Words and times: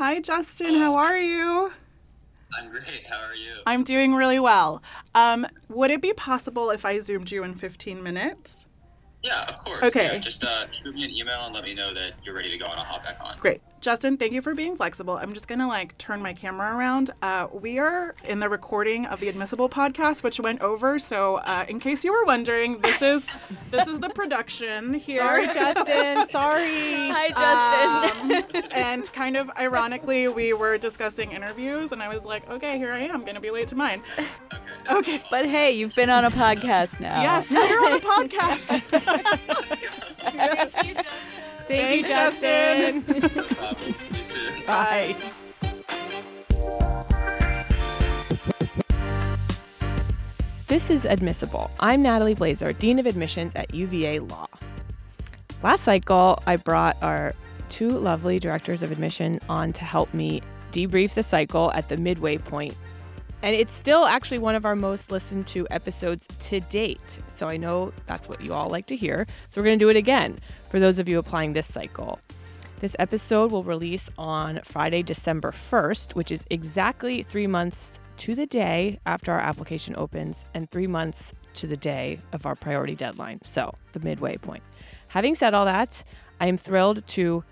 Hi, 0.00 0.18
Justin. 0.18 0.76
How 0.76 0.94
are 0.94 1.18
you? 1.18 1.70
I'm 2.58 2.70
great. 2.70 3.06
How 3.06 3.18
are 3.18 3.34
you? 3.34 3.52
I'm 3.66 3.84
doing 3.84 4.14
really 4.14 4.40
well. 4.40 4.82
Um, 5.14 5.46
would 5.68 5.90
it 5.90 6.00
be 6.00 6.14
possible 6.14 6.70
if 6.70 6.86
I 6.86 6.98
zoomed 7.00 7.30
you 7.30 7.44
in 7.44 7.54
15 7.54 8.02
minutes? 8.02 8.66
Yeah, 9.22 9.44
of 9.44 9.58
course. 9.58 9.84
Okay. 9.84 10.04
Yeah, 10.04 10.16
just 10.16 10.42
uh, 10.42 10.70
shoot 10.70 10.94
me 10.94 11.04
an 11.04 11.10
email 11.10 11.42
and 11.42 11.54
let 11.54 11.64
me 11.64 11.74
know 11.74 11.92
that 11.92 12.14
you're 12.24 12.34
ready 12.34 12.50
to 12.50 12.56
go, 12.56 12.64
and 12.64 12.78
I'll 12.78 12.84
hop 12.86 13.02
back 13.02 13.22
on. 13.22 13.36
Great. 13.36 13.60
Justin, 13.80 14.18
thank 14.18 14.32
you 14.32 14.42
for 14.42 14.54
being 14.54 14.76
flexible. 14.76 15.16
I'm 15.16 15.32
just 15.32 15.48
going 15.48 15.58
to 15.58 15.66
like 15.66 15.96
turn 15.96 16.20
my 16.20 16.34
camera 16.34 16.76
around. 16.76 17.10
Uh, 17.22 17.46
we 17.50 17.78
are 17.78 18.14
in 18.28 18.38
the 18.38 18.48
recording 18.48 19.06
of 19.06 19.20
the 19.20 19.28
Admissible 19.28 19.70
podcast, 19.70 20.22
which 20.22 20.38
went 20.38 20.60
over. 20.60 20.98
So, 20.98 21.36
uh, 21.36 21.64
in 21.66 21.80
case 21.80 22.04
you 22.04 22.12
were 22.12 22.24
wondering, 22.26 22.78
this 22.80 23.00
is 23.00 23.30
this 23.70 23.86
is 23.86 23.98
the 23.98 24.10
production 24.10 24.92
here. 24.92 25.20
Sorry, 25.20 25.46
Justin. 25.46 26.26
Sorry. 26.28 27.10
Hi, 27.10 27.28
Justin. 27.30 28.62
Um, 28.62 28.68
and 28.72 29.12
kind 29.14 29.38
of 29.38 29.50
ironically, 29.58 30.28
we 30.28 30.52
were 30.52 30.76
discussing 30.76 31.32
interviews, 31.32 31.92
and 31.92 32.02
I 32.02 32.08
was 32.08 32.26
like, 32.26 32.50
okay, 32.50 32.76
here 32.76 32.92
I 32.92 33.00
am, 33.00 33.22
going 33.22 33.34
to 33.34 33.40
be 33.40 33.50
late 33.50 33.68
to 33.68 33.76
mine. 33.76 34.02
Okay. 34.18 34.28
Okay. 34.90 35.22
but 35.30 35.46
hey, 35.46 35.72
you've 35.72 35.94
been 35.94 36.10
on 36.10 36.24
a 36.24 36.30
podcast 36.30 37.00
now. 37.00 37.22
Yes, 37.22 37.50
now 37.50 37.64
you're 37.66 37.86
on 37.86 37.92
a 37.92 38.00
podcast. 38.28 38.92
Let's 40.34 40.74
yes. 40.84 41.30
Thank 41.70 41.98
you, 41.98 42.04
Thanks, 42.04 42.40
Justin. 42.40 43.04
No 43.36 43.42
problem. 43.44 43.94
See 44.00 44.16
you 44.16 44.24
soon. 44.24 44.66
Bye. 44.66 45.16
This 50.66 50.90
is 50.90 51.04
Admissible. 51.04 51.70
I'm 51.78 52.02
Natalie 52.02 52.34
Blazer, 52.34 52.72
Dean 52.72 52.98
of 52.98 53.06
Admissions 53.06 53.54
at 53.54 53.72
UVA 53.72 54.18
Law. 54.18 54.48
Last 55.62 55.84
cycle, 55.84 56.42
I 56.44 56.56
brought 56.56 56.96
our 57.02 57.34
two 57.68 57.90
lovely 57.90 58.40
directors 58.40 58.82
of 58.82 58.90
admission 58.90 59.38
on 59.48 59.72
to 59.74 59.84
help 59.84 60.12
me 60.12 60.42
debrief 60.72 61.14
the 61.14 61.22
cycle 61.22 61.70
at 61.72 61.88
the 61.88 61.96
midway 61.96 62.36
point. 62.38 62.74
And 63.42 63.56
it's 63.56 63.72
still 63.72 64.04
actually 64.04 64.38
one 64.38 64.54
of 64.54 64.66
our 64.66 64.76
most 64.76 65.10
listened 65.10 65.46
to 65.48 65.66
episodes 65.70 66.26
to 66.26 66.60
date. 66.60 67.20
So 67.28 67.48
I 67.48 67.56
know 67.56 67.92
that's 68.06 68.28
what 68.28 68.42
you 68.42 68.52
all 68.52 68.68
like 68.68 68.86
to 68.86 68.96
hear. 68.96 69.26
So 69.48 69.60
we're 69.60 69.64
going 69.64 69.78
to 69.78 69.84
do 69.84 69.88
it 69.88 69.96
again 69.96 70.38
for 70.68 70.78
those 70.78 70.98
of 70.98 71.08
you 71.08 71.18
applying 71.18 71.54
this 71.54 71.72
cycle. 71.72 72.18
This 72.80 72.96
episode 72.98 73.52
will 73.52 73.62
release 73.62 74.08
on 74.16 74.60
Friday, 74.64 75.02
December 75.02 75.52
1st, 75.52 76.14
which 76.14 76.30
is 76.30 76.46
exactly 76.50 77.22
three 77.22 77.46
months 77.46 78.00
to 78.18 78.34
the 78.34 78.46
day 78.46 78.98
after 79.06 79.32
our 79.32 79.40
application 79.40 79.94
opens 79.96 80.44
and 80.54 80.68
three 80.68 80.86
months 80.86 81.34
to 81.54 81.66
the 81.66 81.76
day 81.76 82.20
of 82.32 82.46
our 82.46 82.54
priority 82.54 82.94
deadline. 82.94 83.40
So, 83.44 83.72
the 83.92 84.00
midway 84.00 84.36
point. 84.36 84.62
Having 85.08 85.34
said 85.34 85.54
all 85.54 85.64
that, 85.64 86.04
I 86.40 86.46
am 86.46 86.56
thrilled 86.56 87.06
to 87.08 87.44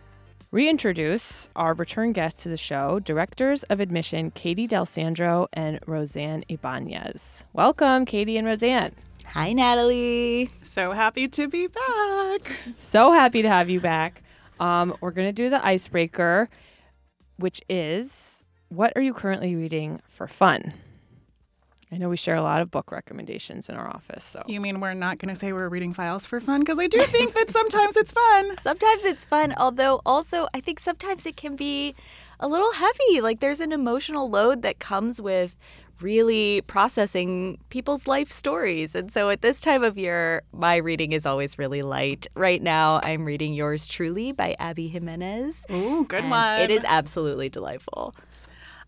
reintroduce 0.50 1.50
our 1.56 1.74
return 1.74 2.12
guests 2.12 2.42
to 2.42 2.48
the 2.48 2.56
show, 2.56 2.98
directors 3.00 3.62
of 3.64 3.80
admission 3.80 4.30
Katie 4.30 4.66
Delsandro 4.66 5.46
and 5.52 5.78
Rosanne 5.86 6.44
Ibanez. 6.48 7.44
Welcome, 7.52 8.06
Katie 8.06 8.36
and 8.38 8.46
Rosanne. 8.46 8.94
Hi, 9.26 9.52
Natalie. 9.52 10.48
So 10.62 10.92
happy 10.92 11.28
to 11.28 11.48
be 11.48 11.66
back. 11.66 12.58
So 12.78 13.12
happy 13.12 13.42
to 13.42 13.48
have 13.48 13.68
you 13.68 13.80
back. 13.80 14.22
Um, 14.58 14.96
we're 15.00 15.10
going 15.10 15.28
to 15.28 15.32
do 15.32 15.50
the 15.50 15.64
icebreaker, 15.64 16.48
which 17.36 17.60
is 17.68 18.42
what 18.70 18.92
are 18.96 19.02
you 19.02 19.12
currently 19.12 19.54
reading 19.54 20.00
for 20.08 20.26
fun? 20.26 20.72
I 21.90 21.96
know 21.96 22.08
we 22.08 22.16
share 22.16 22.36
a 22.36 22.42
lot 22.42 22.60
of 22.60 22.70
book 22.70 22.92
recommendations 22.92 23.68
in 23.68 23.74
our 23.74 23.88
office. 23.88 24.22
So, 24.22 24.42
You 24.46 24.60
mean 24.60 24.80
we're 24.80 24.94
not 24.94 25.18
going 25.18 25.32
to 25.32 25.38
say 25.38 25.52
we're 25.52 25.70
reading 25.70 25.94
files 25.94 26.26
for 26.26 26.38
fun? 26.38 26.60
Because 26.60 26.78
I 26.78 26.86
do 26.86 27.00
think 27.00 27.34
that 27.34 27.50
sometimes 27.50 27.96
it's 27.96 28.12
fun. 28.12 28.56
Sometimes 28.60 29.04
it's 29.04 29.24
fun, 29.24 29.54
although 29.56 30.02
also 30.04 30.48
I 30.52 30.60
think 30.60 30.80
sometimes 30.80 31.24
it 31.24 31.36
can 31.36 31.56
be 31.56 31.94
a 32.40 32.48
little 32.48 32.72
heavy. 32.72 33.20
Like 33.22 33.40
there's 33.40 33.60
an 33.60 33.72
emotional 33.72 34.28
load 34.28 34.62
that 34.62 34.80
comes 34.80 35.20
with 35.20 35.56
really 36.00 36.60
processing 36.62 37.58
people's 37.70 38.06
life 38.06 38.30
stories. 38.30 38.94
And 38.94 39.10
so 39.10 39.30
at 39.30 39.42
this 39.42 39.60
time 39.60 39.82
of 39.82 39.96
year, 39.98 40.42
my 40.52 40.76
reading 40.76 41.12
is 41.12 41.26
always 41.26 41.58
really 41.58 41.82
light. 41.82 42.26
Right 42.34 42.62
now, 42.62 43.00
I'm 43.02 43.24
reading 43.24 43.54
Yours 43.54 43.88
Truly 43.88 44.32
by 44.32 44.54
Abby 44.58 44.88
Jimenez. 44.88 45.66
Ooh, 45.70 46.04
good 46.04 46.20
and 46.20 46.30
one. 46.30 46.60
It 46.60 46.70
is 46.70 46.84
absolutely 46.86 47.48
delightful. 47.48 48.14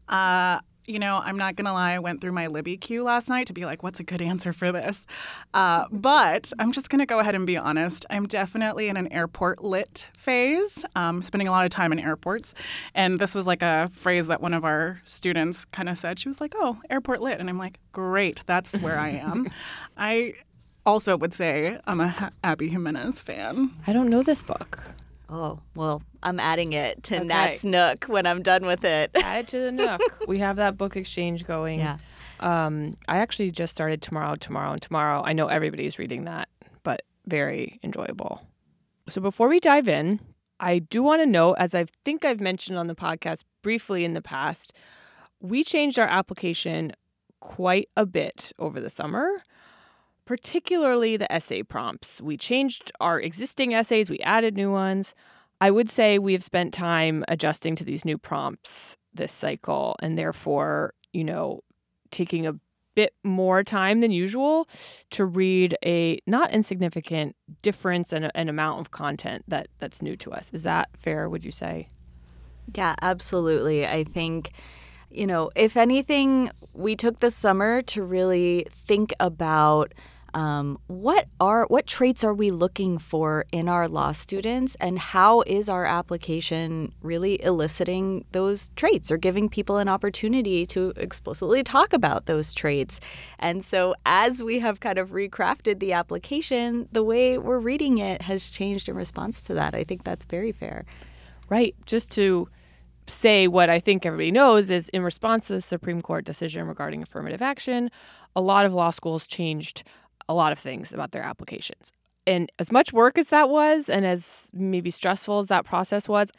Uh, 0.08 0.60
you 0.90 0.98
know, 0.98 1.20
I'm 1.24 1.38
not 1.38 1.56
gonna 1.56 1.72
lie. 1.72 1.92
I 1.92 1.98
went 2.00 2.20
through 2.20 2.32
my 2.32 2.48
Libby 2.48 2.76
queue 2.76 3.04
last 3.04 3.28
night 3.28 3.46
to 3.46 3.52
be 3.52 3.64
like, 3.64 3.82
what's 3.82 4.00
a 4.00 4.04
good 4.04 4.20
answer 4.20 4.52
for 4.52 4.72
this? 4.72 5.06
Uh, 5.54 5.86
but 5.90 6.52
I'm 6.58 6.72
just 6.72 6.90
gonna 6.90 7.06
go 7.06 7.18
ahead 7.20 7.34
and 7.34 7.46
be 7.46 7.56
honest. 7.56 8.04
I'm 8.10 8.26
definitely 8.26 8.88
in 8.88 8.96
an 8.96 9.12
airport 9.12 9.62
lit 9.62 10.08
phase. 10.16 10.84
Um, 10.96 11.22
spending 11.22 11.48
a 11.48 11.50
lot 11.50 11.64
of 11.64 11.70
time 11.70 11.92
in 11.92 12.00
airports, 12.00 12.54
and 12.94 13.18
this 13.18 13.34
was 13.34 13.46
like 13.46 13.62
a 13.62 13.88
phrase 13.92 14.26
that 14.26 14.42
one 14.42 14.52
of 14.54 14.64
our 14.64 15.00
students 15.04 15.64
kind 15.66 15.88
of 15.88 15.96
said. 15.96 16.18
She 16.18 16.28
was 16.28 16.40
like, 16.40 16.54
"Oh, 16.56 16.78
airport 16.90 17.20
lit," 17.22 17.40
and 17.40 17.48
I'm 17.48 17.58
like, 17.58 17.78
"Great, 17.92 18.42
that's 18.46 18.76
where 18.78 18.98
I 18.98 19.10
am." 19.10 19.48
I 19.96 20.34
also 20.86 21.16
would 21.16 21.32
say 21.32 21.78
I'm 21.86 22.00
a 22.00 22.32
Abby 22.42 22.68
Jimenez 22.68 23.20
fan. 23.20 23.70
I 23.86 23.92
don't 23.92 24.08
know 24.10 24.22
this 24.22 24.42
book. 24.42 24.82
Oh, 25.30 25.60
well, 25.76 26.02
I'm 26.22 26.40
adding 26.40 26.72
it 26.72 27.02
to 27.04 27.16
Okay. 27.18 27.24
Nat's 27.24 27.64
Nook 27.64 28.04
when 28.06 28.26
I'm 28.26 28.42
done 28.42 28.66
with 28.66 28.84
it. 28.84 29.10
Add 29.22 29.40
it 29.44 29.48
to 29.48 29.60
the 29.60 29.72
Nook. 29.72 30.00
we 30.26 30.38
have 30.38 30.56
that 30.56 30.76
book 30.76 30.96
exchange 30.96 31.46
going. 31.46 31.78
Yeah. 31.78 31.96
Um, 32.40 32.94
I 33.06 33.18
actually 33.18 33.50
just 33.52 33.72
started 33.72 34.02
tomorrow, 34.02 34.34
tomorrow, 34.34 34.72
and 34.72 34.82
tomorrow. 34.82 35.22
I 35.24 35.32
know 35.32 35.46
everybody's 35.46 35.98
reading 35.98 36.24
that, 36.24 36.48
but 36.82 37.02
very 37.26 37.78
enjoyable. 37.84 38.42
So 39.08 39.20
before 39.20 39.48
we 39.48 39.60
dive 39.60 39.88
in, 39.88 40.18
I 40.58 40.80
do 40.80 41.02
want 41.02 41.22
to 41.22 41.26
note, 41.26 41.54
as 41.58 41.74
I 41.74 41.86
think 42.04 42.24
I've 42.24 42.40
mentioned 42.40 42.78
on 42.78 42.86
the 42.86 42.94
podcast 42.94 43.44
briefly 43.62 44.04
in 44.04 44.14
the 44.14 44.22
past, 44.22 44.72
we 45.40 45.62
changed 45.64 45.98
our 45.98 46.08
application 46.08 46.92
quite 47.40 47.88
a 47.96 48.04
bit 48.04 48.52
over 48.58 48.80
the 48.80 48.90
summer, 48.90 49.42
particularly 50.30 51.16
the 51.16 51.32
essay 51.32 51.60
prompts. 51.60 52.20
We 52.20 52.36
changed 52.36 52.92
our 53.00 53.20
existing 53.20 53.74
essays, 53.74 54.08
we 54.08 54.20
added 54.20 54.56
new 54.56 54.70
ones. 54.70 55.12
I 55.60 55.72
would 55.72 55.90
say 55.90 56.20
we 56.20 56.34
have 56.34 56.44
spent 56.44 56.72
time 56.72 57.24
adjusting 57.26 57.74
to 57.74 57.84
these 57.84 58.04
new 58.04 58.16
prompts 58.16 58.96
this 59.12 59.32
cycle 59.32 59.96
and 60.00 60.16
therefore, 60.16 60.94
you 61.12 61.24
know, 61.24 61.62
taking 62.12 62.46
a 62.46 62.54
bit 62.94 63.12
more 63.24 63.64
time 63.64 63.98
than 64.02 64.12
usual 64.12 64.68
to 65.10 65.24
read 65.24 65.76
a 65.84 66.20
not 66.28 66.52
insignificant 66.52 67.34
difference 67.60 68.12
and 68.12 68.30
an 68.36 68.48
amount 68.48 68.78
of 68.78 68.92
content 68.92 69.42
that 69.48 69.66
that's 69.80 70.00
new 70.00 70.16
to 70.18 70.30
us. 70.30 70.48
Is 70.52 70.62
that 70.62 70.90
fair, 70.96 71.28
would 71.28 71.44
you 71.44 71.50
say? 71.50 71.88
Yeah, 72.76 72.94
absolutely. 73.02 73.84
I 73.84 74.04
think, 74.04 74.52
you 75.10 75.26
know, 75.26 75.50
if 75.56 75.76
anything, 75.76 76.50
we 76.72 76.94
took 76.94 77.18
the 77.18 77.32
summer 77.32 77.82
to 77.82 78.04
really 78.04 78.68
think 78.70 79.12
about 79.18 79.92
um, 80.34 80.78
what 80.86 81.26
are 81.40 81.66
what 81.66 81.86
traits 81.86 82.24
are 82.24 82.34
we 82.34 82.50
looking 82.50 82.98
for 82.98 83.44
in 83.52 83.68
our 83.68 83.88
law 83.88 84.12
students, 84.12 84.76
and 84.80 84.98
how 84.98 85.42
is 85.42 85.68
our 85.68 85.84
application 85.84 86.92
really 87.02 87.42
eliciting 87.42 88.24
those 88.32 88.70
traits 88.76 89.10
or 89.10 89.16
giving 89.16 89.48
people 89.48 89.78
an 89.78 89.88
opportunity 89.88 90.64
to 90.66 90.92
explicitly 90.96 91.62
talk 91.62 91.92
about 91.92 92.26
those 92.26 92.54
traits? 92.54 93.00
And 93.38 93.64
so, 93.64 93.94
as 94.06 94.42
we 94.42 94.60
have 94.60 94.80
kind 94.80 94.98
of 94.98 95.10
recrafted 95.10 95.80
the 95.80 95.92
application, 95.92 96.88
the 96.92 97.02
way 97.04 97.38
we're 97.38 97.58
reading 97.58 97.98
it 97.98 98.22
has 98.22 98.50
changed 98.50 98.88
in 98.88 98.96
response 98.96 99.42
to 99.42 99.54
that. 99.54 99.74
I 99.74 99.84
think 99.84 100.04
that's 100.04 100.24
very 100.24 100.52
fair. 100.52 100.84
Right. 101.48 101.74
Just 101.86 102.12
to 102.12 102.48
say 103.10 103.48
what 103.48 103.68
I 103.68 103.80
think 103.80 104.06
everybody 104.06 104.30
knows 104.30 104.70
is 104.70 104.88
in 104.90 105.02
response 105.02 105.48
to 105.48 105.54
the 105.54 105.60
Supreme 105.60 106.00
Court 106.00 106.24
decision 106.24 106.66
regarding 106.66 107.02
affirmative 107.02 107.42
action, 107.42 107.90
a 108.36 108.40
lot 108.40 108.66
of 108.66 108.72
law 108.72 108.90
schools 108.90 109.26
changed 109.26 109.82
a 110.30 110.34
lot 110.34 110.52
of 110.52 110.58
things 110.58 110.92
about 110.92 111.10
their 111.10 111.24
applications. 111.24 111.90
And 112.24 112.52
as 112.60 112.70
much 112.70 112.92
work 112.92 113.18
as 113.18 113.28
that 113.28 113.50
was, 113.50 113.88
and 113.88 114.06
as 114.06 114.48
maybe 114.54 114.88
stressful 114.88 115.40
as 115.40 115.48
that 115.48 115.64
process 115.64 116.08
was, 116.08 116.30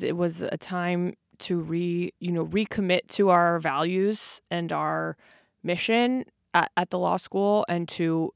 it 0.00 0.16
was 0.16 0.40
a 0.40 0.56
time 0.56 1.12
to 1.40 1.60
re, 1.60 2.10
you 2.20 2.32
know, 2.32 2.46
recommit 2.46 3.06
to 3.08 3.28
our 3.28 3.58
values 3.58 4.40
and 4.50 4.72
our 4.72 5.18
mission 5.62 6.24
at, 6.54 6.70
at 6.78 6.88
the 6.88 6.98
law 6.98 7.18
school 7.18 7.66
and 7.68 7.86
to, 7.90 8.30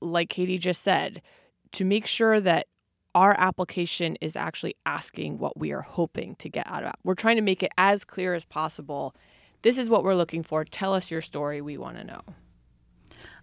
like 0.00 0.28
Katie 0.28 0.58
just 0.58 0.82
said, 0.82 1.22
to 1.70 1.84
make 1.84 2.06
sure 2.06 2.40
that 2.40 2.66
our 3.14 3.36
application 3.38 4.16
is 4.20 4.34
actually 4.34 4.74
asking 4.86 5.38
what 5.38 5.56
we 5.56 5.72
are 5.72 5.82
hoping 5.82 6.34
to 6.36 6.48
get 6.48 6.66
out 6.66 6.82
of 6.82 6.90
it. 6.90 6.96
We're 7.04 7.14
trying 7.14 7.36
to 7.36 7.42
make 7.42 7.62
it 7.62 7.70
as 7.78 8.04
clear 8.04 8.34
as 8.34 8.44
possible. 8.44 9.14
This 9.62 9.78
is 9.78 9.88
what 9.88 10.02
we're 10.02 10.16
looking 10.16 10.42
for. 10.42 10.64
Tell 10.64 10.94
us 10.94 11.12
your 11.12 11.22
story. 11.22 11.60
We 11.60 11.78
want 11.78 11.96
to 11.98 12.04
know. 12.04 12.22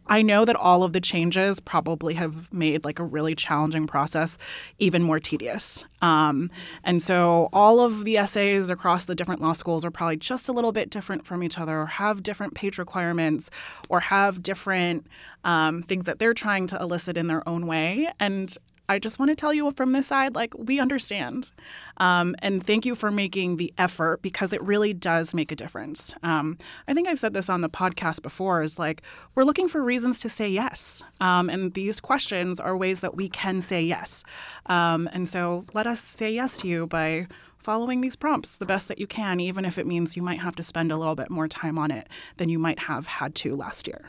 I 0.10 0.22
know 0.22 0.46
that 0.46 0.56
all 0.56 0.84
of 0.84 0.94
the 0.94 1.02
changes 1.02 1.60
probably 1.60 2.14
have 2.16 2.52
made 2.54 2.86
like 2.86 3.00
a 3.00 3.04
really 3.04 3.36
challenging 3.36 3.88
process 3.88 4.38
even 4.78 5.04
more 5.04 5.20
tedious. 5.20 5.84
Um, 6.02 6.50
and 6.84 7.02
so 7.02 7.50
all 7.54 7.80
of 7.80 8.06
the 8.06 8.18
essays 8.18 8.70
across 8.70 9.06
the 9.06 9.16
different 9.16 9.42
law 9.42 9.54
schools 9.54 9.84
are 9.84 9.92
probably 9.92 10.18
just 10.18 10.50
a 10.50 10.52
little 10.52 10.72
bit 10.72 10.90
different 10.90 11.26
from 11.26 11.44
each 11.44 11.58
other, 11.60 11.82
or 11.82 11.86
have 11.86 12.24
different 12.24 12.54
page 12.54 12.78
requirements, 12.78 13.50
or 13.90 14.00
have 14.00 14.42
different 14.44 15.08
um, 15.44 15.84
things 15.84 16.06
that 16.06 16.20
they're 16.20 16.34
trying 16.34 16.68
to 16.68 16.78
elicit 16.80 17.18
in 17.18 17.28
their 17.28 17.48
own 17.48 17.68
way. 17.68 18.08
And 18.20 18.56
I 18.90 19.00
just 19.00 19.20
want 19.20 19.30
to 19.30 19.36
tell 19.36 19.54
you 19.54 19.70
from 19.72 19.92
this 19.92 20.08
side, 20.08 20.34
like, 20.34 20.54
we 20.58 20.80
understand. 20.80 21.52
Um, 21.98 22.36
and 22.42 22.66
thank 22.66 22.86
you 22.86 22.96
for 22.96 23.12
making 23.12 23.58
the 23.58 23.74
effort 23.78 24.22
because 24.22 24.54
it 24.54 24.62
really 24.62 24.94
does 24.94 25.34
make 25.34 25.52
a 25.52 25.56
difference. 25.58 26.16
Um, 26.24 26.58
I 26.88 26.94
think 26.94 27.08
I've 27.08 27.20
said 27.20 27.34
this 27.34 27.50
on 27.50 27.60
the 27.60 27.70
podcast 27.70 28.22
before 28.22 28.62
is 28.62 28.80
like, 28.80 29.02
we're 29.36 29.44
looking 29.44 29.68
for 29.68 29.84
reasons 29.84 30.22
to 30.22 30.30
say 30.30 30.48
yes. 30.50 31.04
Um, 31.20 31.50
and 31.50 31.74
these 31.74 32.00
questions 32.00 32.62
are 32.62 32.78
ways 32.78 33.02
that 33.02 33.16
we 33.16 33.28
can 33.28 33.60
say 33.60 33.82
yes. 33.82 34.24
Um, 34.68 35.10
and 35.12 35.28
so 35.28 35.66
let 35.74 35.86
us 35.86 36.00
say 36.00 36.32
yes 36.32 36.58
to 36.60 36.68
you 36.70 36.88
by 36.88 37.28
following 37.58 38.00
these 38.00 38.16
prompts 38.16 38.56
the 38.56 38.66
best 38.66 38.88
that 38.88 39.00
you 39.00 39.08
can, 39.08 39.42
even 39.42 39.66
if 39.66 39.78
it 39.78 39.86
means 39.86 40.16
you 40.16 40.24
might 40.24 40.40
have 40.40 40.56
to 40.56 40.64
spend 40.64 40.94
a 40.94 40.96
little 40.96 41.16
bit 41.16 41.30
more 41.30 41.50
time 41.50 41.78
on 41.78 41.92
it 41.92 42.08
than 42.38 42.48
you 42.48 42.58
might 42.58 42.80
have 42.80 43.06
had 43.06 43.36
to 43.36 43.54
last 43.54 43.86
year. 43.86 44.06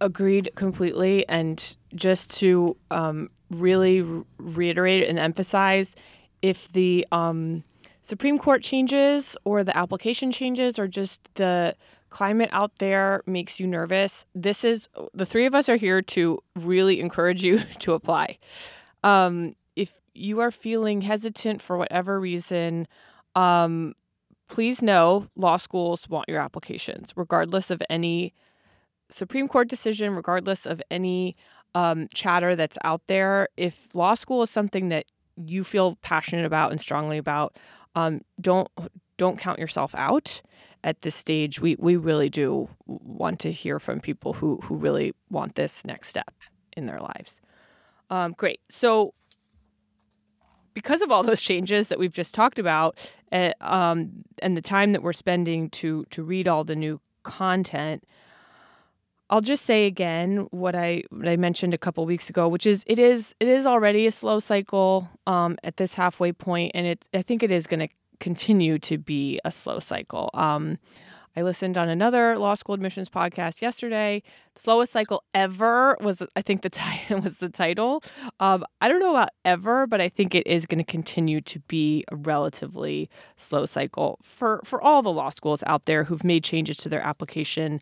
Agreed 0.00 0.50
completely. 0.54 1.28
And 1.28 1.76
just 1.94 2.30
to 2.38 2.76
um, 2.90 3.30
really 3.50 4.04
reiterate 4.38 5.08
and 5.08 5.18
emphasize 5.18 5.94
if 6.42 6.70
the 6.72 7.06
um, 7.12 7.62
Supreme 8.02 8.38
Court 8.38 8.62
changes 8.62 9.36
or 9.44 9.62
the 9.62 9.76
application 9.76 10.32
changes 10.32 10.78
or 10.78 10.88
just 10.88 11.28
the 11.34 11.76
climate 12.10 12.50
out 12.52 12.76
there 12.78 13.22
makes 13.26 13.58
you 13.58 13.66
nervous, 13.66 14.26
this 14.34 14.64
is 14.64 14.88
the 15.14 15.24
three 15.24 15.46
of 15.46 15.54
us 15.54 15.68
are 15.68 15.76
here 15.76 16.02
to 16.02 16.38
really 16.56 17.00
encourage 17.00 17.42
you 17.42 17.58
to 17.78 17.94
apply. 17.94 18.38
Um, 19.04 19.54
if 19.76 20.00
you 20.14 20.40
are 20.40 20.50
feeling 20.50 21.00
hesitant 21.00 21.62
for 21.62 21.78
whatever 21.78 22.20
reason, 22.20 22.86
um, 23.34 23.94
please 24.48 24.82
know 24.82 25.28
law 25.36 25.56
schools 25.56 26.08
want 26.08 26.28
your 26.28 26.38
applications, 26.38 27.12
regardless 27.16 27.70
of 27.70 27.82
any 27.88 28.34
Supreme 29.08 29.48
Court 29.48 29.68
decision, 29.68 30.14
regardless 30.14 30.66
of 30.66 30.82
any 30.90 31.36
um, 31.74 32.08
chatter 32.14 32.54
that's 32.56 32.78
out 32.84 33.02
there. 33.06 33.48
If 33.56 33.94
law 33.94 34.14
school 34.14 34.42
is 34.42 34.50
something 34.50 34.88
that 34.90 35.06
you 35.36 35.64
feel 35.64 35.96
passionate 36.02 36.44
about 36.44 36.70
and 36.70 36.80
strongly 36.80 37.18
about, 37.18 37.56
um, 37.94 38.20
don't 38.40 38.68
don't 39.16 39.38
count 39.38 39.58
yourself 39.58 39.94
out 39.94 40.42
at 40.84 41.00
this 41.02 41.14
stage. 41.14 41.60
We 41.60 41.76
we 41.78 41.96
really 41.96 42.30
do 42.30 42.68
want 42.86 43.40
to 43.40 43.52
hear 43.52 43.78
from 43.78 44.00
people 44.00 44.32
who 44.32 44.60
who 44.62 44.76
really 44.76 45.14
want 45.30 45.54
this 45.54 45.84
next 45.84 46.08
step 46.08 46.34
in 46.76 46.86
their 46.86 47.00
lives. 47.00 47.40
Um, 48.10 48.34
great. 48.36 48.60
So 48.68 49.14
because 50.74 51.02
of 51.02 51.10
all 51.10 51.22
those 51.22 51.42
changes 51.42 51.88
that 51.88 51.98
we've 51.98 52.12
just 52.12 52.34
talked 52.34 52.58
about, 52.58 52.98
uh, 53.30 53.52
um, 53.60 54.10
and 54.40 54.56
the 54.56 54.62
time 54.62 54.92
that 54.92 55.02
we're 55.02 55.12
spending 55.12 55.70
to 55.70 56.04
to 56.10 56.22
read 56.22 56.48
all 56.48 56.64
the 56.64 56.76
new 56.76 57.00
content, 57.22 58.04
I'll 59.32 59.40
just 59.40 59.64
say 59.64 59.86
again 59.86 60.46
what 60.50 60.76
I 60.76 61.04
what 61.08 61.26
I 61.26 61.38
mentioned 61.38 61.72
a 61.72 61.78
couple 61.78 62.04
weeks 62.04 62.28
ago, 62.28 62.46
which 62.48 62.66
is 62.66 62.84
it 62.86 62.98
is 62.98 63.34
it 63.40 63.48
is 63.48 63.64
already 63.64 64.06
a 64.06 64.12
slow 64.12 64.40
cycle 64.40 65.08
um, 65.26 65.56
at 65.64 65.78
this 65.78 65.94
halfway 65.94 66.32
point, 66.32 66.72
and 66.74 66.86
it 66.86 67.06
I 67.14 67.22
think 67.22 67.42
it 67.42 67.50
is 67.50 67.66
going 67.66 67.80
to 67.80 67.88
continue 68.20 68.78
to 68.80 68.98
be 68.98 69.40
a 69.46 69.50
slow 69.50 69.80
cycle. 69.80 70.28
Um, 70.34 70.78
I 71.34 71.40
listened 71.40 71.78
on 71.78 71.88
another 71.88 72.38
law 72.38 72.54
school 72.54 72.74
admissions 72.74 73.08
podcast 73.08 73.62
yesterday. 73.62 74.22
Slowest 74.58 74.92
cycle 74.92 75.24
ever 75.32 75.96
was, 76.02 76.22
I 76.36 76.42
think, 76.42 76.60
the 76.60 76.68
title 76.68 77.20
was 77.22 77.38
the 77.38 77.48
title. 77.48 78.04
Um, 78.38 78.66
I 78.82 78.88
don't 78.88 79.00
know 79.00 79.12
about 79.12 79.30
ever, 79.46 79.86
but 79.86 80.02
I 80.02 80.10
think 80.10 80.34
it 80.34 80.46
is 80.46 80.66
going 80.66 80.76
to 80.76 80.84
continue 80.84 81.40
to 81.40 81.58
be 81.60 82.04
a 82.12 82.16
relatively 82.16 83.08
slow 83.38 83.64
cycle 83.64 84.18
for 84.22 84.60
for 84.62 84.82
all 84.82 85.00
the 85.00 85.10
law 85.10 85.30
schools 85.30 85.64
out 85.66 85.86
there 85.86 86.04
who've 86.04 86.22
made 86.22 86.44
changes 86.44 86.76
to 86.78 86.90
their 86.90 87.00
application 87.00 87.80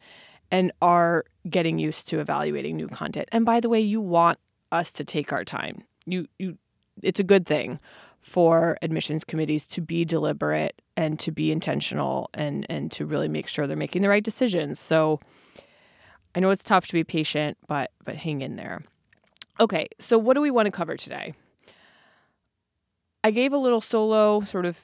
and 0.50 0.73
are 0.82 1.25
getting 1.49 1.79
used 1.79 2.08
to 2.08 2.20
evaluating 2.20 2.76
new 2.76 2.88
content. 2.88 3.29
And 3.32 3.44
by 3.44 3.61
the 3.61 3.69
way, 3.69 3.81
you 3.81 4.00
want 4.00 4.38
us 4.73 4.93
to 4.93 5.05
take 5.05 5.32
our 5.32 5.44
time. 5.44 5.85
You 6.06 6.26
you, 6.38 6.58
it's 7.02 7.20
a 7.20 7.25
good 7.25 7.47
thing 7.47 7.79
for 8.20 8.76
admissions 8.82 9.25
committees 9.25 9.67
to 9.67 9.81
be 9.81 10.05
deliberate 10.05 10.81
and 10.97 11.19
to 11.20 11.31
be 11.31 11.50
intentional 11.50 12.29
and 12.35 12.67
and 12.69 12.93
to 12.93 13.06
really 13.06 13.29
make 13.29 13.49
sure 13.49 13.67
they're 13.67 13.76
making 13.76 14.02
the 14.02 14.08
right 14.08 14.25
decisions. 14.25 14.79
So 14.79 15.20
I 16.35 16.41
know 16.41 16.50
it's 16.50 16.62
tough 16.62 16.87
to 16.88 16.93
be 16.93 17.05
patient, 17.05 17.56
but 17.67 17.91
but 18.05 18.17
hang 18.17 18.43
in 18.43 18.56
there. 18.56 18.82
Okay, 19.58 19.88
so 19.99 20.17
what 20.19 20.35
do 20.35 20.41
we 20.41 20.50
want 20.50 20.67
to 20.67 20.73
cover 20.73 20.96
today? 20.96 21.35
I 23.23 23.31
gave 23.31 23.53
a 23.53 23.58
little 23.58 23.82
solo 23.82 24.41
sort 24.43 24.64
of 24.64 24.79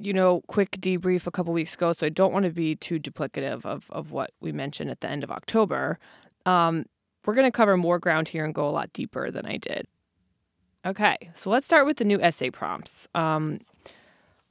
you 0.00 0.12
know, 0.12 0.42
quick 0.46 0.72
debrief 0.72 1.26
a 1.26 1.30
couple 1.30 1.52
weeks 1.52 1.74
ago, 1.74 1.92
so 1.92 2.06
I 2.06 2.10
don't 2.10 2.32
want 2.32 2.44
to 2.44 2.50
be 2.50 2.76
too 2.76 2.98
duplicative 2.98 3.64
of, 3.64 3.84
of 3.90 4.12
what 4.12 4.32
we 4.40 4.52
mentioned 4.52 4.90
at 4.90 5.00
the 5.00 5.08
end 5.08 5.24
of 5.24 5.30
October. 5.30 5.98
Um, 6.46 6.86
we're 7.24 7.34
going 7.34 7.46
to 7.46 7.56
cover 7.56 7.76
more 7.76 7.98
ground 7.98 8.28
here 8.28 8.44
and 8.44 8.54
go 8.54 8.68
a 8.68 8.70
lot 8.70 8.92
deeper 8.92 9.30
than 9.30 9.46
I 9.46 9.56
did. 9.56 9.86
Okay, 10.84 11.16
so 11.34 11.50
let's 11.50 11.66
start 11.66 11.86
with 11.86 11.98
the 11.98 12.04
new 12.04 12.20
essay 12.20 12.50
prompts. 12.50 13.06
Um, 13.14 13.60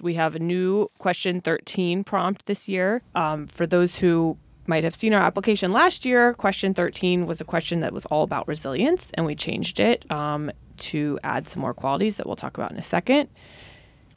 we 0.01 0.13
have 0.15 0.35
a 0.35 0.39
new 0.39 0.89
question 0.97 1.41
13 1.41 2.03
prompt 2.03 2.45
this 2.45 2.69
year. 2.69 3.01
Um, 3.15 3.47
for 3.47 3.67
those 3.67 3.99
who 3.99 4.37
might 4.67 4.83
have 4.83 4.95
seen 4.95 5.13
our 5.13 5.21
application 5.21 5.71
last 5.73 6.05
year, 6.05 6.33
question 6.35 6.73
13 6.73 7.25
was 7.25 7.41
a 7.41 7.43
question 7.43 7.81
that 7.81 7.93
was 7.93 8.05
all 8.05 8.23
about 8.23 8.47
resilience, 8.47 9.11
and 9.15 9.25
we 9.25 9.35
changed 9.35 9.79
it 9.79 10.09
um, 10.09 10.51
to 10.77 11.19
add 11.23 11.49
some 11.49 11.61
more 11.61 11.73
qualities 11.73 12.17
that 12.17 12.25
we'll 12.25 12.35
talk 12.35 12.57
about 12.57 12.71
in 12.71 12.77
a 12.77 12.83
second. 12.83 13.29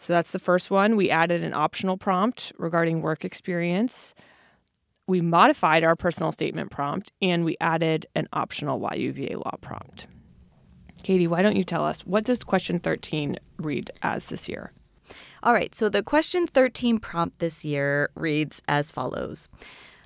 So 0.04 0.12
that's 0.12 0.32
the 0.32 0.38
first 0.38 0.70
one. 0.70 0.96
We 0.96 1.08
added 1.08 1.42
an 1.42 1.54
optional 1.54 1.96
prompt 1.96 2.52
regarding 2.58 3.00
work 3.00 3.24
experience. 3.24 4.12
We 5.06 5.22
modified 5.22 5.82
our 5.82 5.96
personal 5.96 6.30
statement 6.30 6.70
prompt, 6.70 7.10
and 7.22 7.42
we 7.42 7.56
added 7.58 8.04
an 8.14 8.28
optional 8.34 8.86
UVA 8.94 9.36
law 9.36 9.54
prompt. 9.62 10.06
Katie, 11.02 11.26
why 11.26 11.40
don't 11.40 11.56
you 11.56 11.64
tell 11.64 11.86
us 11.86 12.02
what 12.02 12.24
does 12.24 12.44
question 12.44 12.78
13 12.78 13.38
read 13.56 13.90
as 14.02 14.26
this 14.26 14.46
year? 14.46 14.72
All 15.42 15.54
right, 15.54 15.74
so 15.74 15.88
the 15.88 16.02
question 16.02 16.46
13 16.46 16.98
prompt 16.98 17.38
this 17.38 17.64
year 17.64 18.10
reads 18.14 18.60
as 18.68 18.92
follows. 18.92 19.48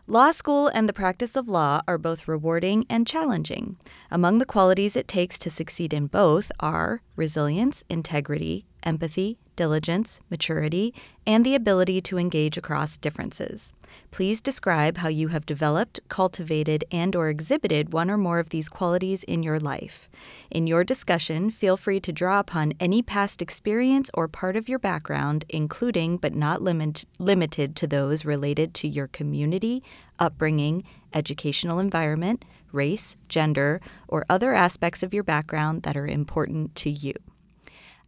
Law 0.07 0.31
school 0.31 0.69
and 0.69 0.89
the 0.89 0.93
practice 0.93 1.35
of 1.35 1.49
law 1.49 1.81
are 1.89 1.99
both 1.99 2.29
rewarding 2.29 2.87
and 2.89 3.05
challenging. 3.05 3.77
Among 4.13 4.39
the 4.39 4.47
qualities 4.47 4.97
it 4.97 5.09
takes 5.09 5.41
to 5.41 5.51
succeed 5.51 5.93
in 5.93 6.07
both 6.07 6.53
are 6.61 7.03
resilience, 7.17 7.83
integrity, 7.91 8.65
empathy, 8.85 9.39
diligence, 9.59 10.21
maturity, 10.31 10.95
and 11.27 11.45
the 11.45 11.57
ability 11.57 12.01
to 12.01 12.17
engage 12.17 12.57
across 12.57 12.97
differences. 12.97 13.75
Please 14.13 14.41
describe 14.41 14.99
how 14.99 15.09
you 15.09 15.29
have 15.29 15.45
developed, 15.45 15.99
cultivated, 16.09 16.85
and 16.93 17.17
or 17.17 17.29
exhibited 17.29 17.93
one 17.93 18.09
or 18.09 18.17
more 18.17 18.39
of 18.39 18.51
these 18.51 18.69
qualities 18.69 19.25
in 19.25 19.43
your 19.43 19.59
life. 19.59 20.09
In 20.49 20.69
your 20.69 20.85
discussion, 20.85 21.51
feel 21.51 21.77
free 21.77 21.99
to 21.99 22.13
draw 22.13 22.39
upon 22.39 22.73
any 22.79 23.03
past 23.03 23.43
experience 23.43 24.13
or 24.15 24.29
part 24.29 24.55
of 24.55 24.69
your 24.69 24.79
background, 24.79 25.45
including 25.49 26.19
but 26.19 26.37
not 26.37 26.63
limit, 26.63 27.05
limited 27.19 27.75
to 27.75 27.89
those 27.89 28.25
related 28.25 28.75
to 28.75 28.87
your 28.87 29.09
community, 29.09 29.83
upbringing, 30.21 30.85
educational 31.13 31.81
environment, 31.81 32.45
race, 32.71 33.17
gender, 33.29 33.81
or 34.07 34.25
other 34.31 34.55
aspects 34.55 35.03
of 35.03 35.13
your 35.13 35.25
background 35.25 35.83
that 35.83 35.97
are 35.97 36.07
important 36.07 36.77
to 36.77 36.91
you. 36.91 37.15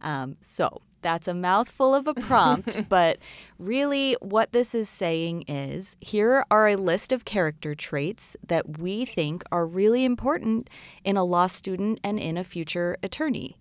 Um, 0.01 0.37
so, 0.39 0.81
that's 1.01 1.27
a 1.27 1.33
mouthful 1.33 1.95
of 1.95 2.07
a 2.07 2.13
prompt, 2.13 2.77
but 2.89 3.17
really 3.59 4.15
what 4.21 4.51
this 4.51 4.73
is 4.73 4.89
saying 4.89 5.43
is 5.47 5.95
here 5.99 6.45
are 6.49 6.67
a 6.67 6.75
list 6.75 7.11
of 7.11 7.25
character 7.25 7.75
traits 7.75 8.35
that 8.47 8.79
we 8.79 9.05
think 9.05 9.43
are 9.51 9.65
really 9.65 10.05
important 10.05 10.69
in 11.03 11.17
a 11.17 11.23
law 11.23 11.47
student 11.47 11.99
and 12.03 12.19
in 12.19 12.37
a 12.37 12.43
future 12.43 12.97
attorney. 13.03 13.57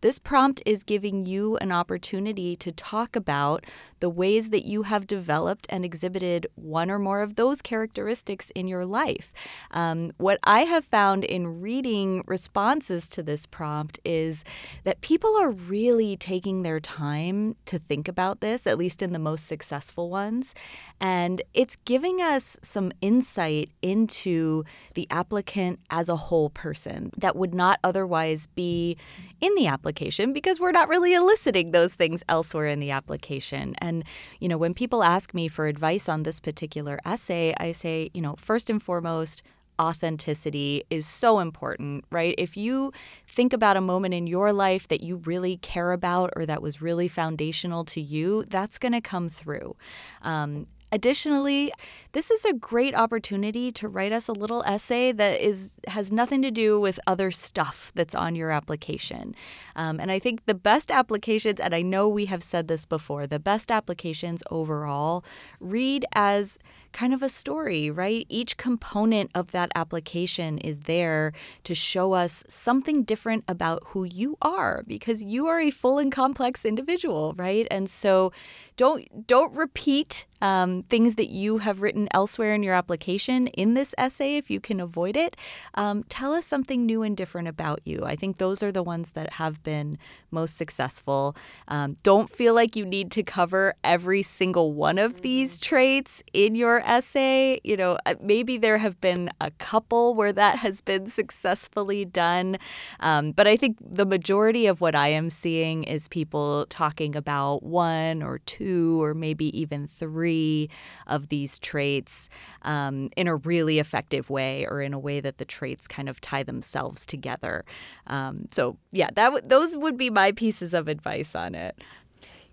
This 0.00 0.18
prompt 0.18 0.62
is 0.64 0.82
giving 0.82 1.26
you 1.26 1.56
an 1.58 1.72
opportunity 1.72 2.56
to 2.56 2.72
talk 2.72 3.16
about 3.16 3.64
the 4.00 4.08
ways 4.08 4.48
that 4.50 4.64
you 4.64 4.84
have 4.84 5.06
developed 5.06 5.66
and 5.68 5.84
exhibited 5.84 6.46
one 6.54 6.90
or 6.90 6.98
more 6.98 7.20
of 7.20 7.34
those 7.34 7.60
characteristics 7.60 8.50
in 8.50 8.66
your 8.66 8.86
life. 8.86 9.32
Um, 9.72 10.12
what 10.16 10.38
I 10.44 10.60
have 10.60 10.84
found 10.84 11.24
in 11.24 11.60
reading 11.60 12.24
responses 12.26 13.10
to 13.10 13.22
this 13.22 13.44
prompt 13.44 14.00
is 14.04 14.42
that 14.84 15.02
people 15.02 15.36
are 15.36 15.50
really 15.50 16.16
taking 16.16 16.62
their 16.62 16.80
time 16.80 17.56
to 17.66 17.78
think 17.78 18.08
about 18.08 18.40
this, 18.40 18.66
at 18.66 18.78
least 18.78 19.02
in 19.02 19.12
the 19.12 19.18
most 19.18 19.46
successful 19.46 20.08
ones. 20.08 20.54
And 20.98 21.42
it's 21.52 21.76
giving 21.84 22.20
us 22.22 22.56
some 22.62 22.90
insight 23.02 23.70
into 23.82 24.64
the 24.94 25.06
applicant 25.10 25.80
as 25.90 26.08
a 26.08 26.16
whole 26.16 26.48
person 26.48 27.10
that 27.18 27.36
would 27.36 27.54
not 27.54 27.78
otherwise 27.84 28.46
be 28.46 28.96
in 29.40 29.54
the 29.56 29.66
application 29.66 29.89
because 30.32 30.60
we're 30.60 30.72
not 30.72 30.88
really 30.88 31.14
eliciting 31.14 31.70
those 31.72 31.94
things 31.94 32.22
elsewhere 32.28 32.66
in 32.66 32.80
the 32.80 32.90
application. 32.90 33.74
And, 33.78 34.04
you 34.40 34.48
know, 34.48 34.58
when 34.58 34.74
people 34.74 35.02
ask 35.02 35.34
me 35.34 35.48
for 35.48 35.66
advice 35.66 36.08
on 36.08 36.22
this 36.22 36.40
particular 36.40 36.98
essay, 37.04 37.54
I 37.58 37.72
say, 37.72 38.10
you 38.14 38.22
know, 38.22 38.36
first 38.38 38.70
and 38.70 38.82
foremost, 38.82 39.42
authenticity 39.80 40.84
is 40.90 41.06
so 41.06 41.38
important, 41.38 42.04
right? 42.10 42.34
If 42.36 42.56
you 42.56 42.92
think 43.26 43.52
about 43.52 43.78
a 43.78 43.80
moment 43.80 44.12
in 44.12 44.26
your 44.26 44.52
life 44.52 44.88
that 44.88 45.02
you 45.02 45.16
really 45.24 45.56
care 45.56 45.92
about 45.92 46.30
or 46.36 46.44
that 46.44 46.60
was 46.60 46.82
really 46.82 47.08
foundational 47.08 47.84
to 47.86 48.00
you, 48.00 48.44
that's 48.48 48.78
going 48.78 48.92
to 48.92 49.00
come 49.00 49.30
through. 49.30 49.74
Um, 50.22 50.66
Additionally, 50.92 51.72
this 52.12 52.30
is 52.30 52.44
a 52.44 52.52
great 52.52 52.94
opportunity 52.94 53.70
to 53.70 53.88
write 53.88 54.12
us 54.12 54.26
a 54.26 54.32
little 54.32 54.64
essay 54.64 55.12
that 55.12 55.40
is 55.40 55.78
has 55.86 56.10
nothing 56.10 56.42
to 56.42 56.50
do 56.50 56.80
with 56.80 56.98
other 57.06 57.30
stuff 57.30 57.92
that's 57.94 58.14
on 58.14 58.34
your 58.34 58.50
application. 58.50 59.34
Um, 59.76 60.00
and 60.00 60.10
I 60.10 60.18
think 60.18 60.46
the 60.46 60.54
best 60.54 60.90
applications, 60.90 61.60
and 61.60 61.74
I 61.74 61.82
know 61.82 62.08
we 62.08 62.26
have 62.26 62.42
said 62.42 62.66
this 62.66 62.84
before, 62.84 63.26
the 63.26 63.38
best 63.38 63.70
applications 63.70 64.42
overall 64.50 65.24
read 65.60 66.04
as 66.12 66.58
kind 66.92 67.14
of 67.14 67.22
a 67.22 67.28
story, 67.28 67.90
right? 67.90 68.26
Each 68.28 68.56
component 68.56 69.30
of 69.34 69.52
that 69.52 69.70
application 69.76 70.58
is 70.58 70.80
there 70.80 71.32
to 71.64 71.74
show 71.74 72.14
us 72.14 72.44
something 72.48 73.04
different 73.04 73.44
about 73.46 73.82
who 73.86 74.02
you 74.04 74.36
are 74.42 74.82
because 74.88 75.22
you 75.22 75.46
are 75.46 75.60
a 75.60 75.70
full 75.70 75.98
and 75.98 76.10
complex 76.10 76.64
individual, 76.64 77.34
right? 77.36 77.68
And 77.70 77.88
so 77.88 78.32
don't 78.76 79.26
don't 79.26 79.54
repeat 79.56 80.26
um, 80.40 80.82
things 80.84 81.16
that 81.16 81.30
you 81.30 81.58
have 81.58 81.82
written 81.82 82.08
elsewhere 82.12 82.54
in 82.54 82.62
your 82.62 82.74
application 82.74 83.48
in 83.48 83.74
this 83.74 83.94
essay 83.98 84.36
if 84.36 84.50
you 84.50 84.60
can 84.60 84.80
avoid 84.80 85.16
it. 85.16 85.36
Um, 85.74 86.04
tell 86.04 86.32
us 86.32 86.46
something 86.46 86.86
new 86.86 87.02
and 87.02 87.16
different 87.16 87.48
about 87.48 87.80
you. 87.84 88.02
I 88.04 88.16
think 88.16 88.38
those 88.38 88.62
are 88.62 88.72
the 88.72 88.82
ones 88.82 89.10
that 89.10 89.34
have 89.34 89.62
been 89.62 89.98
most 90.30 90.56
successful. 90.56 91.36
Um, 91.68 91.96
don't 92.02 92.30
feel 92.30 92.54
like 92.54 92.76
you 92.76 92.86
need 92.86 93.10
to 93.12 93.22
cover 93.22 93.74
every 93.84 94.22
single 94.22 94.72
one 94.72 94.98
of 94.98 95.22
these 95.22 95.56
mm-hmm. 95.56 95.68
traits 95.68 96.22
in 96.32 96.54
your 96.54 96.80
essay. 96.80 97.60
You 97.64 97.76
know, 97.76 97.98
uh, 98.06 98.14
maybe 98.20 98.56
there 98.56 98.78
have 98.78 99.00
been 99.00 99.30
a 99.40 99.50
couple 99.52 100.14
where 100.14 100.32
that 100.32 100.58
has 100.60 100.80
been 100.80 101.06
successfully 101.06 102.04
done. 102.04 102.58
Um, 103.00 103.32
but 103.32 103.46
I 103.46 103.56
think 103.56 103.78
the 103.80 104.06
majority 104.06 104.66
of 104.66 104.80
what 104.80 104.94
I 104.94 105.08
am 105.08 105.30
seeing 105.30 105.84
is 105.84 106.08
people 106.08 106.66
talking 106.70 107.16
about 107.16 107.62
one 107.62 108.22
or 108.22 108.38
two 108.38 109.02
or 109.02 109.14
maybe 109.14 109.58
even 109.58 109.86
three 109.86 110.29
three 110.30 110.68
of 111.08 111.28
these 111.28 111.58
traits 111.58 112.28
um, 112.62 113.10
in 113.16 113.26
a 113.26 113.34
really 113.36 113.80
effective 113.80 114.30
way 114.30 114.64
or 114.66 114.80
in 114.80 114.94
a 114.94 114.98
way 114.98 115.18
that 115.20 115.38
the 115.38 115.44
traits 115.44 115.88
kind 115.88 116.08
of 116.08 116.20
tie 116.20 116.44
themselves 116.44 117.04
together. 117.04 117.64
Um, 118.06 118.46
so, 118.52 118.76
yeah, 118.92 119.08
that 119.14 119.30
w- 119.30 119.42
those 119.44 119.76
would 119.76 119.96
be 119.96 120.08
my 120.08 120.30
pieces 120.30 120.72
of 120.72 120.86
advice 120.86 121.34
on 121.34 121.56
it. 121.56 121.76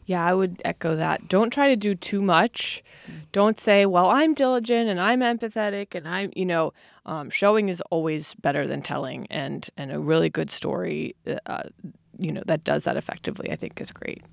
Yeah, 0.07 0.25
I 0.25 0.33
would 0.33 0.59
echo 0.65 0.95
that. 0.95 1.27
Don't 1.27 1.51
try 1.51 1.67
to 1.67 1.75
do 1.75 1.93
too 1.93 2.21
much. 2.21 2.81
Don't 3.31 3.59
say, 3.59 3.85
well, 3.85 4.07
I'm 4.07 4.33
diligent 4.33 4.89
and 4.89 4.99
I'm 4.99 5.19
empathetic 5.19 5.93
and 5.93 6.07
I'm, 6.07 6.31
you 6.33 6.45
know, 6.45 6.73
um, 7.05 7.29
showing 7.29 7.69
is 7.69 7.81
always 7.91 8.33
better 8.35 8.65
than 8.65 8.81
telling. 8.81 9.27
And, 9.29 9.69
and 9.77 9.91
a 9.91 9.99
really 9.99 10.29
good 10.29 10.49
story, 10.49 11.15
uh, 11.45 11.63
you 12.17 12.31
know, 12.31 12.41
that 12.47 12.63
does 12.63 12.85
that 12.85 12.97
effectively, 12.97 13.51
I 13.51 13.55
think 13.55 13.79
is 13.79 13.91
great 13.91 14.23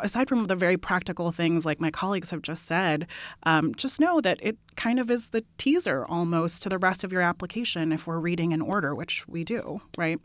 aside 0.00 0.28
from 0.28 0.46
the 0.46 0.56
very 0.56 0.76
practical 0.76 1.30
things 1.32 1.64
like 1.64 1.80
my 1.80 1.90
colleagues 1.90 2.30
have 2.30 2.42
just 2.42 2.66
said, 2.66 3.06
um, 3.44 3.74
just 3.74 4.00
know 4.00 4.20
that 4.20 4.38
it 4.42 4.56
kind 4.76 4.98
of 4.98 5.10
is 5.10 5.30
the 5.30 5.44
teaser 5.58 6.04
almost 6.06 6.62
to 6.62 6.68
the 6.68 6.78
rest 6.78 7.04
of 7.04 7.12
your 7.12 7.22
application 7.22 7.92
if 7.92 8.06
we're 8.06 8.18
reading 8.18 8.52
in 8.52 8.60
order, 8.60 8.94
which 8.94 9.26
we 9.28 9.44
do, 9.44 9.80
right? 9.96 10.18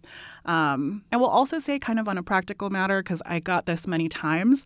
Um, 0.46 1.04
and 1.12 1.20
we'll 1.20 1.30
also 1.30 1.60
say, 1.60 1.80
kind 1.80 2.00
of 2.00 2.08
on 2.08 2.18
a 2.18 2.24
practical 2.24 2.70
matter, 2.70 3.02
because 3.02 3.22
I 3.26 3.40
got 3.40 3.66
this 3.66 3.88
many 3.88 4.10
times 4.10 4.66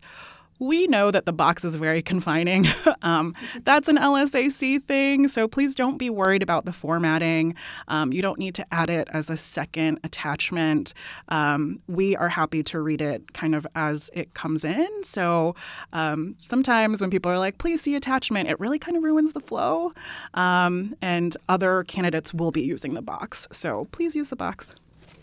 we 0.60 0.86
know 0.86 1.10
that 1.10 1.24
the 1.24 1.32
box 1.32 1.64
is 1.64 1.74
very 1.74 2.02
confining. 2.02 2.66
um, 3.02 3.34
that's 3.64 3.88
an 3.88 3.96
LSAC 3.96 4.84
thing, 4.84 5.26
so 5.26 5.48
please 5.48 5.74
don't 5.74 5.96
be 5.96 6.10
worried 6.10 6.42
about 6.42 6.66
the 6.66 6.72
formatting. 6.72 7.54
Um, 7.88 8.12
you 8.12 8.22
don't 8.22 8.38
need 8.38 8.54
to 8.56 8.66
add 8.72 8.90
it 8.90 9.08
as 9.12 9.30
a 9.30 9.36
second 9.36 9.98
attachment. 10.04 10.94
Um, 11.30 11.78
we 11.88 12.14
are 12.14 12.28
happy 12.28 12.62
to 12.64 12.80
read 12.80 13.00
it 13.00 13.32
kind 13.32 13.54
of 13.54 13.66
as 13.74 14.10
it 14.12 14.34
comes 14.34 14.64
in. 14.64 14.88
So 15.02 15.54
um, 15.94 16.36
sometimes 16.40 17.00
when 17.00 17.10
people 17.10 17.32
are 17.32 17.38
like, 17.38 17.56
please 17.58 17.80
see 17.80 17.96
attachment, 17.96 18.48
it 18.48 18.60
really 18.60 18.78
kind 18.78 18.96
of 18.96 19.02
ruins 19.02 19.32
the 19.32 19.40
flow. 19.40 19.92
Um, 20.34 20.94
and 21.00 21.36
other 21.48 21.84
candidates 21.84 22.34
will 22.34 22.52
be 22.52 22.62
using 22.62 22.92
the 22.92 23.02
box. 23.02 23.48
So 23.50 23.86
please 23.92 24.14
use 24.14 24.28
the 24.28 24.36
box. 24.36 24.74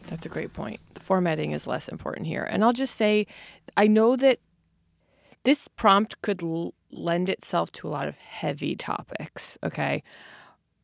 That's 0.08 0.25
a 0.25 0.29
great 0.29 0.53
point. 0.53 0.79
The 0.96 1.01
formatting 1.01 1.51
is 1.51 1.67
less 1.67 1.88
important 1.88 2.25
here. 2.25 2.44
And 2.44 2.63
I'll 2.63 2.74
just 2.74 2.96
say, 2.96 3.27
I 3.75 3.88
know 3.88 4.15
that 4.15 4.39
this 5.44 5.67
prompt 5.67 6.22
could 6.22 6.44
l- 6.44 6.74
lend 6.91 7.29
itself 7.29 7.72
to 7.74 7.88
a 7.88 7.89
lot 7.89 8.08
of 8.08 8.17
heavy 8.17 8.75
topics, 8.75 9.58
okay? 9.63 10.03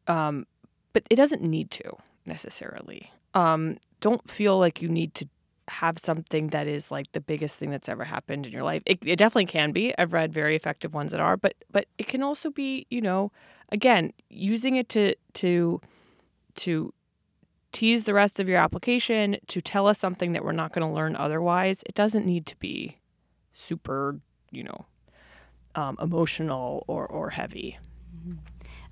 Um, 0.07 0.45
but 0.93 1.03
it 1.09 1.15
doesn't 1.15 1.41
need 1.41 1.71
to 1.71 1.97
necessarily. 2.25 3.11
Um, 3.33 3.77
don't 3.99 4.29
feel 4.29 4.59
like 4.59 4.81
you 4.81 4.89
need 4.89 5.13
to 5.15 5.27
have 5.69 5.97
something 5.97 6.47
that 6.47 6.67
is 6.67 6.91
like 6.91 7.11
the 7.13 7.21
biggest 7.21 7.55
thing 7.55 7.69
that's 7.69 7.89
ever 7.89 8.03
happened 8.03 8.45
in 8.45 8.51
your 8.51 8.63
life. 8.63 8.83
It, 8.85 8.99
it 9.03 9.15
definitely 9.15 9.45
can 9.45 9.71
be. 9.71 9.93
I've 9.97 10.13
read 10.13 10.33
very 10.33 10.55
effective 10.55 10.93
ones 10.93 11.11
that 11.11 11.21
are, 11.21 11.37
but 11.37 11.55
but 11.71 11.87
it 11.97 12.07
can 12.07 12.21
also 12.21 12.49
be, 12.49 12.85
you 12.89 13.01
know, 13.01 13.31
again, 13.69 14.11
using 14.29 14.75
it 14.75 14.89
to 14.89 15.15
to 15.35 15.81
to 16.55 16.93
tease 17.71 18.03
the 18.03 18.13
rest 18.13 18.39
of 18.39 18.47
your 18.47 18.57
application, 18.57 19.37
to 19.47 19.61
tell 19.61 19.87
us 19.87 19.97
something 19.99 20.33
that 20.33 20.43
we're 20.43 20.51
not 20.51 20.73
going 20.73 20.87
to 20.87 20.93
learn 20.93 21.15
otherwise. 21.15 21.83
It 21.87 21.95
doesn't 21.95 22.25
need 22.25 22.45
to 22.47 22.55
be 22.57 22.99
super 23.53 24.19
you 24.53 24.63
know, 24.63 24.85
um, 25.75 25.97
emotional 26.01 26.85
or, 26.87 27.05
or 27.07 27.29
heavy. 27.29 27.77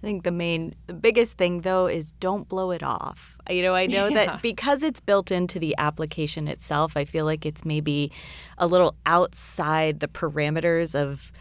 I 0.03 0.05
think 0.05 0.23
the 0.23 0.31
main, 0.31 0.73
the 0.87 0.95
biggest 0.95 1.37
thing 1.37 1.59
though 1.59 1.85
is 1.85 2.11
don't 2.13 2.49
blow 2.49 2.71
it 2.71 2.81
off. 2.81 3.37
You 3.49 3.61
know, 3.61 3.75
I 3.75 3.85
know 3.85 4.07
yeah. 4.09 4.25
that 4.25 4.41
because 4.41 4.81
it's 4.81 4.99
built 4.99 5.31
into 5.31 5.59
the 5.59 5.75
application 5.77 6.47
itself, 6.47 6.97
I 6.97 7.05
feel 7.05 7.23
like 7.23 7.45
it's 7.45 7.63
maybe 7.63 8.11
a 8.57 8.65
little 8.65 8.95
outside 9.05 9.99
the 9.99 10.07
parameters 10.07 10.99
of 10.99 11.31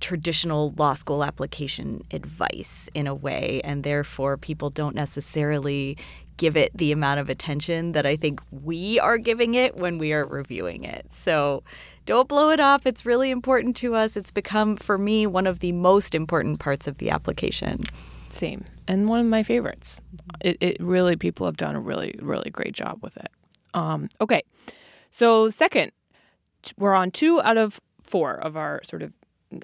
traditional 0.00 0.74
law 0.76 0.94
school 0.94 1.22
application 1.22 2.02
advice 2.10 2.90
in 2.92 3.06
a 3.06 3.14
way, 3.14 3.60
and 3.62 3.84
therefore 3.84 4.36
people 4.36 4.68
don't 4.68 4.96
necessarily 4.96 5.96
give 6.36 6.56
it 6.56 6.70
the 6.76 6.92
amount 6.92 7.20
of 7.20 7.28
attention 7.28 7.92
that 7.92 8.06
I 8.06 8.16
think 8.16 8.40
we 8.50 8.98
are 9.00 9.18
giving 9.18 9.54
it 9.54 9.76
when 9.76 9.98
we 9.98 10.12
are 10.12 10.26
reviewing 10.26 10.84
it. 10.84 11.10
So 11.12 11.62
don't 12.06 12.28
blow 12.28 12.50
it 12.50 12.60
off. 12.60 12.86
It's 12.86 13.06
really 13.06 13.30
important 13.30 13.76
to 13.76 13.94
us. 13.94 14.16
It's 14.16 14.30
become, 14.30 14.76
for 14.76 14.98
me, 14.98 15.26
one 15.26 15.46
of 15.46 15.60
the 15.60 15.72
most 15.72 16.14
important 16.14 16.58
parts 16.58 16.86
of 16.86 16.98
the 16.98 17.10
application. 17.10 17.84
Same. 18.28 18.64
And 18.88 19.08
one 19.08 19.20
of 19.20 19.26
my 19.26 19.42
favorites. 19.42 20.00
It, 20.40 20.56
it 20.60 20.76
really, 20.80 21.16
people 21.16 21.46
have 21.46 21.56
done 21.56 21.76
a 21.76 21.80
really, 21.80 22.14
really 22.20 22.50
great 22.50 22.72
job 22.72 22.98
with 23.02 23.16
it. 23.16 23.30
Um, 23.74 24.08
okay. 24.20 24.42
So, 25.10 25.50
second, 25.50 25.92
we're 26.76 26.94
on 26.94 27.10
two 27.10 27.40
out 27.42 27.56
of 27.56 27.80
four 28.02 28.34
of 28.34 28.56
our 28.56 28.82
sort 28.84 29.02
of 29.02 29.12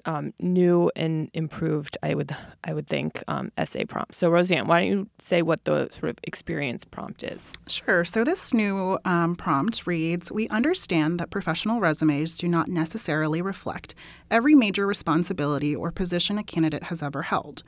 um, 0.05 0.33
new 0.39 0.91
and 0.95 1.29
improved, 1.33 1.97
I 2.03 2.13
would 2.15 2.35
I 2.63 2.73
would 2.73 2.87
think, 2.87 3.23
um, 3.27 3.51
essay 3.57 3.85
prompt. 3.85 4.15
So, 4.15 4.29
Rosanne, 4.29 4.67
why 4.67 4.81
don't 4.81 4.89
you 4.89 5.09
say 5.19 5.41
what 5.41 5.65
the 5.65 5.89
sort 5.91 6.09
of 6.09 6.17
experience 6.23 6.85
prompt 6.85 7.23
is? 7.23 7.51
Sure. 7.67 8.03
So, 8.03 8.23
this 8.23 8.53
new 8.53 8.97
um, 9.05 9.35
prompt 9.35 9.85
reads 9.87 10.31
We 10.31 10.47
understand 10.49 11.19
that 11.19 11.29
professional 11.29 11.79
resumes 11.79 12.37
do 12.37 12.47
not 12.47 12.67
necessarily 12.67 13.41
reflect 13.41 13.95
every 14.31 14.55
major 14.55 14.85
responsibility 14.85 15.75
or 15.75 15.91
position 15.91 16.37
a 16.37 16.43
candidate 16.43 16.83
has 16.83 17.01
ever 17.01 17.21
held. 17.21 17.63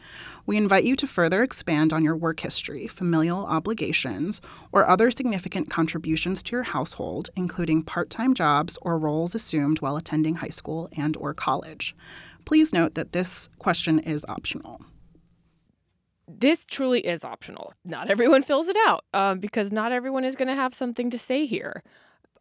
We 0.45 0.57
invite 0.57 0.83
you 0.83 0.95
to 0.97 1.07
further 1.07 1.43
expand 1.43 1.93
on 1.93 2.03
your 2.03 2.15
work 2.15 2.39
history, 2.39 2.87
familial 2.87 3.45
obligations, 3.45 4.41
or 4.71 4.87
other 4.87 5.11
significant 5.11 5.69
contributions 5.69 6.43
to 6.43 6.55
your 6.55 6.63
household, 6.63 7.29
including 7.35 7.83
part-time 7.83 8.33
jobs 8.33 8.77
or 8.81 8.97
roles 8.97 9.35
assumed 9.35 9.81
while 9.81 9.97
attending 9.97 10.35
high 10.35 10.49
school 10.49 10.89
and 10.97 11.15
or 11.17 11.33
college. 11.33 11.95
Please 12.45 12.73
note 12.73 12.95
that 12.95 13.11
this 13.11 13.49
question 13.59 13.99
is 13.99 14.25
optional 14.27 14.81
this 16.39 16.65
truly 16.65 17.05
is 17.05 17.23
optional. 17.23 17.73
Not 17.83 18.09
everyone 18.09 18.43
fills 18.43 18.67
it 18.67 18.77
out 18.87 19.05
um, 19.13 19.39
because 19.39 19.71
not 19.71 19.91
everyone 19.91 20.23
is 20.23 20.35
going 20.35 20.47
to 20.47 20.55
have 20.55 20.73
something 20.73 21.09
to 21.09 21.19
say 21.19 21.45
here. 21.45 21.83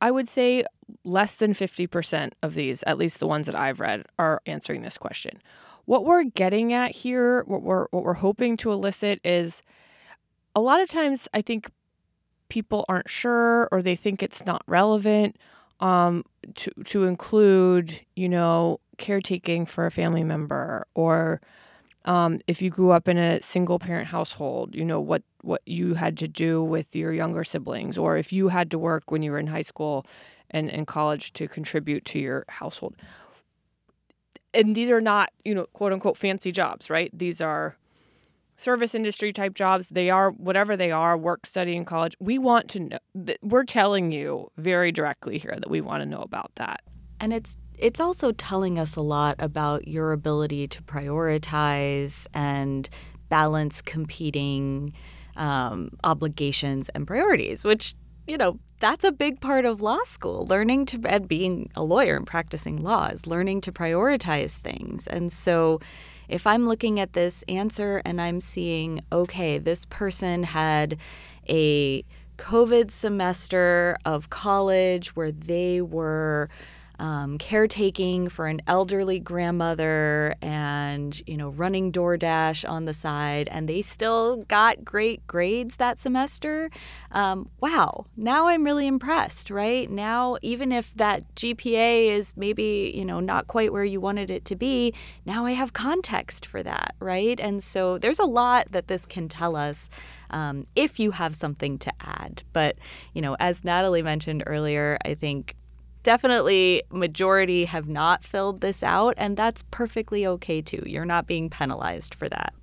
I 0.01 0.11
would 0.11 0.29
say 0.29 0.65
less 1.05 1.37
than 1.37 1.53
50% 1.53 2.33
of 2.43 2.55
these, 2.55 2.83
at 2.85 2.99
least 2.99 3.21
the 3.21 3.27
ones 3.27 3.47
that 3.47 3.55
I've 3.55 3.81
read, 3.81 4.07
are 4.19 4.41
answering 4.47 4.83
this 4.83 4.97
question. 4.97 5.43
What 5.85 6.05
we're 6.05 6.25
getting 6.25 6.73
at 6.73 6.93
here, 6.93 7.45
what 7.47 7.63
we're 7.63 7.87
what 7.91 8.05
we're 8.05 8.15
hoping 8.15 8.57
to 8.59 8.73
elicit 8.73 9.21
is 9.25 9.63
a 10.55 10.61
lot 10.61 10.81
of 10.81 10.89
times 10.89 11.29
I 11.35 11.43
think 11.43 11.71
people 12.49 12.85
aren't 12.89 13.11
sure 13.11 13.69
or 13.73 13.83
they 13.83 13.97
think 13.97 14.23
it's 14.23 14.45
not 14.47 14.63
relevant 14.67 15.37
um, 15.81 16.25
to 16.55 16.71
to 16.85 17.05
include, 17.05 18.01
you 18.17 18.29
know, 18.29 18.81
caretaking 18.99 19.67
for 19.67 19.87
a 19.87 19.91
family 19.91 20.25
member 20.25 20.87
or 20.95 21.41
um, 22.07 22.41
if 22.47 22.63
you 22.63 22.71
grew 22.71 22.91
up 22.91 23.09
in 23.09 23.19
a 23.19 23.43
single 23.43 23.79
parent 23.79 24.09
household, 24.09 24.75
you 24.75 24.85
know 24.85 25.01
what 25.01 25.23
what 25.43 25.63
you 25.67 25.95
had 25.95 26.17
to 26.19 26.29
do 26.29 26.63
with 26.63 26.95
your 26.97 27.13
younger 27.13 27.45
siblings, 27.45 27.99
or 27.99 28.17
if 28.17 28.33
you 28.33 28.49
had 28.49 28.71
to 28.71 28.79
work 28.79 29.11
when 29.11 29.23
you 29.23 29.31
were 29.31 29.39
in 29.39 29.47
high 29.47 29.63
school 29.63 30.07
and, 30.51 30.69
in 30.71 30.87
college 30.87 31.33
to 31.35 31.47
contribute 31.49 32.05
to 32.07 32.19
your 32.19 32.45
household. 32.49 32.97
And 34.53 34.75
these 34.75 34.91
are 34.91 35.01
not, 35.01 35.31
you 35.45 35.55
know, 35.55 35.67
quote 35.73 35.93
unquote 35.93 36.17
fancy 36.17 36.51
jobs, 36.53 36.91
right? 36.91 37.11
These 37.17 37.41
are 37.41 37.77
service 38.61 38.95
industry 38.95 39.33
type 39.33 39.55
jobs. 39.55 39.89
They 39.89 40.11
are 40.11 40.31
whatever 40.33 40.77
they 40.77 40.93
are, 40.93 41.17
work, 41.17 41.47
study 41.47 41.75
in 41.75 41.85
college. 41.85 42.15
We 42.21 42.39
want 42.39 42.69
to 42.71 42.81
know. 42.81 42.99
We're 43.43 43.65
telling 43.65 44.13
you 44.13 44.51
very 44.57 44.93
directly 44.93 45.39
here 45.39 45.57
that 45.57 45.71
we 45.71 45.81
want 45.81 46.03
to 46.03 46.07
know 46.07 46.21
about 46.21 46.53
that. 46.57 46.83
And 47.21 47.33
it's 47.33 47.57
it's 47.79 48.01
also 48.01 48.33
telling 48.33 48.79
us 48.79 48.95
a 48.97 49.01
lot 49.01 49.37
about 49.39 49.89
your 49.89 50.13
ability 50.13 50.69
to 50.69 50.83
prioritize 50.83 52.27
and 52.35 52.89
balance 53.31 53.81
competing 53.81 54.93
um, 55.37 55.91
obligations 56.05 56.91
and 56.91 57.07
priorities, 57.07 57.65
which 57.65 57.95
you 58.27 58.37
know 58.37 58.59
that's 58.81 59.05
a 59.05 59.13
big 59.13 59.41
part 59.41 59.65
of 59.65 59.81
law 59.81 60.03
school. 60.05 60.47
Learning 60.47 60.85
to 60.87 61.01
and 61.07 61.27
being 61.27 61.71
a 61.75 61.83
lawyer 61.83 62.17
and 62.17 62.27
practicing 62.27 62.77
law 62.77 63.07
is 63.07 63.27
learning 63.27 63.63
to 63.63 63.73
prioritize 63.73 64.53
things. 64.53 65.07
And 65.07 65.33
so, 65.33 65.81
if 66.31 66.47
I'm 66.47 66.67
looking 66.67 67.01
at 67.01 67.13
this 67.13 67.45
answer 67.49 68.01
and 68.05 68.21
I'm 68.21 68.41
seeing, 68.41 69.03
okay, 69.13 69.59
this 69.59 69.85
person 69.87 70.45
had 70.45 70.97
a 71.49 72.05
COVID 72.39 72.91
semester 72.91 73.97
of 74.05 74.31
college 74.31 75.15
where 75.17 75.33
they 75.33 75.81
were 75.81 76.49
um, 77.01 77.39
caretaking 77.39 78.29
for 78.29 78.47
an 78.47 78.61
elderly 78.67 79.19
grandmother 79.19 80.35
and 80.43 81.21
you 81.27 81.37
know 81.37 81.49
running 81.49 81.91
DoorDash 81.91 82.69
on 82.69 82.85
the 82.85 82.93
side, 82.93 83.49
and 83.51 83.69
they 83.69 83.81
still 83.81 84.45
got 84.45 84.85
great 84.85 85.27
grades 85.27 85.77
that 85.77 85.99
semester. 85.99 86.71
Um, 87.13 87.49
wow, 87.61 88.05
now 88.17 88.49
I'm 88.49 88.65
really 88.65 88.87
impressed. 88.87 89.51
Right 89.51 89.91
now, 89.91 90.37
even 90.43 90.73
if 90.73 90.95
that 90.95 91.35
GPA 91.35 92.11
is 92.11 92.37
maybe 92.37 92.93
you 92.95 93.05
know 93.05 93.19
not 93.19 93.47
quite 93.47 93.73
where 93.73 93.85
you 93.85 94.01
wanted 94.01 94.31
it 94.31 94.45
to 94.45 94.57
be, 94.57 94.95
now 95.25 95.47
I 95.47 95.53
have 95.53 95.73
context 95.73 96.45
for 96.45 96.63
that. 96.63 96.95
Right, 97.01 97.41
and 97.41 97.65
so 97.65 97.97
there's 97.97 98.21
a 98.21 98.27
lot 98.27 98.71
that 98.73 98.89
this 98.89 99.07
can 99.07 99.29
tell 99.29 99.57
us. 99.57 99.89
Um, 100.33 100.65
if 100.77 101.01
you 101.01 101.11
have 101.11 101.35
something 101.35 101.77
to 101.79 101.93
add. 101.99 102.45
But, 102.53 102.79
you 103.15 103.21
know, 103.21 103.37
as 103.41 103.65
Natalie 103.65 104.01
mentioned 104.01 104.45
earlier, 104.47 104.97
I 105.05 105.15
think 105.15 105.57
definitely 106.03 106.83
majority 106.91 107.65
have 107.65 107.89
not 107.89 108.25
filled 108.25 108.61
this 108.61 108.83
out 108.83 109.15
and 109.17 109.37
that's 109.37 109.63
perfectly 109.71 110.27
okay 110.27 110.61
too. 110.61 110.83
You're 110.87 111.05
not 111.05 111.27
being 111.27 111.51
penalized 111.51 112.15
for 112.15 112.29
that. 112.29 112.55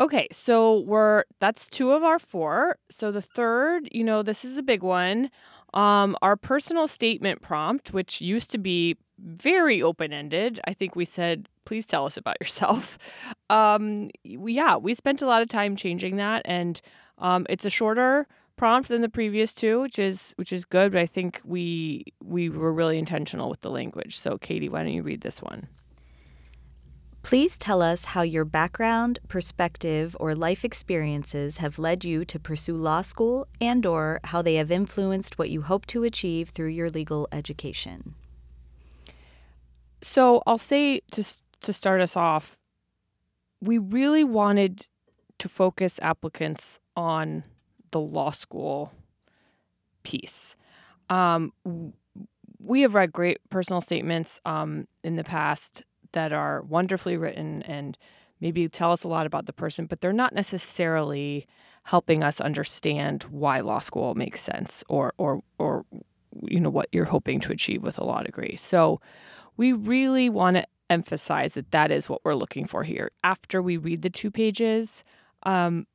Okay 0.00 0.28
so 0.32 0.80
we're 0.80 1.24
that's 1.40 1.66
two 1.68 1.92
of 1.92 2.02
our 2.02 2.18
four. 2.18 2.76
So 2.90 3.10
the 3.10 3.22
third 3.22 3.88
you 3.92 4.04
know 4.04 4.22
this 4.22 4.44
is 4.44 4.56
a 4.56 4.62
big 4.62 4.82
one. 4.82 5.30
Um, 5.72 6.16
our 6.22 6.36
personal 6.36 6.86
statement 6.86 7.42
prompt 7.42 7.92
which 7.92 8.20
used 8.20 8.50
to 8.52 8.58
be 8.58 8.96
very 9.18 9.80
open-ended 9.80 10.60
i 10.66 10.72
think 10.72 10.96
we 10.96 11.04
said 11.04 11.48
please 11.64 11.86
tell 11.86 12.04
us 12.06 12.16
about 12.16 12.36
yourself. 12.40 12.98
Um, 13.50 14.10
yeah 14.24 14.76
we 14.76 14.94
spent 14.94 15.22
a 15.22 15.26
lot 15.26 15.42
of 15.42 15.48
time 15.48 15.76
changing 15.76 16.16
that 16.16 16.42
and 16.44 16.80
um, 17.18 17.46
it's 17.48 17.64
a 17.64 17.70
shorter 17.70 18.26
prompt 18.56 18.88
than 18.88 19.00
the 19.00 19.08
previous 19.08 19.52
two, 19.52 19.80
which 19.80 19.98
is 19.98 20.32
which 20.36 20.52
is 20.52 20.64
good. 20.64 20.92
But 20.92 21.00
I 21.00 21.06
think 21.06 21.40
we 21.44 22.04
we 22.22 22.48
were 22.48 22.72
really 22.72 22.98
intentional 22.98 23.50
with 23.50 23.60
the 23.60 23.70
language. 23.70 24.18
So, 24.18 24.38
Katie, 24.38 24.68
why 24.68 24.82
don't 24.82 24.92
you 24.92 25.02
read 25.02 25.20
this 25.20 25.42
one? 25.42 25.68
Please 27.22 27.56
tell 27.56 27.80
us 27.80 28.04
how 28.04 28.20
your 28.20 28.44
background, 28.44 29.18
perspective, 29.28 30.14
or 30.20 30.34
life 30.34 30.62
experiences 30.62 31.56
have 31.56 31.78
led 31.78 32.04
you 32.04 32.22
to 32.26 32.38
pursue 32.38 32.74
law 32.74 33.00
school 33.00 33.46
and 33.62 33.86
or 33.86 34.20
how 34.24 34.42
they 34.42 34.56
have 34.56 34.70
influenced 34.70 35.38
what 35.38 35.48
you 35.48 35.62
hope 35.62 35.86
to 35.86 36.04
achieve 36.04 36.50
through 36.50 36.68
your 36.68 36.90
legal 36.90 37.26
education. 37.32 38.14
So, 40.02 40.42
I'll 40.46 40.58
say 40.58 41.00
to 41.12 41.24
to 41.62 41.72
start 41.72 42.02
us 42.02 42.14
off, 42.14 42.58
we 43.62 43.78
really 43.78 44.22
wanted 44.24 44.86
to 45.38 45.48
focus 45.48 45.98
applicants 46.02 46.78
on 46.94 47.44
the 47.94 48.00
law 48.00 48.30
school 48.30 48.92
piece. 50.02 50.56
Um, 51.08 51.52
we 52.58 52.80
have 52.80 52.94
read 52.94 53.12
great 53.12 53.38
personal 53.50 53.80
statements 53.80 54.40
um, 54.44 54.88
in 55.04 55.14
the 55.14 55.22
past 55.22 55.84
that 56.10 56.32
are 56.32 56.62
wonderfully 56.62 57.16
written 57.16 57.62
and 57.62 57.96
maybe 58.40 58.68
tell 58.68 58.90
us 58.90 59.04
a 59.04 59.08
lot 59.08 59.26
about 59.26 59.46
the 59.46 59.52
person, 59.52 59.86
but 59.86 60.00
they're 60.00 60.12
not 60.12 60.34
necessarily 60.34 61.46
helping 61.84 62.24
us 62.24 62.40
understand 62.40 63.22
why 63.30 63.60
law 63.60 63.78
school 63.78 64.16
makes 64.16 64.40
sense 64.40 64.82
or 64.88 65.12
or 65.16 65.40
or 65.58 65.84
you 66.42 66.58
know 66.58 66.70
what 66.70 66.88
you're 66.90 67.04
hoping 67.04 67.38
to 67.38 67.52
achieve 67.52 67.80
with 67.82 67.96
a 67.98 68.04
law 68.04 68.22
degree. 68.22 68.56
So 68.56 69.00
we 69.56 69.72
really 69.72 70.28
want 70.28 70.56
to 70.56 70.66
emphasize 70.90 71.54
that 71.54 71.70
that 71.70 71.92
is 71.92 72.08
what 72.08 72.24
we're 72.24 72.34
looking 72.34 72.66
for 72.66 72.82
here. 72.82 73.12
After 73.22 73.62
we 73.62 73.76
read 73.76 74.02
the 74.02 74.10
two 74.10 74.32
pages, 74.32 75.04
um, 75.44 75.86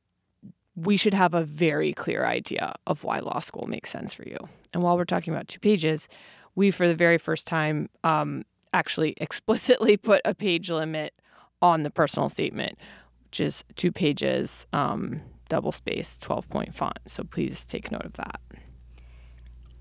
we 0.84 0.96
should 0.96 1.14
have 1.14 1.34
a 1.34 1.44
very 1.44 1.92
clear 1.92 2.24
idea 2.24 2.74
of 2.86 3.04
why 3.04 3.18
law 3.18 3.40
school 3.40 3.66
makes 3.66 3.90
sense 3.90 4.14
for 4.14 4.24
you. 4.24 4.36
And 4.72 4.82
while 4.82 4.96
we're 4.96 5.04
talking 5.04 5.32
about 5.32 5.48
two 5.48 5.60
pages, 5.60 6.08
we, 6.54 6.70
for 6.70 6.88
the 6.88 6.94
very 6.94 7.18
first 7.18 7.46
time, 7.46 7.88
um, 8.04 8.44
actually 8.72 9.14
explicitly 9.18 9.96
put 9.96 10.20
a 10.24 10.34
page 10.34 10.70
limit 10.70 11.14
on 11.62 11.82
the 11.82 11.90
personal 11.90 12.28
statement, 12.28 12.78
which 13.24 13.40
is 13.40 13.64
two 13.76 13.92
pages, 13.92 14.66
um, 14.72 15.20
double 15.48 15.72
space, 15.72 16.18
12 16.18 16.48
point 16.48 16.74
font. 16.74 16.98
So 17.06 17.24
please 17.24 17.66
take 17.66 17.90
note 17.92 18.04
of 18.04 18.14
that. 18.14 18.40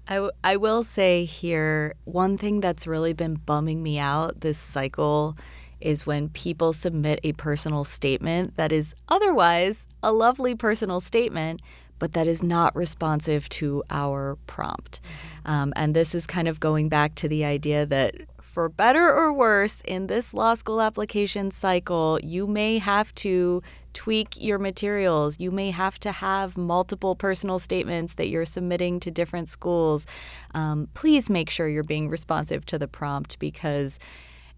I, 0.07 0.15
w- 0.15 0.31
I 0.43 0.57
will 0.57 0.83
say 0.83 1.23
here 1.23 1.93
one 2.05 2.35
thing 2.35 2.59
that's 2.59 2.87
really 2.87 3.13
been 3.13 3.35
bumming 3.35 3.83
me 3.83 3.99
out 3.99 4.41
this 4.41 4.57
cycle 4.57 5.37
is 5.81 6.05
when 6.05 6.29
people 6.29 6.73
submit 6.73 7.19
a 7.23 7.33
personal 7.33 7.83
statement 7.83 8.57
that 8.57 8.71
is 8.71 8.93
otherwise 9.07 9.87
a 10.03 10.11
lovely 10.11 10.55
personal 10.55 10.99
statement, 10.99 11.61
but 11.99 12.13
that 12.13 12.27
is 12.27 12.41
not 12.41 12.75
responsive 12.75 13.47
to 13.49 13.83
our 13.89 14.37
prompt. 14.47 15.01
Um, 15.45 15.73
and 15.75 15.95
this 15.95 16.15
is 16.15 16.25
kind 16.25 16.47
of 16.47 16.59
going 16.59 16.89
back 16.89 17.15
to 17.15 17.27
the 17.27 17.45
idea 17.45 17.85
that 17.85 18.15
for 18.41 18.67
better 18.67 19.13
or 19.13 19.31
worse, 19.31 19.81
in 19.81 20.07
this 20.07 20.33
law 20.33 20.55
school 20.55 20.81
application 20.81 21.51
cycle, 21.51 22.19
you 22.23 22.47
may 22.47 22.79
have 22.79 23.13
to 23.15 23.61
tweak 23.93 24.41
your 24.41 24.57
materials. 24.59 25.39
You 25.39 25.51
may 25.51 25.71
have 25.71 25.99
to 25.99 26.11
have 26.11 26.57
multiple 26.57 27.15
personal 27.15 27.59
statements 27.59 28.15
that 28.15 28.27
you're 28.27 28.45
submitting 28.45 28.99
to 29.01 29.11
different 29.11 29.49
schools. 29.49 30.05
Um, 30.55 30.87
please 30.93 31.29
make 31.29 31.49
sure 31.49 31.67
you're 31.67 31.83
being 31.83 32.09
responsive 32.09 32.65
to 32.67 32.79
the 32.79 32.87
prompt 32.87 33.39
because 33.39 33.99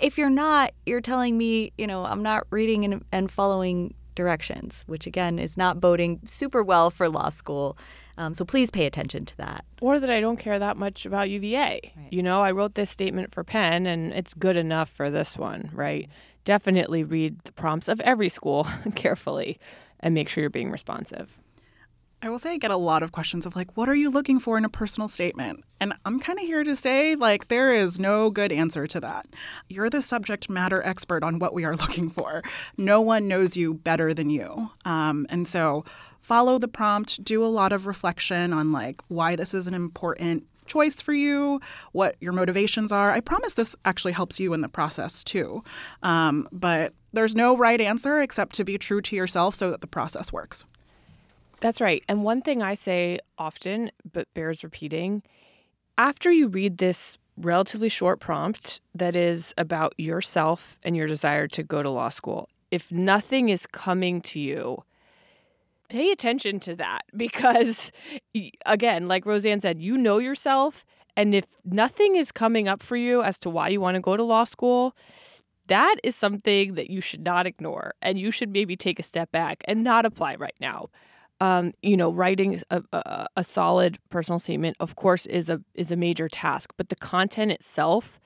if 0.02 0.18
you're 0.18 0.30
not, 0.30 0.74
you're 0.86 1.02
telling 1.02 1.38
me, 1.38 1.72
you 1.78 1.88
know, 1.88 2.06
I'm 2.06 2.24
not 2.24 2.48
reading 2.50 2.86
and, 2.86 3.04
and 3.12 3.30
following 3.30 3.94
directions, 4.16 4.84
which 4.88 5.08
again 5.08 5.40
is 5.40 5.58
not 5.58 5.80
boding 5.80 6.20
super 6.26 6.64
well 6.64 6.90
for 6.90 7.08
law 7.10 7.30
school. 7.30 7.78
Um, 8.18 8.34
so 8.34 8.44
please 8.44 8.70
pay 8.70 8.86
attention 8.86 9.26
to 9.26 9.38
that. 9.38 9.66
Or 9.82 10.00
that 10.00 10.10
I 10.10 10.20
don't 10.20 10.38
care 10.38 10.60
that 10.60 10.78
much 10.78 11.06
about 11.06 11.30
UVA. 11.30 11.82
Right. 11.96 12.14
You 12.14 12.22
know, 12.22 12.42
I 12.42 12.52
wrote 12.52 12.76
this 12.76 12.90
statement 12.90 13.34
for 13.34 13.44
Penn 13.44 13.86
and 13.86 14.12
it's 14.14 14.34
good 14.34 14.56
enough 14.56 14.90
for 14.90 15.10
this 15.10 15.38
one, 15.38 15.70
right? 15.74 16.10
Definitely 16.44 17.04
read 17.04 17.40
the 17.40 17.52
prompts 17.52 17.88
of 17.88 18.00
every 18.02 18.30
school 18.30 18.68
carefully 18.96 19.60
and 20.00 20.14
make 20.14 20.30
sure 20.30 20.42
you're 20.42 20.50
being 20.50 20.72
responsive. 20.72 21.38
I 22.24 22.30
will 22.30 22.38
say 22.38 22.52
I 22.52 22.58
get 22.58 22.70
a 22.70 22.78
lot 22.78 23.02
of 23.02 23.12
questions 23.12 23.48
of 23.48 23.56
like, 23.56 23.76
what 23.76 23.90
are 23.90 23.96
you 23.96 24.12
looking 24.12 24.40
for 24.40 24.56
in 24.56 24.64
a 24.64 24.70
personal 24.70 25.08
statement? 25.08 25.64
And 25.80 25.94
I'm 26.06 26.20
kind 26.20 26.38
of 26.38 26.46
here 26.46 26.64
to 26.64 26.76
say, 26.76 27.16
like, 27.16 27.48
there 27.48 27.74
is 27.74 28.00
no 28.00 28.30
good 28.30 28.52
answer 28.52 28.86
to 28.86 29.00
that. 29.00 29.26
You're 29.70 29.90
the 29.90 30.04
subject 30.04 30.48
matter 30.48 30.84
expert 30.86 31.24
on 31.24 31.40
what 31.40 31.56
we 31.56 31.66
are 31.66 31.74
looking 31.82 32.12
for. 32.12 32.44
No 32.78 33.02
one 33.02 33.28
knows 33.28 33.58
you 33.58 33.74
better 33.74 34.14
than 34.14 34.30
you. 34.30 34.70
Um, 34.86 35.26
and 35.32 35.48
so 35.48 35.84
follow 36.20 36.60
the 36.60 36.68
prompt, 36.68 37.24
do 37.24 37.44
a 37.44 37.48
lot 37.48 37.74
of 37.74 37.88
reflection 37.88 38.54
on 38.54 38.72
like 38.72 39.02
why 39.08 39.36
this 39.36 39.56
is 39.56 39.66
an 39.66 39.74
important 39.74 40.46
choice 40.68 41.02
for 41.02 41.14
you, 41.14 41.60
what 41.92 42.18
your 42.22 42.34
motivations 42.34 42.92
are. 42.92 43.12
I 43.12 43.20
promise 43.20 43.56
this 43.56 43.76
actually 43.84 44.14
helps 44.14 44.40
you 44.40 44.54
in 44.54 44.62
the 44.62 44.70
process 44.70 45.24
too. 45.24 45.64
Um, 46.04 46.48
but 46.52 46.94
there's 47.14 47.36
no 47.36 47.58
right 47.58 47.82
answer 47.82 48.22
except 48.22 48.54
to 48.56 48.64
be 48.64 48.78
true 48.78 49.02
to 49.02 49.16
yourself 49.16 49.56
so 49.56 49.72
that 49.72 49.82
the 49.82 49.88
process 49.88 50.32
works. 50.32 50.64
That's 51.62 51.80
right. 51.80 52.04
And 52.10 52.24
one 52.24 52.41
thing 52.41 52.62
I 52.62 52.74
say 52.74 53.19
often, 53.38 53.91
but 54.12 54.28
bears 54.34 54.63
repeating 54.63 55.24
after 55.97 56.32
you 56.32 56.47
read 56.47 56.80
this 56.80 57.17
relatively 57.38 57.89
short 57.89 58.19
prompt 58.19 58.82
that 58.95 59.15
is 59.15 59.54
about 59.58 59.93
yourself 59.97 60.80
and 60.84 60.97
your 60.97 61.08
desire 61.08 61.47
to 61.50 61.63
go 61.63 61.84
to 61.84 61.89
law 61.89 62.10
school, 62.10 62.50
if 62.71 62.91
nothing 62.91 63.50
is 63.50 63.67
coming 63.67 64.21
to 64.21 64.39
you, 64.39 64.84
pay 65.89 66.12
attention 66.12 66.60
to 66.62 66.76
that 66.76 67.02
because, 67.15 67.91
again, 68.65 69.08
like 69.08 69.26
Rosanne 69.26 69.62
said, 69.62 69.80
you 69.80 69.97
know 69.97 70.17
yourself. 70.17 70.86
And 71.15 71.36
if 71.36 71.45
nothing 71.65 72.15
is 72.15 72.32
coming 72.32 72.67
up 72.67 72.82
for 72.82 72.95
you 72.95 73.21
as 73.21 73.38
to 73.39 73.50
why 73.50 73.67
you 73.67 73.82
want 73.82 73.95
to 73.95 74.02
go 74.02 74.17
to 74.17 74.24
law 74.24 74.45
school, 74.45 74.95
that 75.67 75.97
is 76.04 76.15
something 76.15 76.74
that 76.76 76.89
you 76.89 77.02
should 77.02 77.24
not 77.24 77.45
ignore. 77.45 77.93
And 78.02 78.17
you 78.17 78.32
should 78.32 78.50
maybe 78.50 78.76
take 78.76 79.00
a 79.00 79.04
step 79.04 79.32
back 79.32 79.62
and 79.65 79.84
not 79.84 80.06
apply 80.06 80.36
right 80.36 80.56
now 80.60 80.89
um, 81.41 81.73
you 81.82 81.97
know, 81.97 82.12
writing 82.12 82.62
a, 82.69 82.84
a, 82.93 83.25
a, 83.38 83.43
solid 83.43 83.97
personal 84.12 84.38
statement, 84.38 84.77
of 84.80 84.95
course, 84.95 85.25
is 85.25 85.49
a 85.49 85.60
is 85.73 85.91
a 85.91 85.95
major 85.95 86.30
task. 86.30 86.71
But 86.77 86.89
the 86.89 86.95
content 86.95 87.51
itself, 87.51 88.19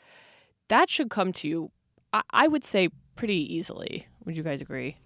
that 0.67 0.89
should 0.89 1.09
come 1.09 1.31
to 1.33 1.47
you, 1.47 1.71
I, 2.11 2.21
I 2.31 2.47
would 2.49 2.65
say, 2.65 2.89
pretty 3.15 3.55
easily. 3.55 4.05
Would 4.25 4.35
you 4.35 4.43
guys 4.43 4.61
agree? 4.61 4.97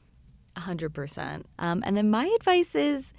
A 0.55 0.59
hundred 0.59 0.91
percent. 0.95 1.45
Um, 1.59 1.83
and 1.85 1.95
then 1.95 2.09
my 2.09 2.25
advice 2.39 2.73
is, 2.73 3.13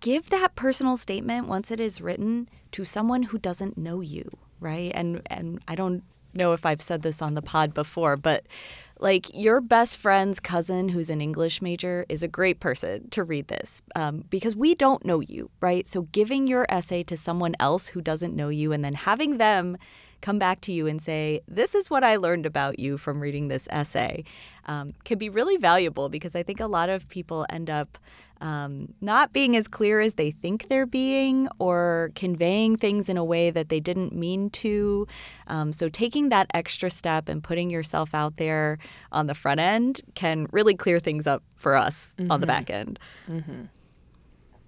give 0.00 0.28
that 0.28 0.54
personal 0.56 0.98
statement 0.98 1.48
once 1.48 1.70
it 1.70 1.80
is 1.80 2.02
written 2.02 2.50
to 2.72 2.84
someone 2.84 3.22
who 3.22 3.38
doesn't 3.38 3.78
know 3.78 4.02
you. 4.02 4.28
right? 4.60 4.92
And 4.94 5.22
and 5.28 5.58
I 5.66 5.74
don't 5.74 6.04
know 6.34 6.52
if 6.52 6.66
I've 6.66 6.82
said 6.82 7.00
this 7.00 7.22
on 7.22 7.32
the 7.32 7.40
pod 7.40 7.72
before, 7.72 8.18
but 8.18 8.44
like 9.00 9.26
your 9.34 9.60
best 9.60 9.96
friend's 9.96 10.40
cousin 10.40 10.88
who's 10.88 11.10
an 11.10 11.20
English 11.20 11.62
major 11.62 12.04
is 12.08 12.22
a 12.22 12.28
great 12.28 12.60
person 12.60 13.08
to 13.10 13.22
read 13.22 13.48
this 13.48 13.80
um, 13.94 14.24
because 14.30 14.56
we 14.56 14.74
don't 14.74 15.04
know 15.04 15.20
you, 15.20 15.50
right? 15.60 15.86
So 15.86 16.02
giving 16.12 16.46
your 16.46 16.66
essay 16.68 17.02
to 17.04 17.16
someone 17.16 17.54
else 17.60 17.88
who 17.88 18.00
doesn't 18.00 18.34
know 18.34 18.48
you 18.48 18.72
and 18.72 18.84
then 18.84 18.94
having 18.94 19.38
them 19.38 19.76
come 20.20 20.38
back 20.38 20.60
to 20.62 20.72
you 20.72 20.86
and 20.86 21.00
say, 21.00 21.40
This 21.46 21.74
is 21.74 21.90
what 21.90 22.02
I 22.04 22.16
learned 22.16 22.46
about 22.46 22.78
you 22.78 22.98
from 22.98 23.20
reading 23.20 23.48
this 23.48 23.68
essay, 23.70 24.24
um, 24.66 24.94
can 25.04 25.18
be 25.18 25.28
really 25.28 25.56
valuable 25.56 26.08
because 26.08 26.34
I 26.34 26.42
think 26.42 26.60
a 26.60 26.66
lot 26.66 26.88
of 26.88 27.08
people 27.08 27.46
end 27.50 27.70
up 27.70 27.98
um, 28.40 28.92
not 29.00 29.32
being 29.32 29.56
as 29.56 29.68
clear 29.68 30.00
as 30.00 30.14
they 30.14 30.30
think 30.30 30.68
they're 30.68 30.86
being 30.86 31.48
or 31.58 32.10
conveying 32.14 32.76
things 32.76 33.08
in 33.08 33.16
a 33.16 33.24
way 33.24 33.50
that 33.50 33.68
they 33.68 33.80
didn't 33.80 34.12
mean 34.12 34.50
to. 34.50 35.06
Um, 35.46 35.72
so, 35.72 35.88
taking 35.88 36.28
that 36.28 36.46
extra 36.54 36.90
step 36.90 37.28
and 37.28 37.42
putting 37.42 37.70
yourself 37.70 38.14
out 38.14 38.36
there 38.36 38.78
on 39.12 39.26
the 39.26 39.34
front 39.34 39.60
end 39.60 40.00
can 40.14 40.46
really 40.52 40.74
clear 40.74 41.00
things 41.00 41.26
up 41.26 41.42
for 41.56 41.76
us 41.76 42.16
mm-hmm. 42.18 42.30
on 42.30 42.40
the 42.40 42.46
back 42.46 42.70
end. 42.70 42.98
Mm-hmm. 43.28 43.64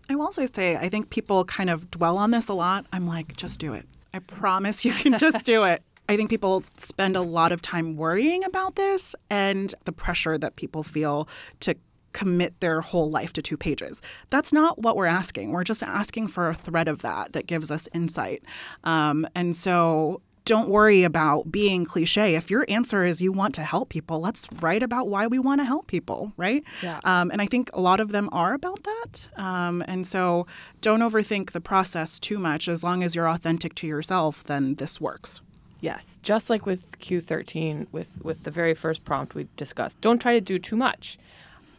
I 0.09 0.17
will 0.17 0.23
also 0.23 0.45
say, 0.53 0.77
I 0.77 0.89
think 0.89 1.11
people 1.11 1.45
kind 1.45 1.71
of 1.71 1.91
dwell 1.91 2.19
on 2.19 2.33
this 2.33 2.49
a 2.49 2.55
lot. 2.55 2.85
I'm 2.93 3.07
like, 3.07 3.37
just 3.37 3.61
do 3.61 3.75
it. 3.75 3.87
I 4.13 4.19
promise 4.19 4.85
you 4.85 4.93
can 4.93 5.17
just 5.19 5.47
do 5.47 5.65
it. 5.65 5.83
I 6.09 6.17
think 6.17 6.29
people 6.29 6.65
spend 6.77 7.15
a 7.15 7.21
lot 7.21 7.53
of 7.53 7.63
time 7.63 7.95
worrying 7.95 8.43
about 8.43 8.75
this 8.75 9.15
and 9.31 9.73
the 9.85 9.93
pressure 9.93 10.37
that 10.39 10.57
people 10.57 10.83
feel 10.83 11.29
to 11.61 11.77
commit 12.13 12.59
their 12.61 12.81
whole 12.81 13.11
life 13.11 13.33
to 13.35 13.43
two 13.43 13.57
pages. 13.57 14.03
That's 14.31 14.53
not 14.53 14.79
what 14.79 14.97
we're 14.97 15.07
asking. 15.07 15.53
We're 15.53 15.65
just 15.65 15.83
asking 15.83 16.29
for 16.29 16.49
a 16.49 16.55
thread 16.55 16.89
of 16.89 17.03
that 17.03 17.33
that 17.33 17.47
gives 17.47 17.71
us 17.71 17.89
insight. 17.93 18.43
Um, 18.85 19.27
and 19.35 19.55
so 19.55 20.21
don't 20.45 20.69
worry 20.69 21.05
about 21.05 21.53
being 21.53 21.85
cliche. 21.85 22.35
If 22.35 22.51
your 22.51 22.65
answer 22.69 23.05
is 23.05 23.23
you 23.23 23.31
want 23.31 23.55
to 23.55 23.63
help 23.63 23.89
people, 23.89 24.21
let's 24.21 24.49
write 24.61 24.83
about 24.83 25.07
why 25.07 25.29
we 25.29 25.39
want 25.39 25.61
to 25.61 25.65
help 25.65 25.87
people, 25.87 26.33
right? 26.37 26.65
Yeah. 26.83 26.99
Um, 27.05 27.31
and 27.31 27.41
I 27.41 27.47
think 27.47 27.71
a 27.73 27.81
lot 27.81 28.01
of 28.01 28.11
them 28.11 28.29
are 28.33 28.55
about 28.55 28.83
that. 28.83 29.29
Um, 29.37 29.85
and 29.87 30.05
so 30.05 30.49
don't 30.81 31.01
overthink 31.01 31.53
the 31.53 31.61
process 31.61 32.19
too 32.19 32.39
much. 32.39 32.67
As 32.67 32.83
long 32.83 33.05
as 33.05 33.15
you're 33.15 33.29
authentic 33.29 33.75
to 33.77 33.87
yourself, 33.87 34.43
then 34.45 34.75
this 34.75 35.01
works. 35.01 35.41
Yes, 35.83 36.19
just 36.23 36.51
like 36.51 36.67
with 36.67 36.99
Q13, 36.99 37.87
with 37.93 38.13
with 38.23 38.43
the 38.43 38.51
very 38.51 38.75
first 38.75 39.05
prompt 39.05 39.35
we 39.35 39.47
discussed. 39.57 40.01
Don't 40.01 40.21
try 40.21 40.35
to 40.35 40.41
do 40.41 40.59
too 40.59 40.77
much. 40.77 41.17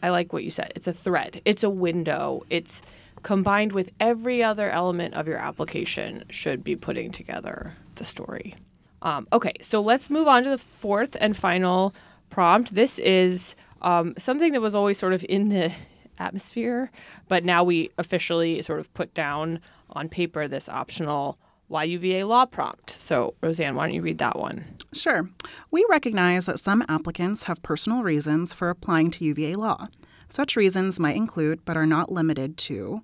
I 0.01 0.09
like 0.09 0.33
what 0.33 0.43
you 0.43 0.49
said. 0.49 0.73
It's 0.75 0.87
a 0.87 0.93
thread. 0.93 1.41
It's 1.45 1.63
a 1.63 1.69
window. 1.69 2.43
It's 2.49 2.81
combined 3.23 3.71
with 3.71 3.91
every 3.99 4.43
other 4.43 4.69
element 4.69 5.13
of 5.13 5.27
your 5.27 5.37
application 5.37 6.23
should 6.29 6.63
be 6.63 6.75
putting 6.75 7.11
together 7.11 7.73
the 7.95 8.05
story. 8.05 8.55
Um, 9.03 9.27
okay, 9.33 9.53
so 9.61 9.81
let's 9.81 10.09
move 10.09 10.27
on 10.27 10.43
to 10.43 10.49
the 10.49 10.57
fourth 10.57 11.15
and 11.19 11.35
final 11.35 11.93
prompt. 12.29 12.73
This 12.73 12.99
is 12.99 13.55
um, 13.81 14.13
something 14.17 14.51
that 14.53 14.61
was 14.61 14.75
always 14.75 14.97
sort 14.97 15.13
of 15.13 15.25
in 15.27 15.49
the 15.49 15.71
atmosphere, 16.19 16.91
but 17.27 17.43
now 17.43 17.63
we 17.63 17.89
officially 17.97 18.61
sort 18.61 18.79
of 18.79 18.93
put 18.93 19.13
down 19.13 19.59
on 19.91 20.07
paper 20.07 20.47
this 20.47 20.69
optional 20.69 21.37
UVA 21.79 22.25
law 22.25 22.45
prompt. 22.45 22.97
So, 22.99 23.33
Rosanne, 23.41 23.75
why 23.75 23.87
don't 23.87 23.95
you 23.95 24.01
read 24.01 24.17
that 24.17 24.37
one? 24.37 24.63
Sure. 24.93 25.29
We 25.71 25.85
recognize 25.89 26.45
that 26.45 26.59
some 26.59 26.83
applicants 26.89 27.45
have 27.45 27.63
personal 27.63 28.03
reasons 28.03 28.53
for 28.53 28.69
applying 28.69 29.09
to 29.11 29.25
UVA 29.25 29.55
law. 29.55 29.87
Such 30.27 30.55
reasons 30.55 30.99
might 30.99 31.15
include, 31.15 31.63
but 31.65 31.77
are 31.77 31.85
not 31.85 32.11
limited 32.11 32.57
to, 32.57 33.01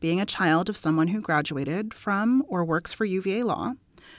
being 0.00 0.20
a 0.20 0.26
child 0.26 0.68
of 0.68 0.76
someone 0.76 1.08
who 1.08 1.20
graduated 1.20 1.94
from 1.94 2.44
or 2.48 2.64
works 2.64 2.92
for 2.92 3.04
UVA 3.04 3.42
law, 3.42 3.72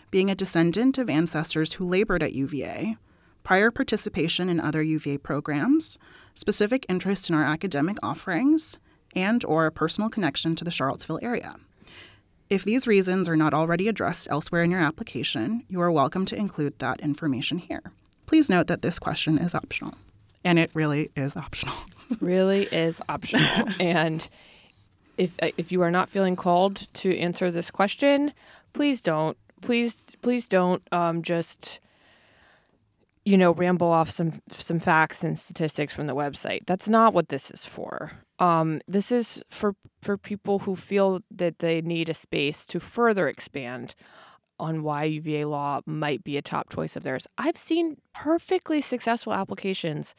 being 0.09 0.29
a 0.29 0.35
descendant 0.35 0.97
of 0.97 1.09
ancestors 1.09 1.73
who 1.73 1.85
labored 1.85 2.23
at 2.23 2.33
UVA, 2.33 2.97
prior 3.43 3.71
participation 3.71 4.49
in 4.49 4.59
other 4.59 4.81
UVA 4.81 5.17
programs, 5.17 5.97
specific 6.33 6.85
interest 6.89 7.29
in 7.29 7.35
our 7.35 7.43
academic 7.43 7.97
offerings, 8.03 8.77
and 9.15 9.43
or 9.45 9.65
a 9.65 9.71
personal 9.71 10.09
connection 10.09 10.55
to 10.55 10.63
the 10.63 10.71
Charlottesville 10.71 11.19
area. 11.21 11.55
If 12.51 12.65
these 12.65 12.85
reasons 12.85 13.29
are 13.29 13.37
not 13.37 13.53
already 13.53 13.87
addressed 13.87 14.27
elsewhere 14.29 14.61
in 14.61 14.71
your 14.71 14.81
application, 14.81 15.63
you 15.69 15.81
are 15.81 15.89
welcome 15.89 16.25
to 16.25 16.35
include 16.35 16.77
that 16.79 16.99
information 16.99 17.57
here. 17.57 17.81
Please 18.25 18.49
note 18.49 18.67
that 18.67 18.81
this 18.81 18.99
question 18.99 19.37
is 19.37 19.55
optional. 19.55 19.93
And 20.43 20.59
it 20.59 20.69
really 20.73 21.09
is 21.15 21.37
optional. 21.37 21.73
really 22.19 22.63
is 22.63 23.01
optional. 23.07 23.69
and 23.79 24.27
if 25.17 25.33
if 25.39 25.71
you 25.71 25.81
are 25.81 25.91
not 25.91 26.09
feeling 26.09 26.35
called 26.35 26.93
to 26.95 27.17
answer 27.17 27.51
this 27.51 27.71
question, 27.71 28.33
please 28.73 28.99
don't 28.99 29.37
please 29.61 30.07
please 30.21 30.49
don't 30.49 30.83
um, 30.91 31.21
just 31.21 31.79
you 33.23 33.37
know 33.37 33.53
ramble 33.53 33.87
off 33.87 34.09
some 34.09 34.33
some 34.49 34.81
facts 34.81 35.23
and 35.23 35.39
statistics 35.39 35.93
from 35.93 36.07
the 36.07 36.15
website. 36.15 36.65
That's 36.65 36.89
not 36.89 37.13
what 37.13 37.29
this 37.29 37.49
is 37.49 37.63
for. 37.63 38.11
Um, 38.41 38.81
this 38.87 39.11
is 39.11 39.43
for 39.49 39.75
for 40.01 40.17
people 40.17 40.59
who 40.59 40.75
feel 40.75 41.21
that 41.29 41.59
they 41.59 41.79
need 41.81 42.09
a 42.09 42.13
space 42.15 42.65
to 42.65 42.79
further 42.79 43.27
expand 43.27 43.93
on 44.59 44.81
why 44.81 45.03
UVA 45.03 45.45
law 45.45 45.81
might 45.85 46.23
be 46.23 46.37
a 46.37 46.41
top 46.41 46.69
choice 46.69 46.95
of 46.95 47.03
theirs. 47.03 47.27
I've 47.37 47.57
seen 47.57 47.97
perfectly 48.13 48.81
successful 48.81 49.33
applications 49.33 50.15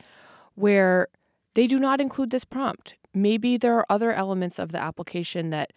where 0.54 1.08
they 1.54 1.66
do 1.66 1.80
not 1.80 2.00
include 2.00 2.30
this 2.30 2.44
prompt. 2.44 2.94
Maybe 3.12 3.56
there 3.56 3.76
are 3.76 3.86
other 3.90 4.12
elements 4.12 4.58
of 4.58 4.70
the 4.70 4.78
application 4.78 5.50
that 5.50 5.72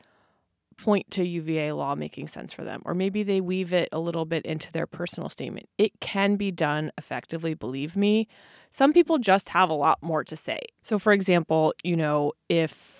point 0.77 1.09
to 1.11 1.25
UVA 1.25 1.71
law 1.71 1.95
making 1.95 2.27
sense 2.27 2.53
for 2.53 2.63
them, 2.63 2.81
or 2.85 2.93
maybe 2.93 3.23
they 3.23 3.41
weave 3.41 3.73
it 3.73 3.89
a 3.91 3.99
little 3.99 4.25
bit 4.25 4.45
into 4.45 4.71
their 4.71 4.87
personal 4.87 5.29
statement. 5.29 5.67
It 5.77 5.99
can 5.99 6.35
be 6.35 6.51
done 6.51 6.91
effectively, 6.97 7.53
believe 7.53 7.95
me. 7.95 8.27
Some 8.71 8.93
people 8.93 9.17
just 9.17 9.49
have 9.49 9.69
a 9.69 9.73
lot 9.73 9.99
more 10.01 10.23
to 10.25 10.35
say. 10.35 10.59
So, 10.83 10.99
for 10.99 11.13
example, 11.13 11.73
you 11.83 11.95
know, 11.95 12.33
if 12.49 12.95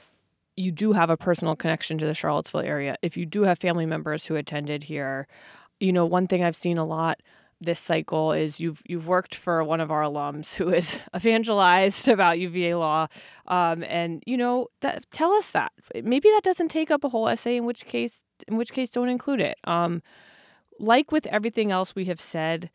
you 0.55 0.71
do 0.71 0.93
have 0.93 1.09
a 1.09 1.17
personal 1.17 1.55
connection 1.55 1.97
to 1.97 2.05
the 2.05 2.15
Charlottesville 2.15 2.61
area, 2.61 2.95
if 3.01 3.17
you 3.17 3.25
do 3.25 3.43
have 3.43 3.59
family 3.59 3.85
members 3.85 4.25
who 4.25 4.35
attended 4.35 4.83
here, 4.83 5.27
you 5.79 5.91
know, 5.91 6.05
one 6.05 6.27
thing 6.27 6.43
I've 6.43 6.55
seen 6.55 6.77
a 6.77 6.85
lot 6.85 7.19
this 7.61 7.79
cycle 7.79 8.31
is 8.31 8.59
you've 8.59 8.81
you've 8.85 9.07
worked 9.07 9.35
for 9.35 9.63
one 9.63 9.79
of 9.79 9.91
our 9.91 10.01
alums 10.03 10.53
who 10.53 10.69
is 10.69 10.99
evangelized 11.15 12.07
about 12.07 12.39
UVA 12.39 12.75
law, 12.75 13.07
um, 13.47 13.83
and 13.87 14.23
you 14.25 14.37
know 14.37 14.67
that 14.81 15.05
tell 15.11 15.33
us 15.33 15.51
that 15.51 15.71
maybe 16.03 16.29
that 16.29 16.43
doesn't 16.43 16.69
take 16.69 16.91
up 16.91 17.03
a 17.03 17.09
whole 17.09 17.27
essay. 17.27 17.55
In 17.55 17.65
which 17.65 17.85
case, 17.85 18.23
in 18.47 18.57
which 18.57 18.73
case, 18.73 18.89
don't 18.89 19.09
include 19.09 19.41
it. 19.41 19.57
Um, 19.63 20.01
like 20.79 21.11
with 21.11 21.25
everything 21.27 21.71
else 21.71 21.95
we 21.95 22.05
have 22.05 22.19
said, 22.19 22.69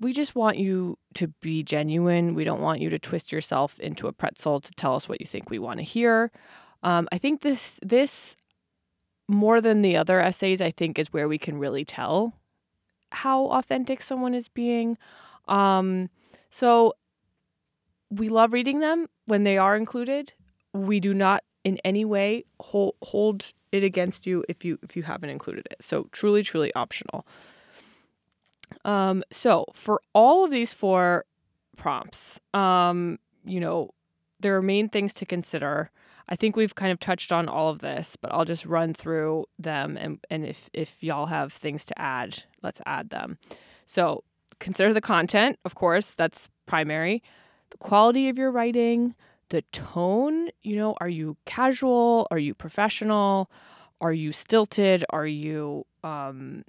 we 0.00 0.12
just 0.12 0.34
want 0.34 0.58
you 0.58 0.98
to 1.14 1.28
be 1.40 1.62
genuine. 1.62 2.34
We 2.34 2.44
don't 2.44 2.60
want 2.60 2.80
you 2.80 2.90
to 2.90 2.98
twist 2.98 3.30
yourself 3.30 3.78
into 3.78 4.08
a 4.08 4.12
pretzel 4.12 4.60
to 4.60 4.72
tell 4.72 4.96
us 4.96 5.08
what 5.08 5.20
you 5.20 5.26
think 5.26 5.50
we 5.50 5.60
want 5.60 5.78
to 5.78 5.84
hear. 5.84 6.32
Um, 6.82 7.08
I 7.12 7.18
think 7.18 7.42
this 7.42 7.78
this 7.82 8.36
more 9.26 9.60
than 9.60 9.80
the 9.82 9.96
other 9.96 10.20
essays, 10.20 10.60
I 10.60 10.70
think 10.70 10.98
is 10.98 11.12
where 11.12 11.28
we 11.28 11.38
can 11.38 11.56
really 11.56 11.84
tell 11.84 12.34
how 13.14 13.46
authentic 13.46 14.02
someone 14.02 14.34
is 14.34 14.48
being. 14.48 14.98
Um, 15.48 16.10
so 16.50 16.94
we 18.10 18.28
love 18.28 18.52
reading 18.52 18.80
them 18.80 19.08
when 19.26 19.44
they 19.44 19.58
are 19.58 19.76
included. 19.76 20.32
We 20.72 21.00
do 21.00 21.14
not 21.14 21.42
in 21.64 21.78
any 21.84 22.04
way 22.04 22.44
hold, 22.60 22.94
hold 23.02 23.52
it 23.72 23.82
against 23.82 24.26
you 24.26 24.44
if 24.48 24.64
you 24.64 24.78
if 24.82 24.96
you 24.96 25.02
haven't 25.02 25.30
included 25.30 25.66
it. 25.70 25.78
So 25.80 26.08
truly, 26.12 26.42
truly 26.42 26.72
optional. 26.74 27.26
Um, 28.84 29.24
so 29.30 29.66
for 29.72 30.00
all 30.14 30.44
of 30.44 30.50
these 30.50 30.72
four 30.72 31.24
prompts, 31.76 32.38
um, 32.52 33.18
you 33.44 33.60
know, 33.60 33.90
there 34.40 34.56
are 34.56 34.62
main 34.62 34.88
things 34.88 35.14
to 35.14 35.26
consider. 35.26 35.90
I 36.28 36.36
think 36.36 36.56
we've 36.56 36.74
kind 36.74 36.92
of 36.92 37.00
touched 37.00 37.32
on 37.32 37.48
all 37.48 37.68
of 37.68 37.80
this, 37.80 38.16
but 38.20 38.32
I'll 38.32 38.44
just 38.44 38.64
run 38.66 38.94
through 38.94 39.46
them 39.58 39.96
and, 39.96 40.18
and 40.30 40.44
if, 40.44 40.70
if 40.72 41.02
y'all 41.02 41.26
have 41.26 41.52
things 41.52 41.84
to 41.86 41.98
add, 42.00 42.44
let's 42.62 42.80
add 42.86 43.10
them. 43.10 43.38
So 43.86 44.24
consider 44.58 44.94
the 44.94 45.00
content, 45.00 45.58
of 45.64 45.74
course, 45.74 46.12
that's 46.12 46.48
primary. 46.66 47.22
The 47.70 47.78
quality 47.78 48.28
of 48.28 48.38
your 48.38 48.50
writing, 48.50 49.14
the 49.50 49.62
tone, 49.72 50.48
you 50.62 50.76
know, 50.76 50.96
are 51.00 51.08
you 51.08 51.36
casual? 51.44 52.26
Are 52.30 52.38
you 52.38 52.54
professional? 52.54 53.50
Are 54.00 54.12
you 54.12 54.32
stilted? 54.32 55.04
Are 55.10 55.26
you 55.26 55.86
um 56.02 56.64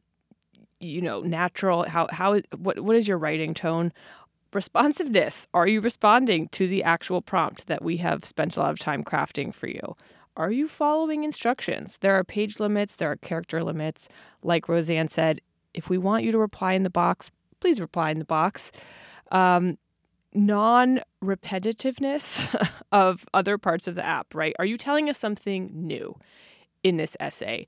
you 0.82 1.02
know, 1.02 1.22
natural? 1.22 1.84
How 1.84 2.08
how 2.12 2.42
what 2.58 2.80
what 2.80 2.96
is 2.96 3.08
your 3.08 3.18
writing 3.18 3.54
tone? 3.54 3.92
Responsiveness. 4.56 5.48
Are 5.54 5.68
you 5.68 5.82
responding 5.82 6.48
to 6.54 6.66
the 6.66 6.82
actual 6.82 7.22
prompt 7.22 7.68
that 7.68 7.84
we 7.84 7.98
have 7.98 8.24
spent 8.24 8.56
a 8.56 8.62
lot 8.62 8.72
of 8.72 8.80
time 8.80 9.04
crafting 9.04 9.54
for 9.54 9.68
you? 9.68 9.98
Are 10.38 10.50
you 10.50 10.70
following 10.70 11.26
instructions? 11.26 11.98
There 12.00 12.16
are 12.16 12.24
page 12.24 12.58
limits, 12.58 12.96
there 12.96 13.12
are 13.12 13.18
character 13.18 13.62
limits. 13.66 14.08
Like 14.44 14.70
Rosanne 14.70 15.10
said, 15.10 15.42
if 15.74 15.90
we 15.90 15.98
want 15.98 16.24
you 16.24 16.32
to 16.32 16.38
reply 16.38 16.72
in 16.72 16.84
the 16.84 16.90
box, 16.90 17.32
please 17.60 17.82
reply 17.82 18.12
in 18.12 18.20
the 18.20 18.24
box. 18.24 18.72
Um, 19.34 19.78
non 20.34 21.02
repetitiveness 21.22 22.56
of 22.94 23.26
other 23.34 23.58
parts 23.58 23.88
of 23.88 23.96
the 23.96 24.06
app, 24.06 24.34
right? 24.34 24.56
Are 24.58 24.66
you 24.66 24.78
telling 24.78 25.10
us 25.10 25.20
something 25.20 25.70
new 25.74 26.18
in 26.82 26.96
this 26.96 27.18
essay? 27.20 27.68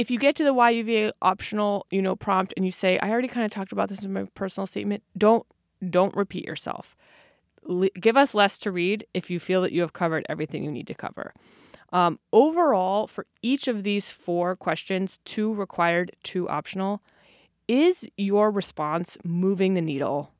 If 0.00 0.10
you 0.10 0.18
get 0.18 0.34
to 0.36 0.44
the 0.44 0.54
UVA 0.54 1.12
optional, 1.20 1.86
you 1.90 2.00
know, 2.00 2.16
prompt 2.16 2.54
and 2.56 2.64
you 2.64 2.72
say, 2.72 2.98
I 3.00 3.10
already 3.10 3.28
kind 3.28 3.44
of 3.44 3.50
talked 3.50 3.70
about 3.70 3.90
this 3.90 4.02
in 4.02 4.10
my 4.14 4.24
personal 4.34 4.66
statement, 4.66 5.02
don't 5.18 5.44
don't 5.90 6.16
repeat 6.16 6.46
yourself. 6.46 6.96
Give 8.00 8.16
us 8.16 8.34
less 8.34 8.58
to 8.60 8.72
read 8.72 9.06
if 9.12 9.30
you 9.30 9.38
feel 9.38 9.60
that 9.60 9.72
you 9.72 9.82
have 9.82 9.92
covered 9.92 10.24
everything 10.30 10.64
you 10.64 10.72
need 10.72 10.86
to 10.86 10.94
cover. 10.94 11.34
Um, 11.92 12.18
overall, 12.32 13.08
for 13.08 13.26
each 13.42 13.68
of 13.68 13.82
these 13.82 14.10
four 14.10 14.56
questions, 14.56 15.18
two 15.26 15.52
required, 15.52 16.12
two 16.22 16.48
optional, 16.48 17.02
is 17.68 18.08
your 18.16 18.50
response 18.50 19.18
moving 19.22 19.74
the 19.74 19.82
needle 19.82 20.32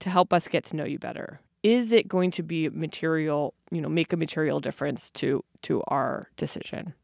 to 0.00 0.08
help 0.08 0.32
us 0.32 0.48
get 0.48 0.64
to 0.66 0.76
know 0.76 0.84
you 0.84 0.98
better? 0.98 1.40
Is 1.62 1.92
it 1.92 2.08
going 2.08 2.30
to 2.30 2.42
be 2.42 2.70
material, 2.70 3.52
you 3.70 3.82
know, 3.82 3.90
make 3.90 4.14
a 4.14 4.16
material 4.16 4.58
difference 4.58 5.10
to 5.10 5.44
to 5.62 5.82
our 5.88 6.30
decision? 6.38 6.94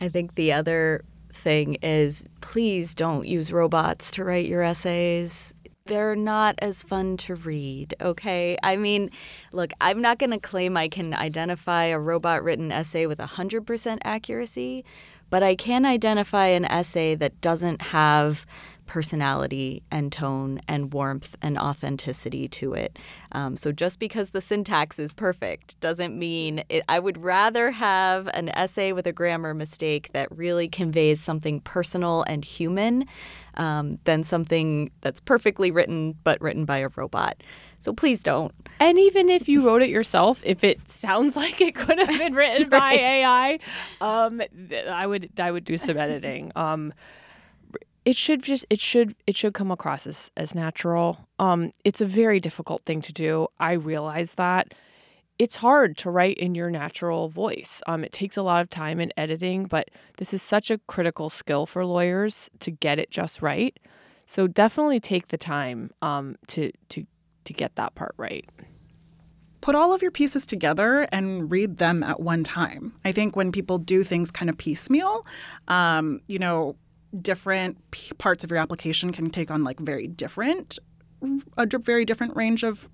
I 0.00 0.08
think 0.08 0.34
the 0.34 0.52
other 0.52 1.04
thing 1.32 1.76
is 1.82 2.26
please 2.40 2.94
don't 2.94 3.26
use 3.26 3.52
robots 3.52 4.10
to 4.12 4.24
write 4.24 4.46
your 4.46 4.62
essays. 4.62 5.54
They're 5.86 6.16
not 6.16 6.56
as 6.58 6.82
fun 6.82 7.16
to 7.18 7.34
read, 7.34 7.94
okay? 8.02 8.58
I 8.62 8.76
mean, 8.76 9.10
look, 9.52 9.72
I'm 9.80 10.02
not 10.02 10.18
going 10.18 10.32
to 10.32 10.38
claim 10.38 10.76
I 10.76 10.88
can 10.88 11.14
identify 11.14 11.84
a 11.84 11.98
robot 11.98 12.44
written 12.44 12.70
essay 12.70 13.06
with 13.06 13.18
100% 13.18 13.98
accuracy, 14.04 14.84
but 15.30 15.42
I 15.42 15.54
can 15.54 15.84
identify 15.84 16.46
an 16.46 16.64
essay 16.64 17.14
that 17.16 17.40
doesn't 17.40 17.82
have 17.82 18.46
personality 18.88 19.84
and 19.92 20.10
tone 20.10 20.60
and 20.66 20.92
warmth 20.92 21.36
and 21.42 21.56
authenticity 21.56 22.48
to 22.48 22.72
it. 22.72 22.98
Um, 23.32 23.56
so 23.56 23.70
just 23.70 24.00
because 24.00 24.30
the 24.30 24.40
syntax 24.40 24.98
is 24.98 25.12
perfect 25.12 25.78
doesn't 25.80 26.18
mean 26.18 26.64
it, 26.68 26.82
I 26.88 26.98
would 26.98 27.22
rather 27.22 27.70
have 27.70 28.28
an 28.34 28.48
essay 28.48 28.92
with 28.92 29.06
a 29.06 29.12
grammar 29.12 29.54
mistake 29.54 30.10
that 30.14 30.34
really 30.36 30.68
conveys 30.68 31.20
something 31.20 31.60
personal 31.60 32.24
and 32.26 32.44
human 32.44 33.04
um, 33.54 33.98
than 34.04 34.24
something 34.24 34.90
that's 35.02 35.20
perfectly 35.20 35.70
written 35.70 36.14
but 36.24 36.40
written 36.40 36.64
by 36.64 36.78
a 36.78 36.88
robot. 36.96 37.42
So 37.80 37.92
please 37.92 38.22
don't. 38.22 38.52
And 38.80 38.98
even 38.98 39.28
if 39.28 39.48
you 39.48 39.66
wrote 39.66 39.82
it 39.82 39.88
yourself, 39.88 40.40
if 40.44 40.62
it 40.64 40.88
sounds 40.88 41.36
like 41.42 41.60
it 41.60 41.74
could 41.74 41.98
have 41.98 42.18
been 42.18 42.34
written 42.34 42.68
by 42.70 42.92
AI, 42.94 43.58
um, 44.00 44.42
I 44.88 45.06
would 45.06 45.30
I 45.38 45.50
would 45.50 45.64
do 45.64 45.78
some 45.78 45.96
editing. 46.06 46.52
Um, 46.56 46.92
it 48.04 48.16
should 48.16 48.42
just 48.42 48.64
it 48.70 48.80
should 48.80 49.14
it 49.26 49.36
should 49.36 49.52
come 49.54 49.70
across 49.70 50.06
as, 50.06 50.30
as 50.36 50.54
natural. 50.54 51.28
Um 51.38 51.72
it's 51.84 52.00
a 52.00 52.06
very 52.06 52.40
difficult 52.40 52.82
thing 52.84 53.02
to 53.02 53.12
do. 53.12 53.48
I 53.60 53.72
realize 53.72 54.34
that. 54.34 54.72
It's 55.38 55.54
hard 55.56 55.96
to 55.98 56.10
write 56.10 56.36
in 56.38 56.56
your 56.56 56.70
natural 56.70 57.28
voice. 57.28 57.82
Um 57.86 58.04
it 58.04 58.12
takes 58.12 58.38
a 58.38 58.42
lot 58.42 58.62
of 58.62 58.70
time 58.70 58.98
and 58.98 59.12
editing 59.18 59.66
but 59.66 59.90
this 60.16 60.32
is 60.32 60.42
such 60.42 60.70
a 60.70 60.78
critical 60.86 61.28
skill 61.28 61.66
for 61.66 61.84
lawyers 61.84 62.48
to 62.60 62.70
get 62.70 62.98
it 62.98 63.10
just 63.10 63.42
right. 63.42 63.78
So 64.26 64.46
definitely 64.46 65.00
take 65.00 65.28
the 65.28 65.36
time 65.38 65.90
um 66.00 66.36
to 66.46 66.72
to 66.88 67.04
to 67.48 67.52
get 67.52 67.74
that 67.76 67.94
part 67.94 68.14
right 68.16 68.48
put 69.60 69.74
all 69.74 69.94
of 69.94 70.00
your 70.02 70.10
pieces 70.10 70.46
together 70.46 71.06
and 71.12 71.50
read 71.50 71.78
them 71.78 72.02
at 72.02 72.20
one 72.20 72.44
time. 72.44 72.92
I 73.04 73.12
think 73.12 73.36
when 73.36 73.52
people 73.52 73.76
do 73.78 74.02
things 74.04 74.30
kind 74.30 74.48
of 74.48 74.56
piecemeal, 74.56 75.26
um, 75.66 76.20
you 76.26 76.38
know, 76.38 76.76
different 77.20 77.78
p- 77.90 78.14
parts 78.14 78.44
of 78.44 78.50
your 78.50 78.60
application 78.60 79.12
can 79.12 79.30
take 79.30 79.50
on 79.50 79.64
like 79.64 79.78
very 79.80 80.06
different 80.06 80.78
a 81.56 81.66
very 81.80 82.04
different 82.04 82.36
range 82.36 82.62
of 82.62 82.88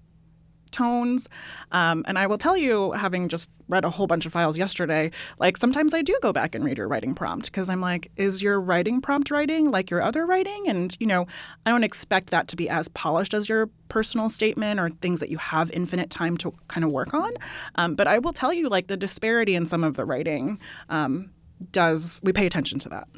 tones 0.74 1.28
um, 1.72 2.04
and 2.06 2.18
i 2.18 2.26
will 2.26 2.37
tell 2.37 2.56
you 2.56 2.92
having 2.92 3.28
just 3.28 3.50
read 3.68 3.84
a 3.84 3.90
whole 3.90 4.06
bunch 4.06 4.26
of 4.26 4.32
files 4.32 4.58
yesterday 4.58 5.10
like 5.38 5.56
sometimes 5.56 5.94
i 5.94 6.02
do 6.02 6.18
go 6.20 6.32
back 6.32 6.54
and 6.54 6.64
read 6.64 6.76
your 6.76 6.88
writing 6.88 7.14
prompt 7.14 7.46
because 7.46 7.70
i'm 7.70 7.80
like 7.80 8.10
is 8.16 8.42
your 8.42 8.60
writing 8.60 9.00
prompt 9.00 9.30
writing 9.30 9.70
like 9.70 9.90
your 9.90 10.02
other 10.02 10.26
writing 10.26 10.64
and 10.66 10.96
you 11.00 11.06
know 11.06 11.26
i 11.64 11.70
don't 11.70 11.84
expect 11.84 12.30
that 12.30 12.48
to 12.48 12.56
be 12.56 12.68
as 12.68 12.88
polished 12.88 13.32
as 13.32 13.48
your 13.48 13.68
personal 13.88 14.28
statement 14.28 14.80
or 14.80 14.90
things 14.90 15.20
that 15.20 15.30
you 15.30 15.38
have 15.38 15.70
infinite 15.70 16.10
time 16.10 16.37
to 16.37 16.52
kind 16.68 16.84
of 16.84 16.90
work 16.90 17.14
on 17.14 17.30
um, 17.76 17.94
but 17.94 18.06
i 18.06 18.18
will 18.18 18.32
tell 18.32 18.52
you 18.52 18.68
like 18.68 18.88
the 18.88 18.96
disparity 18.96 19.54
in 19.54 19.64
some 19.64 19.84
of 19.84 19.94
the 19.96 20.04
writing 20.04 20.58
um, 20.90 21.30
does 21.70 22.20
we 22.22 22.32
pay 22.32 22.46
attention 22.46 22.78
to 22.78 22.88
that 22.88 23.08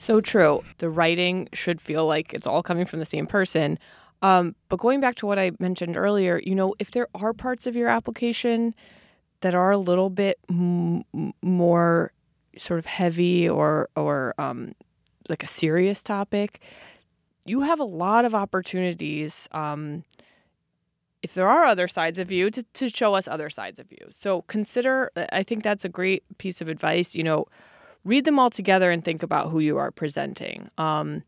so 0.00 0.18
true. 0.18 0.64
The 0.78 0.88
writing 0.88 1.50
should 1.52 1.78
feel 1.78 2.06
like 2.06 2.32
it's 2.32 2.46
all 2.46 2.62
coming 2.62 2.86
from 2.86 3.00
the 3.00 3.04
same 3.04 3.26
person. 3.26 3.78
Um, 4.22 4.54
but 4.68 4.78
going 4.78 5.00
back 5.00 5.14
to 5.16 5.26
what 5.26 5.38
I 5.38 5.52
mentioned 5.58 5.96
earlier, 5.96 6.40
you 6.44 6.54
know, 6.54 6.74
if 6.78 6.90
there 6.90 7.08
are 7.14 7.32
parts 7.32 7.66
of 7.66 7.74
your 7.74 7.88
application 7.88 8.74
that 9.40 9.54
are 9.54 9.70
a 9.70 9.78
little 9.78 10.10
bit 10.10 10.38
m- 10.50 11.04
more 11.42 12.12
sort 12.58 12.78
of 12.78 12.86
heavy 12.86 13.48
or 13.48 13.88
or 13.96 14.34
um, 14.38 14.74
like 15.28 15.42
a 15.42 15.46
serious 15.48 16.02
topic, 16.02 16.60
you 17.46 17.60
have 17.60 17.80
a 17.80 17.84
lot 17.84 18.24
of 18.24 18.34
opportunities. 18.34 19.48
Um, 19.52 20.04
if 21.22 21.34
there 21.34 21.48
are 21.48 21.64
other 21.64 21.86
sides 21.86 22.18
of 22.18 22.30
you 22.30 22.50
to, 22.50 22.62
to 22.62 22.88
show 22.88 23.14
us 23.14 23.28
other 23.28 23.50
sides 23.50 23.78
of 23.78 23.92
you 23.92 23.98
so 24.08 24.40
consider 24.40 25.10
i 25.34 25.42
think 25.42 25.62
that's 25.62 25.84
a 25.84 25.88
great 25.90 26.24
piece 26.38 26.62
of 26.62 26.68
advice 26.68 27.14
you 27.14 27.22
know 27.22 27.44
read 28.04 28.24
them 28.24 28.38
all 28.38 28.50
together 28.50 28.90
and 28.90 29.04
think 29.04 29.22
about 29.22 29.50
who 29.50 29.60
you 29.60 29.78
are 29.78 29.90
presenting. 29.90 30.68
Um, 30.78 31.22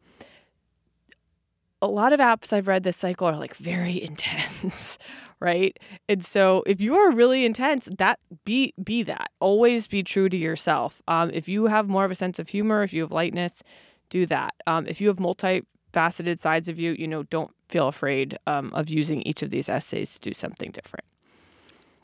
a 1.82 1.88
lot 1.88 2.12
of 2.12 2.20
apps 2.20 2.52
I've 2.52 2.68
read 2.68 2.84
this 2.84 2.96
cycle 2.96 3.26
are 3.26 3.36
like 3.36 3.56
very 3.56 4.00
intense, 4.08 4.96
right? 5.40 5.76
And 6.08 6.24
so 6.24 6.62
if 6.66 6.80
you 6.80 6.94
are 6.96 7.10
really 7.12 7.44
intense, 7.44 7.88
that 7.98 8.18
be 8.44 8.72
be 8.82 9.02
that. 9.02 9.30
Always 9.40 9.88
be 9.88 10.02
true 10.02 10.28
to 10.28 10.36
yourself. 10.36 11.02
Um, 11.08 11.30
if 11.34 11.48
you 11.48 11.66
have 11.66 11.88
more 11.88 12.04
of 12.04 12.10
a 12.10 12.14
sense 12.14 12.38
of 12.38 12.48
humor, 12.48 12.82
if 12.82 12.92
you 12.92 13.02
have 13.02 13.12
lightness, 13.12 13.62
do 14.08 14.24
that. 14.26 14.54
Um, 14.66 14.86
if 14.86 15.00
you 15.00 15.08
have 15.08 15.16
multifaceted 15.16 16.38
sides 16.38 16.68
of 16.68 16.78
you, 16.78 16.92
you 16.92 17.08
know, 17.08 17.24
don't 17.24 17.50
feel 17.68 17.88
afraid 17.88 18.38
um, 18.46 18.72
of 18.74 18.88
using 18.88 19.22
each 19.22 19.42
of 19.42 19.50
these 19.50 19.68
essays 19.68 20.14
to 20.14 20.20
do 20.20 20.34
something 20.34 20.70
different. 20.70 21.04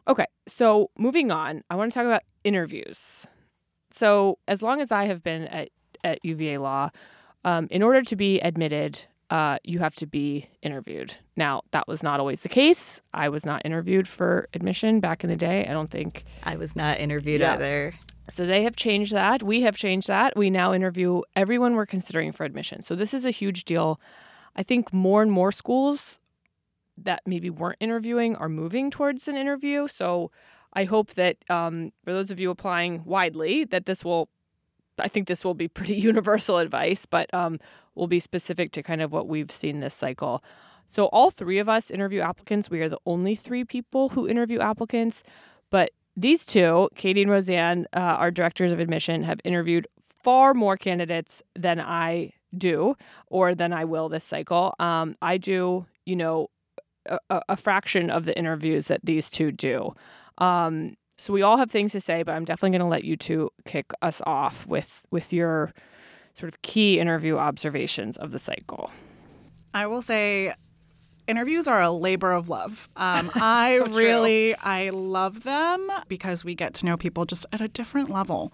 Okay, 0.09 0.25
so 0.49 0.91
moving 0.99 1.31
on, 1.31 1.62
I 1.69 1.77
want 1.77 1.93
to 1.93 1.99
talk 1.99 2.07
about 2.07 2.23
interviews. 2.43 3.27
So, 3.91 4.38
as 4.49 4.62
long 4.62 4.81
as 4.81 4.91
I 4.91 5.05
have 5.05 5.23
been 5.23 5.45
at, 5.49 5.69
at 6.03 6.19
UVA 6.25 6.57
Law, 6.57 6.91
um, 7.45 7.69
in 7.71 7.83
order 7.83 8.03
to 8.03 8.17
be 8.17 8.41
admitted, 8.41 9.05
uh, 9.31 9.59
you 9.64 9.79
have 9.79 9.95
to 9.97 10.07
be 10.07 10.49
interviewed. 10.62 11.17
Now, 11.37 11.62
that 11.73 11.87
was 11.87 12.03
not 12.03 12.19
always 12.21 12.41
the 12.41 12.49
case. 12.49 13.01
I 13.12 13.29
was 13.29 13.45
not 13.45 13.62
interviewed 13.64 14.09
for 14.09 14.49
admission 14.55 15.01
back 15.01 15.23
in 15.25 15.31
the 15.31 15.37
day. 15.37 15.67
I 15.67 15.73
don't 15.73 15.91
think. 15.91 16.25
I 16.45 16.57
was 16.57 16.75
not 16.75 16.99
interviewed 16.99 17.41
Yeah. 17.41 17.55
either. 17.55 17.95
So 18.31 18.45
they 18.47 18.62
have 18.62 18.77
changed 18.77 19.12
that. 19.12 19.43
We 19.43 19.62
have 19.62 19.77
changed 19.77 20.09
that. 20.09 20.37
We 20.37 20.51
now 20.51 20.73
interview 20.75 21.23
everyone 21.35 21.75
we're 21.77 21.87
considering 21.87 22.33
for 22.33 22.45
admission. 22.45 22.83
So 22.83 22.95
this 22.95 23.14
is 23.14 23.25
a 23.25 23.31
huge 23.31 23.64
deal. 23.64 24.01
I 24.57 24.62
think 24.62 24.93
more 24.93 25.23
and 25.23 25.31
more 25.33 25.53
schools 25.53 26.19
that 26.97 27.23
maybe 27.27 27.49
weren't 27.49 27.77
interviewing 27.81 28.35
are 28.37 28.49
moving 28.49 28.91
towards 28.91 29.29
an 29.29 29.37
interview. 29.37 29.88
So 29.88 30.31
I 30.75 30.85
hope 30.85 31.14
that 31.14 31.37
um, 31.49 31.93
for 32.05 32.12
those 32.12 32.31
of 32.31 32.38
you 32.41 32.51
applying 32.51 33.05
widely, 33.05 33.64
that 33.64 33.87
this 33.87 34.05
will, 34.05 34.29
I 35.01 35.09
think 35.09 35.29
this 35.29 35.45
will 35.45 35.55
be 35.55 35.69
pretty 35.69 35.95
universal 36.13 36.59
advice, 36.59 37.07
but 37.07 37.33
um, 37.35 37.59
will 37.95 38.07
be 38.07 38.21
specific 38.21 38.73
to 38.73 38.83
kind 38.83 39.03
of 39.03 39.13
what 39.13 39.29
we've 39.29 39.51
seen 39.53 39.81
this 39.81 39.95
cycle. 39.95 40.43
So 40.87 41.07
all 41.07 41.31
three 41.31 41.59
of 41.59 41.69
us 41.69 41.91
interview 41.91 42.21
applicants. 42.21 42.71
We 42.71 42.81
are 42.81 42.89
the 42.89 42.99
only 43.07 43.35
three 43.35 43.65
people 43.65 44.09
who 44.09 44.27
interview 44.27 44.59
applicants, 44.61 45.23
but 45.71 45.91
these 46.17 46.45
two, 46.45 46.89
Katie 46.97 47.23
and 47.23 47.31
Rosanne, 47.31 47.87
uh, 47.95 48.01
our 48.01 48.31
directors 48.31 48.73
of 48.73 48.81
admission, 48.81 49.23
have 49.23 49.39
interviewed 49.45 49.87
far 50.25 50.53
more 50.55 50.77
candidates 50.77 51.43
than 51.55 51.79
I 51.79 52.33
do 52.57 52.97
or 53.29 53.55
than 53.55 53.73
I 53.73 53.85
will 53.85 54.09
this 54.09 54.25
cycle. 54.25 54.75
Um, 54.79 55.15
I 55.23 55.37
do, 55.37 55.87
you 56.07 56.17
know, 56.17 56.49
a, 57.07 57.19
a- 57.49 57.57
fraction 57.57 58.11
of 58.11 58.25
the 58.25 58.37
interviews 58.37 58.89
that 58.89 59.01
these 59.05 59.31
two 59.31 59.53
do. 59.53 59.95
Um, 60.39 60.97
so 61.19 61.33
we 61.33 61.43
all 61.43 61.57
have 61.57 61.71
things 61.71 61.93
to 61.93 62.01
say, 62.01 62.23
but 62.23 62.33
I'm 62.33 62.45
definitely 62.45 62.79
going 62.79 62.87
to 62.87 62.91
let 62.91 63.05
you 63.05 63.17
two 63.17 63.51
kick 63.65 63.93
us 64.03 64.23
off 64.25 64.67
with 64.67 65.03
with 65.11 65.33
your 65.33 65.73
sort 66.35 66.49
of 66.49 66.63
key 66.63 67.01
interview 67.01 67.37
observations 67.37 68.17
of 68.17 68.31
the 68.31 68.39
cycle. 68.39 68.91
I 69.75 69.87
will 69.87 70.03
say 70.03 70.55
interviews 71.27 71.67
are 71.69 71.83
a 71.83 71.91
labor 71.91 72.33
of 72.33 72.49
love. 72.49 72.89
Um, 72.97 73.31
I 73.35 73.81
So 73.85 73.93
really, 73.93 74.55
I 74.57 74.91
love 74.91 75.43
them 75.43 75.89
because 76.07 76.45
we 76.45 76.55
get 76.55 76.75
to 76.75 76.87
know 76.87 76.97
people 76.97 77.25
just 77.25 77.45
at 77.53 77.61
a 77.61 77.69
different 77.69 78.11
level. 78.11 78.53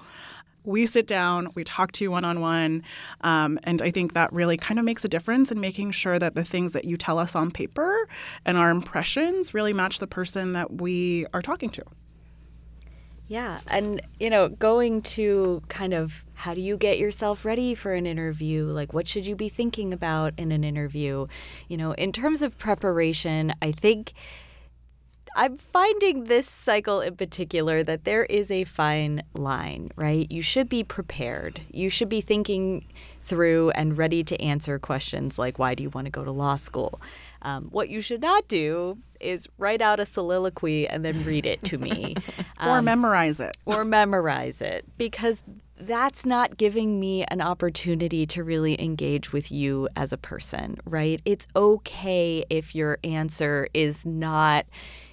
We 0.65 0.87
sit 0.87 1.07
down, 1.07 1.49
we 1.55 1.63
talk 1.63 1.93
to 1.93 2.05
you 2.05 2.11
one 2.11 2.25
on 2.25 2.41
one, 2.41 2.83
and 3.21 3.83
I 3.83 3.91
think 3.91 4.15
that 4.15 4.33
really 4.33 4.57
kind 4.57 4.81
of 4.81 4.87
makes 4.87 5.05
a 5.05 5.09
difference 5.09 5.53
in 5.53 5.61
making 5.61 5.91
sure 5.91 6.19
that 6.19 6.35
the 6.35 6.45
things 6.45 6.73
that 6.73 6.87
you 6.87 6.97
tell 6.97 7.19
us 7.19 7.37
on 7.37 7.51
paper 7.51 8.09
and 8.47 8.57
our 8.57 8.71
impressions 8.71 9.53
really 9.53 9.75
match 9.75 9.99
the 9.99 10.07
person 10.07 10.55
that 10.55 10.81
we 10.81 11.27
are 11.35 11.43
talking 11.43 11.69
to. 11.69 11.83
Yeah. 13.27 13.61
And, 13.69 14.03
you 14.21 14.29
know, 14.29 14.49
going 14.49 15.03
to 15.03 15.63
kind 15.69 15.95
of 15.95 16.25
how 16.35 16.53
do 16.53 16.61
you 16.61 16.77
get 16.77 16.99
yourself 16.99 17.45
ready 17.45 17.75
for 17.75 17.95
an 17.95 18.07
interview? 18.07 18.67
Like, 18.67 18.93
what 18.93 19.09
should 19.09 19.27
you 19.27 19.35
be 19.35 19.49
thinking 19.49 19.93
about 19.93 20.35
in 20.37 20.53
an 20.53 20.63
interview? 20.63 21.27
You 21.69 21.77
know, 21.79 21.93
in 21.93 22.13
terms 22.13 22.43
of 22.43 22.59
preparation, 22.59 23.55
I 23.63 23.73
think 23.73 24.13
I'm 25.37 25.57
finding 25.57 26.25
this 26.25 26.49
cycle 26.49 27.01
in 27.01 27.17
particular 27.17 27.83
that 27.83 28.05
there 28.05 28.25
is 28.25 28.51
a 28.51 28.65
fine 28.65 29.23
line, 29.33 29.91
right? 29.97 30.31
You 30.31 30.43
should 30.43 30.69
be 30.69 30.85
prepared. 30.85 31.61
You 31.73 31.89
should 31.89 32.09
be 32.09 32.21
thinking 32.21 32.87
through 33.21 33.71
and 33.71 33.99
ready 33.99 34.23
to 34.23 34.41
answer 34.41 34.79
questions 34.79 35.39
like, 35.39 35.59
why 35.59 35.75
do 35.75 35.83
you 35.83 35.91
want 35.91 36.05
to 36.05 36.11
go 36.11 36.25
to 36.25 36.31
law 36.31 36.57
school? 36.57 37.01
Um, 37.43 37.65
what 37.71 37.89
you 37.89 38.01
should 38.01 38.21
not 38.21 38.47
do 38.47 38.99
is 39.25 39.49
write 39.59 39.83
out 39.83 40.01
a 40.01 40.07
soliloquy 40.07 40.87
and 40.87 41.05
then 41.05 41.25
read 41.25 41.47
it 41.47 41.63
to 41.65 41.79
me. 41.79 42.15
or 42.65 42.79
um, 42.79 42.85
memorize 42.85 43.41
it. 43.41 43.57
or 43.67 43.85
memorize 43.85 44.61
it 44.61 44.85
because 44.97 45.43
that's 45.81 46.25
not 46.25 46.57
giving 46.57 47.01
me 47.01 47.25
an 47.25 47.41
opportunity 47.41 48.27
to 48.27 48.45
really 48.45 48.81
engage 48.81 49.33
with 49.33 49.51
you 49.51 49.89
as 49.97 50.13
a 50.13 50.17
person, 50.17 50.77
right? 50.87 51.21
It's 51.25 51.49
okay 51.57 52.45
if 52.49 52.75
your 52.75 52.99
answer 53.03 53.69
is 53.75 54.07
not, 54.07 54.67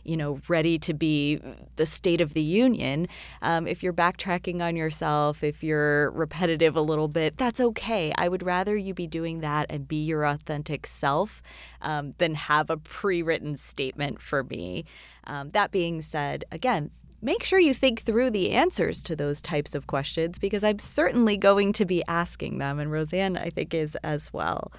you 0.04 0.18
know, 0.18 0.40
ready 0.48 0.78
to 0.80 0.94
be 0.94 1.40
the 1.76 1.86
State 1.86 2.22
of 2.22 2.34
the 2.34 2.42
Union. 2.42 3.08
Um, 3.42 3.68
if 3.68 3.84
you're 3.84 3.94
backtracking 3.94 4.62
on 4.62 4.76
yourself, 4.76 5.44
if 5.44 5.64
you're 5.64 6.12
repetitive 6.12 6.76
a 6.76 6.82
little 6.82 7.08
bit, 7.08 7.38
that's 7.38 7.60
okay. 7.60 8.14
I 8.18 8.28
would 8.28 8.44
rather 8.44 8.76
you 8.76 8.94
be 8.94 9.08
doing 9.08 9.42
that 9.42 9.68
and 9.70 9.88
be 9.88 10.02
your 10.02 10.26
authentic 10.26 10.86
self 10.86 11.42
um, 11.82 12.12
than 12.18 12.36
have 12.36 12.70
a 12.70 12.78
pre 12.78 13.22
written 13.22 13.56
statement 13.56 14.22
for 14.22 14.44
me. 14.44 14.86
Um, 15.26 15.52
that 15.52 15.72
being 15.72 16.02
said, 16.02 16.46
again, 16.52 16.92
make 17.22 17.44
sure 17.44 17.60
you 17.60 17.74
think 17.74 18.02
through 18.02 18.32
the 18.32 18.52
answers 18.52 19.04
to 19.04 19.16
those 19.16 19.42
types 19.42 19.76
of 19.76 19.88
questions 19.88 20.40
because 20.40 20.64
I'm 20.64 20.80
certainly 20.80 21.38
going 21.38 21.74
to 21.74 21.86
be 21.86 22.04
asking 22.08 22.58
them, 22.58 22.80
and 22.80 22.92
Rosanne, 22.92 23.38
I 23.38 23.50
think, 23.50 23.74
is 23.74 23.96
as 23.98 24.34
well. 24.34 24.72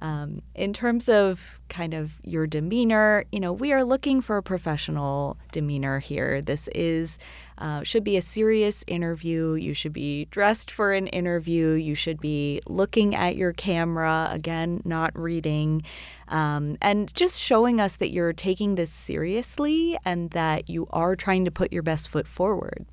Um, 0.00 0.40
in 0.54 0.72
terms 0.72 1.10
of 1.10 1.60
kind 1.68 1.92
of 1.92 2.20
your 2.24 2.46
demeanor, 2.46 3.24
you 3.30 3.38
know, 3.38 3.52
we 3.52 3.72
are 3.72 3.84
looking 3.84 4.22
for 4.22 4.38
a 4.38 4.42
professional 4.42 5.36
demeanor 5.52 5.98
here. 5.98 6.40
This 6.40 6.68
is 6.68 7.18
uh, 7.58 7.82
should 7.82 8.02
be 8.02 8.16
a 8.16 8.22
serious 8.22 8.82
interview. 8.86 9.52
You 9.52 9.74
should 9.74 9.92
be 9.92 10.24
dressed 10.30 10.70
for 10.70 10.94
an 10.94 11.06
interview. 11.08 11.72
You 11.72 11.94
should 11.94 12.18
be 12.18 12.62
looking 12.66 13.14
at 13.14 13.36
your 13.36 13.52
camera 13.52 14.28
again, 14.32 14.80
not 14.86 15.16
reading, 15.18 15.82
um, 16.28 16.78
and 16.80 17.12
just 17.12 17.38
showing 17.38 17.78
us 17.78 17.96
that 17.96 18.10
you're 18.10 18.32
taking 18.32 18.76
this 18.76 18.90
seriously 18.90 19.98
and 20.06 20.30
that 20.30 20.70
you 20.70 20.86
are 20.90 21.14
trying 21.14 21.44
to 21.44 21.50
put 21.50 21.72
your 21.72 21.82
best 21.82 22.08
foot 22.08 22.26
forward. 22.26 22.86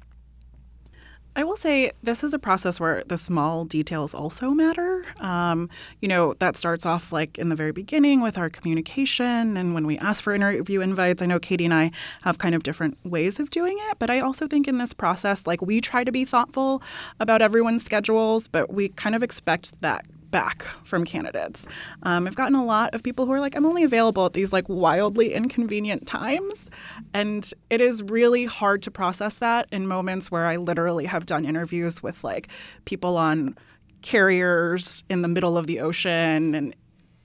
I 1.37 1.43
will 1.43 1.55
say 1.55 1.91
this 2.01 2.23
is 2.23 2.33
a 2.33 2.39
process 2.39 2.79
where 2.79 3.03
the 3.05 3.15
small 3.15 3.63
details 3.63 4.15
also 4.15 4.49
matter. 4.49 5.05
Um, 5.19 5.69
you 6.01 6.07
know, 6.07 6.33
that 6.39 6.57
starts 6.57 6.83
off 6.83 7.11
like 7.11 7.37
in 7.37 7.49
the 7.49 7.55
very 7.55 7.71
beginning 7.71 8.21
with 8.21 8.39
our 8.39 8.49
communication 8.49 9.55
and 9.55 9.75
when 9.75 9.85
we 9.85 9.99
ask 9.99 10.23
for 10.23 10.33
interview 10.33 10.81
invites. 10.81 11.21
I 11.21 11.27
know 11.27 11.37
Katie 11.37 11.65
and 11.65 11.75
I 11.75 11.91
have 12.23 12.39
kind 12.39 12.55
of 12.55 12.63
different 12.63 12.97
ways 13.03 13.39
of 13.39 13.51
doing 13.51 13.77
it, 13.91 13.99
but 13.99 14.09
I 14.09 14.19
also 14.19 14.47
think 14.47 14.67
in 14.67 14.79
this 14.79 14.95
process, 14.95 15.45
like 15.45 15.61
we 15.61 15.79
try 15.79 16.03
to 16.03 16.11
be 16.11 16.25
thoughtful 16.25 16.81
about 17.19 17.43
everyone's 17.43 17.83
schedules, 17.83 18.47
but 18.47 18.73
we 18.73 18.89
kind 18.89 19.15
of 19.15 19.21
expect 19.21 19.79
that 19.81 20.07
back 20.37 20.61
from 20.83 21.03
candidates. 21.03 21.65
Um, 22.03 22.27
I've 22.27 22.35
gotten 22.35 22.53
a 22.53 22.63
lot 22.63 22.93
of 22.93 23.01
people 23.01 23.25
who 23.25 23.31
are 23.31 23.39
like, 23.39 23.55
I'm 23.55 23.65
only 23.65 23.83
available 23.83 24.23
at 24.23 24.33
these 24.33 24.53
like 24.53 24.69
wildly 24.69 25.33
inconvenient 25.33 26.05
times. 26.05 26.69
And 27.15 27.51
it 27.71 27.81
is 27.81 28.03
really 28.03 28.45
hard 28.45 28.83
to 28.83 28.91
process 28.91 29.39
that 29.39 29.67
in 29.71 29.87
moments 29.87 30.29
where 30.29 30.45
I 30.45 30.57
literally 30.57 31.05
have 31.05 31.25
done 31.25 31.43
interviews 31.43 32.03
with 32.03 32.23
like 32.23 32.49
people 32.85 33.17
on 33.17 33.57
carriers 34.03 35.03
in 35.09 35.23
the 35.23 35.27
middle 35.27 35.57
of 35.57 35.65
the 35.65 35.79
ocean 35.79 36.53
and, 36.53 36.75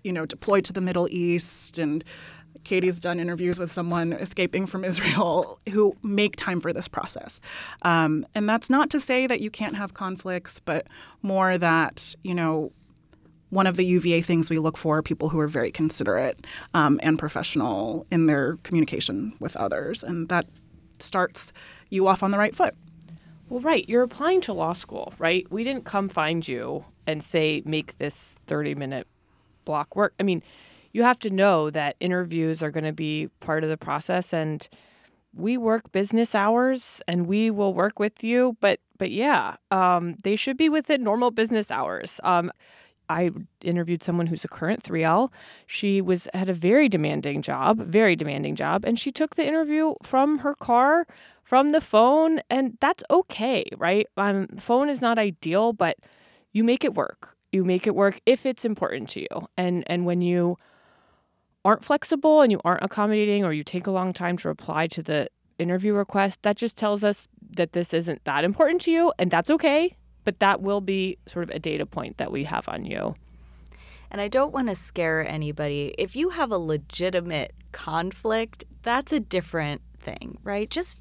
you 0.05 0.13
know, 0.13 0.25
deployed 0.25 0.65
to 0.65 0.73
the 0.73 0.81
Middle 0.81 1.07
East 1.11 1.79
and 1.79 2.03
Katie's 2.65 2.99
done 2.99 3.21
interviews 3.21 3.59
with 3.59 3.71
someone 3.71 4.15
escaping 4.15 4.67
from 4.67 4.87
Israel 4.87 5.61
who 5.69 5.95
make 6.03 6.37
time 6.37 6.63
for 6.63 6.73
this 6.73 6.89
process. 6.89 7.41
Um, 7.83 8.25
and 8.35 8.49
that's 8.49 8.71
not 8.71 8.89
to 8.89 9.01
say 9.01 9.27
that 9.27 9.43
you 9.43 9.51
can't 9.51 9.77
have 9.77 9.93
conflicts, 9.93 10.61
but 10.61 10.87
more 11.21 11.59
that, 11.59 12.15
you 12.23 12.35
know, 12.35 12.73
one 13.53 13.67
of 13.67 13.77
the 13.77 13.85
UVA 13.85 14.23
things 14.23 14.49
we 14.49 14.59
look 14.59 14.79
for 14.79 14.97
are 14.97 15.03
people 15.03 15.29
who 15.29 15.39
are 15.39 15.47
very 15.47 15.71
considerate 15.71 16.47
um, 16.73 16.99
and 17.03 17.19
professional 17.19 18.07
in 18.11 18.25
their 18.25 18.57
communication 18.63 19.35
with 19.41 19.55
others. 19.57 20.03
And 20.03 20.31
that 20.31 20.47
starts 21.01 21.53
you 21.91 22.09
off 22.09 22.23
on 22.23 22.31
the 22.31 22.39
right 22.39 22.57
foot. 22.57 22.75
Well, 23.51 23.61
right. 23.61 23.87
You're 23.87 24.05
applying 24.05 24.41
to 24.43 24.55
law 24.55 24.73
school, 24.73 25.13
right? 25.19 25.47
We 25.51 25.65
didn't 25.65 25.85
come 25.85 26.09
find 26.09 26.49
you 26.49 26.87
and 27.07 27.23
say, 27.23 27.63
make 27.67 27.99
this 27.99 28.37
30 28.47 28.75
minute 28.75 29.07
block 29.67 29.97
work. 29.97 30.15
I 30.19 30.23
mean, 30.23 30.43
you 30.93 31.03
have 31.03 31.19
to 31.19 31.29
know 31.29 31.69
that 31.69 31.97
interviews 32.01 32.63
are 32.63 32.71
going 32.71 32.85
to 32.85 32.93
be 32.93 33.29
part 33.41 33.65
of 33.65 33.69
the 33.69 33.77
process 33.77 34.33
and 34.33 34.67
we 35.35 35.59
work 35.59 35.93
business 35.93 36.35
hours 36.35 37.03
and 37.07 37.27
we 37.27 37.51
will 37.51 37.73
work 37.73 37.99
with 37.99 38.23
you 38.23 38.55
but 38.61 38.81
but 38.99 39.11
yeah 39.11 39.57
um, 39.71 40.15
they 40.25 40.37
should 40.37 40.59
be 40.59 40.69
within 40.69 41.03
normal 41.03 41.31
business 41.31 41.71
hours 41.71 42.21
um, 42.23 42.53
I 43.13 43.31
interviewed 43.61 44.03
someone 44.03 44.27
who's 44.27 44.45
a 44.45 44.49
current 44.49 44.83
3L. 44.83 45.31
She 45.67 46.01
was 46.01 46.29
had 46.33 46.49
a 46.49 46.55
very 46.55 46.89
demanding 46.89 47.43
job, 47.43 47.79
very 47.79 48.17
demanding 48.17 48.57
job, 48.57 48.85
and 48.85 48.99
she 48.99 49.13
took 49.13 49.37
the 49.37 49.47
interview 49.47 49.95
from 50.03 50.39
her 50.39 50.55
car, 50.55 51.07
from 51.45 51.73
the 51.73 51.81
phone, 51.81 52.41
and 52.49 52.79
that's 52.81 53.05
okay, 53.11 53.65
right? 53.77 54.07
Um, 54.17 54.49
phone 54.59 54.89
is 54.89 55.03
not 55.03 55.19
ideal, 55.19 55.75
but 55.75 55.99
you 56.53 56.65
make 56.65 56.85
it 56.85 56.95
work. 56.95 57.37
You 57.53 57.65
make 57.65 57.87
it 57.87 57.95
work 57.95 58.19
if 58.25 58.47
it's 58.47 58.65
important 58.65 59.11
to 59.11 59.21
you, 59.21 59.49
and 59.59 59.85
and 59.87 60.07
when 60.07 60.23
you 60.23 60.57
aren't 61.65 61.85
flexible 61.85 62.41
and 62.41 62.51
you 62.51 62.61
aren't 62.65 62.83
accommodating, 62.83 63.45
or 63.45 63.53
you 63.53 63.63
take 63.63 63.87
a 63.87 63.91
long 63.93 64.13
time 64.15 64.39
to 64.39 64.49
reply 64.49 64.87
to 64.89 65.03
the 65.03 65.29
interview 65.59 65.93
request, 65.93 66.43
that 66.43 66.57
just 66.57 66.79
tells 66.79 67.05
us 67.05 67.29
that 67.57 67.73
this 67.73 67.93
isn't 67.93 68.25
that 68.25 68.43
important 68.43 68.81
to 68.81 68.91
you, 68.91 69.13
and 69.19 69.31
that's 69.31 69.51
okay 69.51 69.97
but 70.25 70.39
that 70.41 70.61
will 70.61 70.81
be 70.81 71.19
sort 71.27 71.43
of 71.45 71.51
a 71.51 71.59
data 71.59 71.87
point 71.87 72.19
that 72.19 72.33
we 72.33 72.45
have 72.45 72.69
on 72.69 72.85
you. 72.85 73.15
And 74.11 74.21
I 74.21 74.29
don't 74.29 74.53
want 74.53 74.69
to 74.69 74.75
scare 74.75 75.27
anybody. 75.27 75.95
If 75.97 76.15
you 76.15 76.31
have 76.31 76.51
a 76.51 76.59
legitimate 76.59 77.55
conflict, 77.73 78.65
that's 78.83 79.13
a 79.13 79.21
different 79.21 79.81
thing, 80.01 80.37
right? 80.45 80.69
Just 80.69 80.97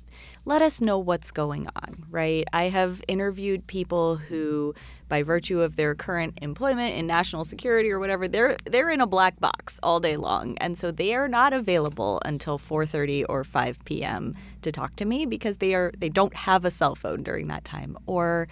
let 0.45 0.61
us 0.61 0.79
know 0.79 0.97
what's 0.97 1.31
going 1.31 1.67
on, 1.75 2.05
right? 2.09 2.45
I 2.53 2.63
have 2.63 3.01
interviewed 3.07 3.67
people 3.67 4.15
who 4.15 4.73
by 5.11 5.23
virtue 5.23 5.59
of 5.59 5.75
their 5.75 5.93
current 5.93 6.39
employment 6.41 6.95
in 6.95 7.05
national 7.05 7.43
security 7.43 7.91
or 7.91 7.99
whatever, 7.99 8.29
they're 8.29 8.55
they're 8.65 8.89
in 8.89 9.01
a 9.01 9.05
black 9.05 9.37
box 9.41 9.77
all 9.83 9.99
day 9.99 10.15
long. 10.15 10.57
And 10.59 10.77
so 10.77 10.89
they 10.89 11.13
are 11.13 11.27
not 11.27 11.51
available 11.51 12.21
until 12.23 12.57
4:30 12.57 13.25
or 13.27 13.43
5 13.43 13.83
p.m. 13.83 14.35
to 14.61 14.71
talk 14.71 14.95
to 14.95 15.05
me 15.05 15.25
because 15.25 15.57
they 15.57 15.75
are 15.75 15.91
they 15.97 16.07
don't 16.07 16.33
have 16.33 16.63
a 16.63 16.71
cell 16.71 16.95
phone 16.95 17.23
during 17.23 17.49
that 17.49 17.65
time 17.65 17.97
or 18.05 18.47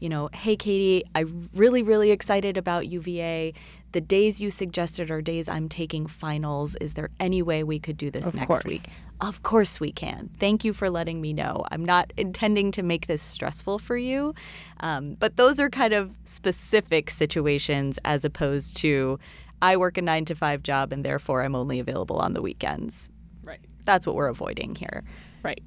you 0.00 0.08
know, 0.08 0.28
hey, 0.32 0.56
Katie, 0.56 1.02
I'm 1.14 1.48
really, 1.54 1.82
really 1.82 2.10
excited 2.10 2.56
about 2.56 2.88
UVA. 2.88 3.54
The 3.92 4.00
days 4.00 4.40
you 4.40 4.50
suggested 4.50 5.10
are 5.10 5.22
days 5.22 5.48
I'm 5.48 5.68
taking 5.68 6.06
finals. 6.06 6.74
Is 6.76 6.94
there 6.94 7.10
any 7.20 7.42
way 7.42 7.62
we 7.62 7.78
could 7.78 7.96
do 7.96 8.10
this 8.10 8.26
of 8.26 8.34
next 8.34 8.48
course. 8.48 8.64
week? 8.64 8.82
Of 9.20 9.42
course 9.42 9.78
we 9.78 9.92
can. 9.92 10.28
Thank 10.36 10.64
you 10.64 10.72
for 10.72 10.90
letting 10.90 11.20
me 11.20 11.32
know. 11.32 11.64
I'm 11.70 11.84
not 11.84 12.12
intending 12.16 12.72
to 12.72 12.82
make 12.82 13.06
this 13.06 13.22
stressful 13.22 13.78
for 13.78 13.96
you, 13.96 14.34
um, 14.80 15.14
but 15.14 15.36
those 15.36 15.60
are 15.60 15.70
kind 15.70 15.94
of 15.94 16.18
specific 16.24 17.10
situations 17.10 17.98
as 18.04 18.24
opposed 18.24 18.76
to 18.78 19.18
I 19.62 19.76
work 19.76 19.96
a 19.96 20.02
nine 20.02 20.24
to 20.26 20.34
five 20.34 20.62
job 20.62 20.92
and 20.92 21.04
therefore 21.04 21.42
I'm 21.42 21.54
only 21.54 21.78
available 21.78 22.16
on 22.16 22.34
the 22.34 22.42
weekends. 22.42 23.10
Right. 23.44 23.60
That's 23.84 24.06
what 24.06 24.16
we're 24.16 24.28
avoiding 24.28 24.74
here. 24.74 25.04
Right. 25.42 25.62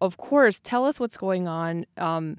Of 0.00 0.16
course, 0.16 0.60
tell 0.64 0.84
us 0.84 0.98
what's 0.98 1.16
going 1.16 1.46
on. 1.46 1.86
Um, 1.96 2.38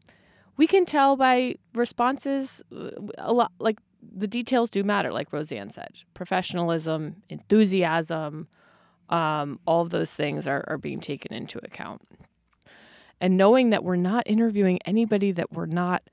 we 0.58 0.68
can 0.68 0.86
tell 0.86 1.16
by 1.16 1.56
responses 1.74 2.62
uh, 2.76 2.90
a 3.18 3.34
lot 3.34 3.52
like 3.60 3.80
the 4.02 4.28
details 4.28 4.70
do 4.70 4.84
matter 4.84 5.12
like 5.12 5.32
Rosanne 5.32 5.70
said. 5.70 6.00
Professionalism 6.14 7.22
enthusiasm 7.30 8.48
um, 9.10 9.60
all 9.66 9.82
of 9.82 9.90
those 9.90 10.12
things 10.12 10.48
are, 10.48 10.66
are 10.68 10.78
being 10.78 11.00
taken 11.00 11.34
into 11.34 11.60
account. 11.60 12.02
And 13.22 13.38
knowing 13.38 13.70
that 13.70 13.84
we're 13.84 13.96
not 13.96 14.24
interviewing 14.26 14.80
anybody 14.86 15.32
that 15.32 15.52
we're 15.52 15.66
not 15.66 16.04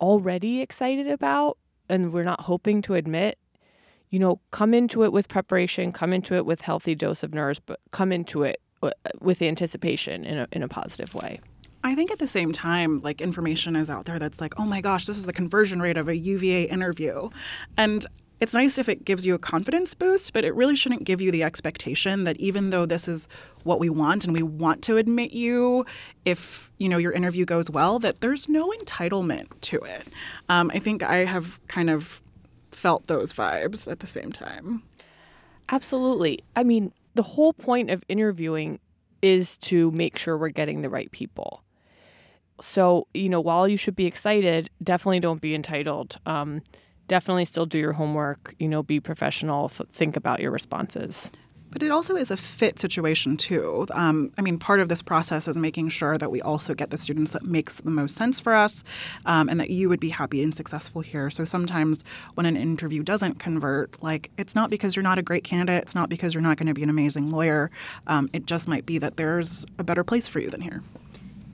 already 0.00 0.60
excited 0.60 1.08
about 1.08 1.58
and 1.88 2.12
we're 2.12 2.24
not 2.24 2.42
hoping 2.42 2.82
to 2.82 2.94
admit 2.94 3.38
you 4.10 4.18
know 4.18 4.40
come 4.50 4.74
into 4.74 5.04
it 5.04 5.12
with 5.12 5.26
preparation 5.28 5.90
come 5.90 6.12
into 6.12 6.34
it 6.34 6.44
with 6.44 6.60
healthy 6.60 6.94
dose 6.94 7.22
of 7.22 7.32
nerves 7.32 7.58
but 7.64 7.80
come 7.92 8.12
into 8.12 8.42
it 8.42 8.60
uh, 8.82 8.90
with 9.20 9.40
anticipation 9.40 10.24
in 10.24 10.38
a, 10.38 10.48
in 10.52 10.62
a 10.62 10.68
positive 10.68 11.14
way 11.14 11.40
I 11.86 11.94
think 11.94 12.10
at 12.10 12.18
the 12.18 12.26
same 12.26 12.50
time, 12.50 12.98
like 13.02 13.20
information 13.20 13.76
is 13.76 13.88
out 13.88 14.06
there 14.06 14.18
that's 14.18 14.40
like, 14.40 14.58
oh 14.58 14.64
my 14.64 14.80
gosh, 14.80 15.06
this 15.06 15.18
is 15.18 15.24
the 15.24 15.32
conversion 15.32 15.80
rate 15.80 15.96
of 15.96 16.08
a 16.08 16.16
UVA 16.16 16.64
interview. 16.64 17.30
And 17.76 18.04
it's 18.40 18.54
nice 18.54 18.76
if 18.76 18.88
it 18.88 19.04
gives 19.04 19.24
you 19.24 19.34
a 19.34 19.38
confidence 19.38 19.94
boost, 19.94 20.32
but 20.32 20.44
it 20.44 20.52
really 20.56 20.74
shouldn't 20.74 21.04
give 21.04 21.20
you 21.20 21.30
the 21.30 21.44
expectation 21.44 22.24
that 22.24 22.36
even 22.38 22.70
though 22.70 22.86
this 22.86 23.06
is 23.06 23.28
what 23.62 23.78
we 23.78 23.88
want 23.88 24.24
and 24.24 24.34
we 24.34 24.42
want 24.42 24.82
to 24.82 24.96
admit 24.96 25.32
you 25.32 25.86
if 26.24 26.72
you 26.78 26.88
know 26.88 26.98
your 26.98 27.12
interview 27.12 27.44
goes 27.44 27.70
well, 27.70 28.00
that 28.00 28.20
there's 28.20 28.48
no 28.48 28.68
entitlement 28.80 29.46
to 29.60 29.76
it. 29.76 30.08
Um, 30.48 30.72
I 30.74 30.80
think 30.80 31.04
I 31.04 31.18
have 31.18 31.60
kind 31.68 31.88
of 31.88 32.20
felt 32.72 33.06
those 33.06 33.32
vibes 33.32 33.90
at 33.90 34.00
the 34.00 34.08
same 34.08 34.32
time. 34.32 34.82
Absolutely. 35.70 36.40
I 36.56 36.64
mean, 36.64 36.92
the 37.14 37.22
whole 37.22 37.52
point 37.52 37.90
of 37.90 38.02
interviewing 38.08 38.80
is 39.22 39.56
to 39.58 39.92
make 39.92 40.18
sure 40.18 40.36
we're 40.36 40.48
getting 40.48 40.82
the 40.82 40.90
right 40.90 41.10
people. 41.12 41.62
So, 42.60 43.06
you 43.14 43.28
know, 43.28 43.40
while 43.40 43.68
you 43.68 43.76
should 43.76 43.96
be 43.96 44.06
excited, 44.06 44.70
definitely 44.82 45.20
don't 45.20 45.40
be 45.40 45.54
entitled. 45.54 46.18
Um, 46.26 46.62
definitely 47.08 47.44
still 47.44 47.66
do 47.66 47.78
your 47.78 47.92
homework, 47.92 48.54
you 48.58 48.68
know, 48.68 48.82
be 48.82 49.00
professional, 49.00 49.68
th- 49.68 49.88
think 49.90 50.16
about 50.16 50.40
your 50.40 50.50
responses. 50.50 51.30
But 51.70 51.82
it 51.82 51.90
also 51.90 52.16
is 52.16 52.30
a 52.30 52.36
fit 52.36 52.78
situation 52.78 53.36
too. 53.36 53.86
Um, 53.92 54.32
I 54.38 54.42
mean, 54.42 54.58
part 54.58 54.80
of 54.80 54.88
this 54.88 55.02
process 55.02 55.46
is 55.46 55.58
making 55.58 55.88
sure 55.90 56.16
that 56.16 56.30
we 56.30 56.40
also 56.40 56.74
get 56.74 56.90
the 56.90 56.96
students 56.96 57.32
that 57.32 57.42
makes 57.42 57.80
the 57.80 57.90
most 57.90 58.16
sense 58.16 58.40
for 58.40 58.54
us, 58.54 58.82
um, 59.26 59.48
and 59.48 59.60
that 59.60 59.68
you 59.68 59.88
would 59.88 60.00
be 60.00 60.08
happy 60.08 60.42
and 60.42 60.54
successful 60.54 61.02
here. 61.02 61.28
So 61.28 61.44
sometimes 61.44 62.04
when 62.34 62.46
an 62.46 62.56
interview 62.56 63.02
doesn't 63.02 63.40
convert, 63.40 64.02
like 64.02 64.30
it's 64.38 64.54
not 64.54 64.70
because 64.70 64.96
you're 64.96 65.02
not 65.02 65.18
a 65.18 65.22
great 65.22 65.44
candidate, 65.44 65.82
it's 65.82 65.94
not 65.94 66.08
because 66.08 66.34
you're 66.34 66.42
not 66.42 66.56
going 66.56 66.68
to 66.68 66.74
be 66.74 66.82
an 66.82 66.88
amazing 66.88 67.30
lawyer. 67.30 67.70
Um, 68.06 68.30
it 68.32 68.46
just 68.46 68.68
might 68.68 68.86
be 68.86 68.98
that 68.98 69.16
there's 69.16 69.66
a 69.78 69.84
better 69.84 70.04
place 70.04 70.28
for 70.28 70.38
you 70.38 70.48
than 70.48 70.60
here. 70.60 70.82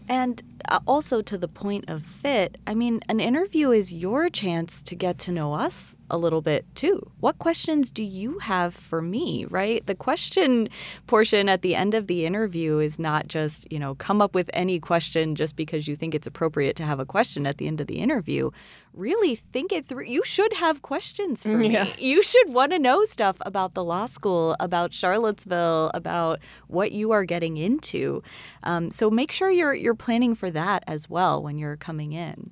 And 0.08 0.42
uh, 0.68 0.80
also 0.86 1.22
to 1.22 1.38
the 1.38 1.48
point 1.48 1.86
of 1.88 2.02
fit, 2.02 2.58
I 2.66 2.74
mean, 2.74 3.00
an 3.08 3.20
interview 3.20 3.70
is 3.70 3.92
your 3.92 4.28
chance 4.28 4.82
to 4.84 4.94
get 4.94 5.18
to 5.20 5.32
know 5.32 5.54
us 5.54 5.96
a 6.12 6.18
little 6.18 6.42
bit 6.42 6.64
too. 6.74 7.10
What 7.20 7.38
questions 7.38 7.90
do 7.90 8.04
you 8.04 8.38
have 8.38 8.74
for 8.74 9.00
me, 9.02 9.46
right? 9.48 9.84
The 9.86 9.94
question 9.94 10.68
portion 11.06 11.48
at 11.48 11.62
the 11.62 11.74
end 11.74 11.94
of 11.94 12.06
the 12.06 12.24
interview 12.26 12.78
is 12.78 12.98
not 12.98 13.26
just, 13.26 13.66
you 13.72 13.78
know, 13.78 13.94
come 13.94 14.20
up 14.20 14.34
with 14.34 14.50
any 14.52 14.78
question 14.78 15.34
just 15.34 15.56
because 15.56 15.88
you 15.88 15.96
think 15.96 16.14
it's 16.14 16.26
appropriate 16.26 16.76
to 16.76 16.84
have 16.84 17.00
a 17.00 17.06
question 17.06 17.46
at 17.46 17.56
the 17.56 17.66
end 17.66 17.80
of 17.80 17.86
the 17.86 17.98
interview. 17.98 18.50
Really 18.92 19.34
think 19.34 19.72
it 19.72 19.86
through. 19.86 20.04
You 20.04 20.22
should 20.22 20.52
have 20.52 20.82
questions 20.82 21.42
for 21.42 21.62
Yeah. 21.62 21.84
me. 21.84 21.94
You 21.98 22.22
should 22.22 22.52
want 22.52 22.72
to 22.72 22.78
know 22.78 23.04
stuff 23.06 23.38
about 23.46 23.72
the 23.72 23.82
law 23.82 24.04
school, 24.04 24.54
about 24.60 24.92
Charlottesville, 24.92 25.90
about 25.94 26.40
what 26.68 26.92
you 26.92 27.10
are 27.12 27.24
getting 27.24 27.56
into. 27.56 28.22
Um, 28.64 28.90
so 28.90 29.10
make 29.10 29.32
sure 29.32 29.50
you're 29.50 29.72
you're 29.74 29.94
planning 29.94 30.34
for 30.34 30.50
that 30.50 30.84
as 30.86 31.08
well 31.08 31.42
when 31.42 31.56
you're 31.56 31.76
coming 31.78 32.12
in. 32.12 32.50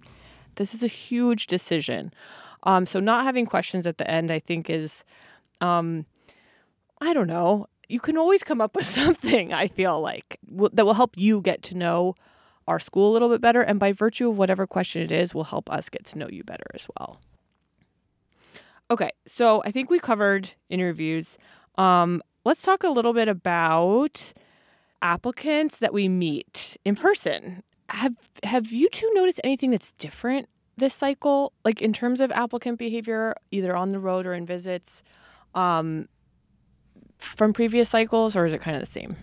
This 0.56 0.74
is 0.74 0.82
a 0.82 0.86
huge 0.88 1.46
decision. 1.46 2.12
Um, 2.64 2.86
so 2.86 3.00
not 3.00 3.24
having 3.24 3.46
questions 3.46 3.86
at 3.86 3.98
the 3.98 4.10
end, 4.10 4.30
I 4.30 4.38
think, 4.38 4.68
is, 4.68 5.04
um, 5.60 6.06
I 7.00 7.12
don't 7.12 7.26
know. 7.26 7.66
You 7.88 8.00
can 8.00 8.16
always 8.16 8.44
come 8.44 8.60
up 8.60 8.76
with 8.76 8.86
something. 8.86 9.52
I 9.52 9.68
feel 9.68 10.00
like 10.00 10.38
w- 10.48 10.70
that 10.72 10.84
will 10.84 10.94
help 10.94 11.16
you 11.16 11.40
get 11.40 11.62
to 11.64 11.76
know 11.76 12.14
our 12.68 12.78
school 12.78 13.10
a 13.10 13.12
little 13.12 13.28
bit 13.28 13.40
better, 13.40 13.62
and 13.62 13.80
by 13.80 13.92
virtue 13.92 14.30
of 14.30 14.38
whatever 14.38 14.66
question 14.66 15.02
it 15.02 15.10
is, 15.10 15.34
will 15.34 15.44
help 15.44 15.70
us 15.70 15.88
get 15.88 16.04
to 16.06 16.18
know 16.18 16.28
you 16.30 16.44
better 16.44 16.66
as 16.74 16.86
well. 16.98 17.20
Okay, 18.90 19.10
so 19.26 19.62
I 19.64 19.70
think 19.70 19.90
we 19.90 19.98
covered 19.98 20.50
interviews. 20.68 21.38
Um, 21.76 22.22
let's 22.44 22.62
talk 22.62 22.84
a 22.84 22.88
little 22.88 23.12
bit 23.12 23.28
about 23.28 24.32
applicants 25.02 25.78
that 25.78 25.92
we 25.92 26.08
meet 26.08 26.76
in 26.84 26.96
person. 26.96 27.62
Have 27.88 28.14
have 28.44 28.70
you 28.72 28.88
two 28.90 29.10
noticed 29.14 29.40
anything 29.42 29.70
that's 29.70 29.92
different 29.92 30.48
this 30.76 30.94
cycle, 30.94 31.52
like 31.64 31.82
in 31.82 31.92
terms 31.92 32.20
of 32.20 32.30
applicant 32.32 32.78
behavior, 32.78 33.34
either 33.50 33.76
on 33.76 33.90
the 33.90 33.98
road 33.98 34.26
or 34.26 34.34
in 34.34 34.46
visits, 34.46 35.02
um, 35.54 36.08
from 37.18 37.52
previous 37.52 37.88
cycles, 37.88 38.34
or 38.36 38.46
is 38.46 38.52
it 38.52 38.60
kind 38.60 38.76
of 38.76 38.80
the 38.80 38.90
same? 38.90 39.16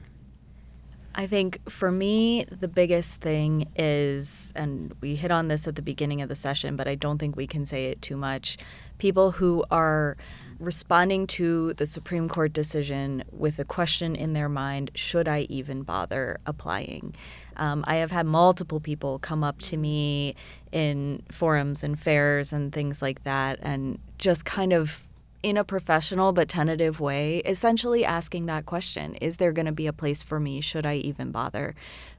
I 1.20 1.26
think 1.26 1.68
for 1.68 1.92
me, 1.92 2.46
the 2.46 2.68
biggest 2.68 3.22
thing 3.22 3.72
is, 3.76 4.54
and 4.56 4.94
we 5.02 5.16
hit 5.16 5.32
on 5.32 5.48
this 5.48 5.68
at 5.68 5.76
the 5.76 5.82
beginning 5.82 6.22
of 6.22 6.30
the 6.30 6.36
session, 6.36 6.76
but 6.76 6.88
I 6.88 6.94
don't 6.94 7.18
think 7.18 7.36
we 7.36 7.48
can 7.48 7.66
say 7.66 7.88
it 7.88 8.04
too 8.04 8.18
much. 8.18 8.60
People 9.00 9.32
who 9.32 9.66
are 9.72 10.16
responding 10.60 11.28
to 11.28 11.74
the 11.74 11.86
Supreme 11.86 12.28
Court 12.28 12.54
decision 12.54 13.24
with 13.32 13.60
a 13.60 13.66
question 13.66 14.16
in 14.16 14.34
their 14.34 14.50
mind 14.50 14.92
should 14.96 15.28
I 15.28 15.42
even 15.50 15.84
bother 15.84 16.40
applying? 16.46 17.16
Um, 17.56 17.84
I 17.88 17.96
have 17.96 18.12
had 18.12 18.26
multiple 18.26 18.80
people 18.80 19.20
come 19.20 19.44
up 19.44 19.60
to 19.60 19.78
me 19.78 20.36
in 20.72 21.24
forums 21.32 21.84
and 21.84 22.00
fairs 22.00 22.54
and 22.54 22.74
things 22.74 23.02
like 23.02 23.24
that, 23.24 23.60
and 23.62 24.00
just 24.18 24.46
kind 24.46 24.74
of 24.74 25.08
in 25.44 25.58
a 25.58 25.64
professional 25.64 26.34
but 26.34 26.50
tentative 26.50 27.00
way, 27.00 27.38
essentially 27.40 28.04
asking 28.04 28.48
that 28.48 28.66
question 28.66 29.16
Is 29.16 29.38
there 29.38 29.52
going 29.52 29.66
to 29.66 29.72
be 29.72 29.88
a 29.88 29.94
place 29.94 30.24
for 30.24 30.40
me? 30.40 30.62
Should 30.62 30.86
I 30.86 30.96
even 30.96 31.32
bother? 31.32 31.76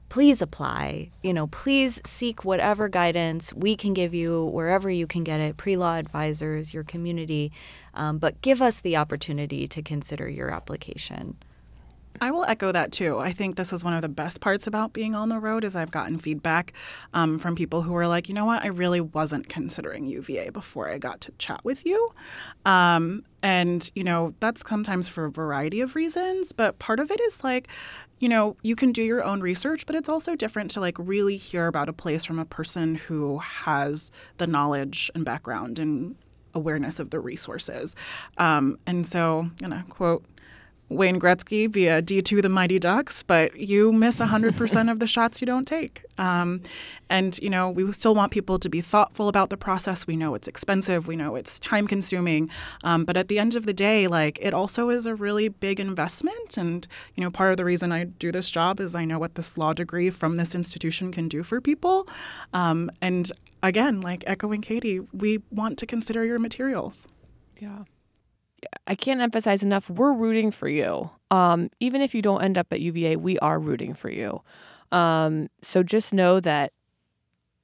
Please 0.09 0.41
apply. 0.41 1.11
You 1.21 1.33
know, 1.33 1.47
please 1.47 2.01
seek 2.05 2.43
whatever 2.43 2.89
guidance 2.89 3.53
we 3.53 3.75
can 3.75 3.93
give 3.93 4.13
you 4.13 4.45
wherever 4.45 4.89
you 4.89 5.07
can 5.07 5.23
get 5.23 5.39
it 5.39 5.57
pre 5.57 5.77
law 5.77 5.95
advisors, 5.95 6.73
your 6.73 6.83
community, 6.83 7.51
um, 7.93 8.17
but 8.17 8.41
give 8.41 8.61
us 8.61 8.81
the 8.81 8.97
opportunity 8.97 9.67
to 9.67 9.81
consider 9.81 10.27
your 10.27 10.49
application. 10.49 11.37
I 12.21 12.31
will 12.31 12.43
echo 12.43 12.71
that 12.71 12.91
too. 12.91 13.17
I 13.17 13.31
think 13.31 13.55
this 13.55 13.71
is 13.71 13.83
one 13.83 13.93
of 13.93 14.01
the 14.01 14.09
best 14.09 14.41
parts 14.41 14.67
about 14.67 14.91
being 14.91 15.15
on 15.15 15.29
the 15.29 15.39
road 15.39 15.63
is 15.63 15.75
I've 15.75 15.91
gotten 15.91 16.19
feedback 16.19 16.73
um, 17.13 17.39
from 17.39 17.55
people 17.55 17.81
who 17.81 17.95
are 17.95 18.07
like, 18.07 18.27
you 18.27 18.35
know 18.35 18.45
what, 18.45 18.63
I 18.63 18.67
really 18.67 18.99
wasn't 18.99 19.47
considering 19.47 20.05
UVA 20.05 20.49
before 20.49 20.89
I 20.89 20.97
got 20.97 21.21
to 21.21 21.31
chat 21.37 21.61
with 21.63 21.85
you. 21.85 22.09
Um, 22.65 23.23
and, 23.41 23.89
you 23.95 24.03
know, 24.03 24.33
that's 24.41 24.67
sometimes 24.67 25.07
for 25.07 25.25
a 25.25 25.31
variety 25.31 25.79
of 25.79 25.95
reasons, 25.95 26.51
but 26.51 26.77
part 26.79 26.99
of 26.99 27.09
it 27.09 27.21
is 27.21 27.41
like, 27.41 27.69
you 28.19 28.29
know, 28.29 28.57
you 28.61 28.75
can 28.75 28.91
do 28.91 29.01
your 29.01 29.23
own 29.23 29.41
research, 29.41 29.85
but 29.85 29.95
it's 29.95 30.09
also 30.09 30.35
different 30.35 30.71
to 30.71 30.79
like 30.79 30.97
really 30.99 31.37
hear 31.37 31.67
about 31.67 31.89
a 31.89 31.93
place 31.93 32.25
from 32.25 32.39
a 32.39 32.45
person 32.45 32.95
who 32.95 33.39
has 33.39 34.11
the 34.37 34.47
knowledge 34.47 35.09
and 35.15 35.25
background 35.25 35.79
and 35.79 36.15
awareness 36.53 36.99
of 36.99 37.11
the 37.11 37.19
resources. 37.19 37.95
Um, 38.37 38.77
and 38.85 39.05
so, 39.05 39.49
you 39.61 39.67
know, 39.67 39.81
quote, 39.89 40.25
Wayne 40.89 41.19
Gretzky 41.19 41.71
via 41.71 42.01
D2 42.01 42.41
the 42.41 42.49
Mighty 42.49 42.79
Ducks, 42.79 43.23
but 43.23 43.55
you 43.55 43.93
miss 43.93 44.19
100% 44.19 44.91
of 44.91 44.99
the 44.99 45.07
shots 45.07 45.39
you 45.39 45.45
don't 45.45 45.67
take. 45.67 46.03
Um, 46.17 46.61
and, 47.09 47.39
you 47.39 47.49
know, 47.49 47.69
we 47.69 47.91
still 47.91 48.15
want 48.15 48.31
people 48.31 48.59
to 48.59 48.69
be 48.69 48.81
thoughtful 48.81 49.27
about 49.27 49.49
the 49.49 49.57
process. 49.57 50.07
We 50.07 50.15
know 50.15 50.33
it's 50.35 50.47
expensive, 50.47 51.07
we 51.07 51.15
know 51.15 51.35
it's 51.35 51.59
time 51.59 51.87
consuming. 51.87 52.49
Um, 52.83 53.05
but 53.05 53.17
at 53.17 53.27
the 53.27 53.39
end 53.39 53.55
of 53.55 53.65
the 53.65 53.73
day, 53.73 54.07
like, 54.07 54.39
it 54.41 54.53
also 54.53 54.89
is 54.89 55.05
a 55.05 55.15
really 55.15 55.49
big 55.49 55.79
investment. 55.79 56.57
And, 56.57 56.87
you 57.15 57.23
know, 57.23 57.29
part 57.29 57.51
of 57.51 57.57
the 57.57 57.65
reason 57.65 57.91
I 57.91 58.05
do 58.05 58.31
this 58.31 58.49
job 58.49 58.79
is 58.79 58.95
I 58.95 59.05
know 59.05 59.19
what 59.19 59.35
this 59.35 59.57
law 59.57 59.73
degree 59.73 60.09
from 60.09 60.35
this 60.35 60.55
institution 60.55 61.11
can 61.11 61.27
do 61.27 61.43
for 61.43 61.61
people. 61.61 62.07
Um, 62.53 62.89
and 63.01 63.31
again, 63.63 64.01
like 64.01 64.23
echoing 64.27 64.61
Katie, 64.61 64.99
we 65.13 65.39
want 65.51 65.77
to 65.79 65.85
consider 65.85 66.25
your 66.25 66.39
materials. 66.39 67.07
Yeah. 67.59 67.83
I 68.87 68.95
can't 68.95 69.21
emphasize 69.21 69.63
enough. 69.63 69.89
We're 69.89 70.13
rooting 70.13 70.51
for 70.51 70.69
you. 70.69 71.09
Um, 71.31 71.69
even 71.79 72.01
if 72.01 72.13
you 72.15 72.21
don't 72.21 72.41
end 72.41 72.57
up 72.57 72.67
at 72.71 72.81
UVA, 72.81 73.15
we 73.15 73.37
are 73.39 73.59
rooting 73.59 73.93
for 73.93 74.09
you. 74.09 74.41
Um, 74.91 75.49
so 75.61 75.83
just 75.83 76.13
know 76.13 76.39
that 76.39 76.73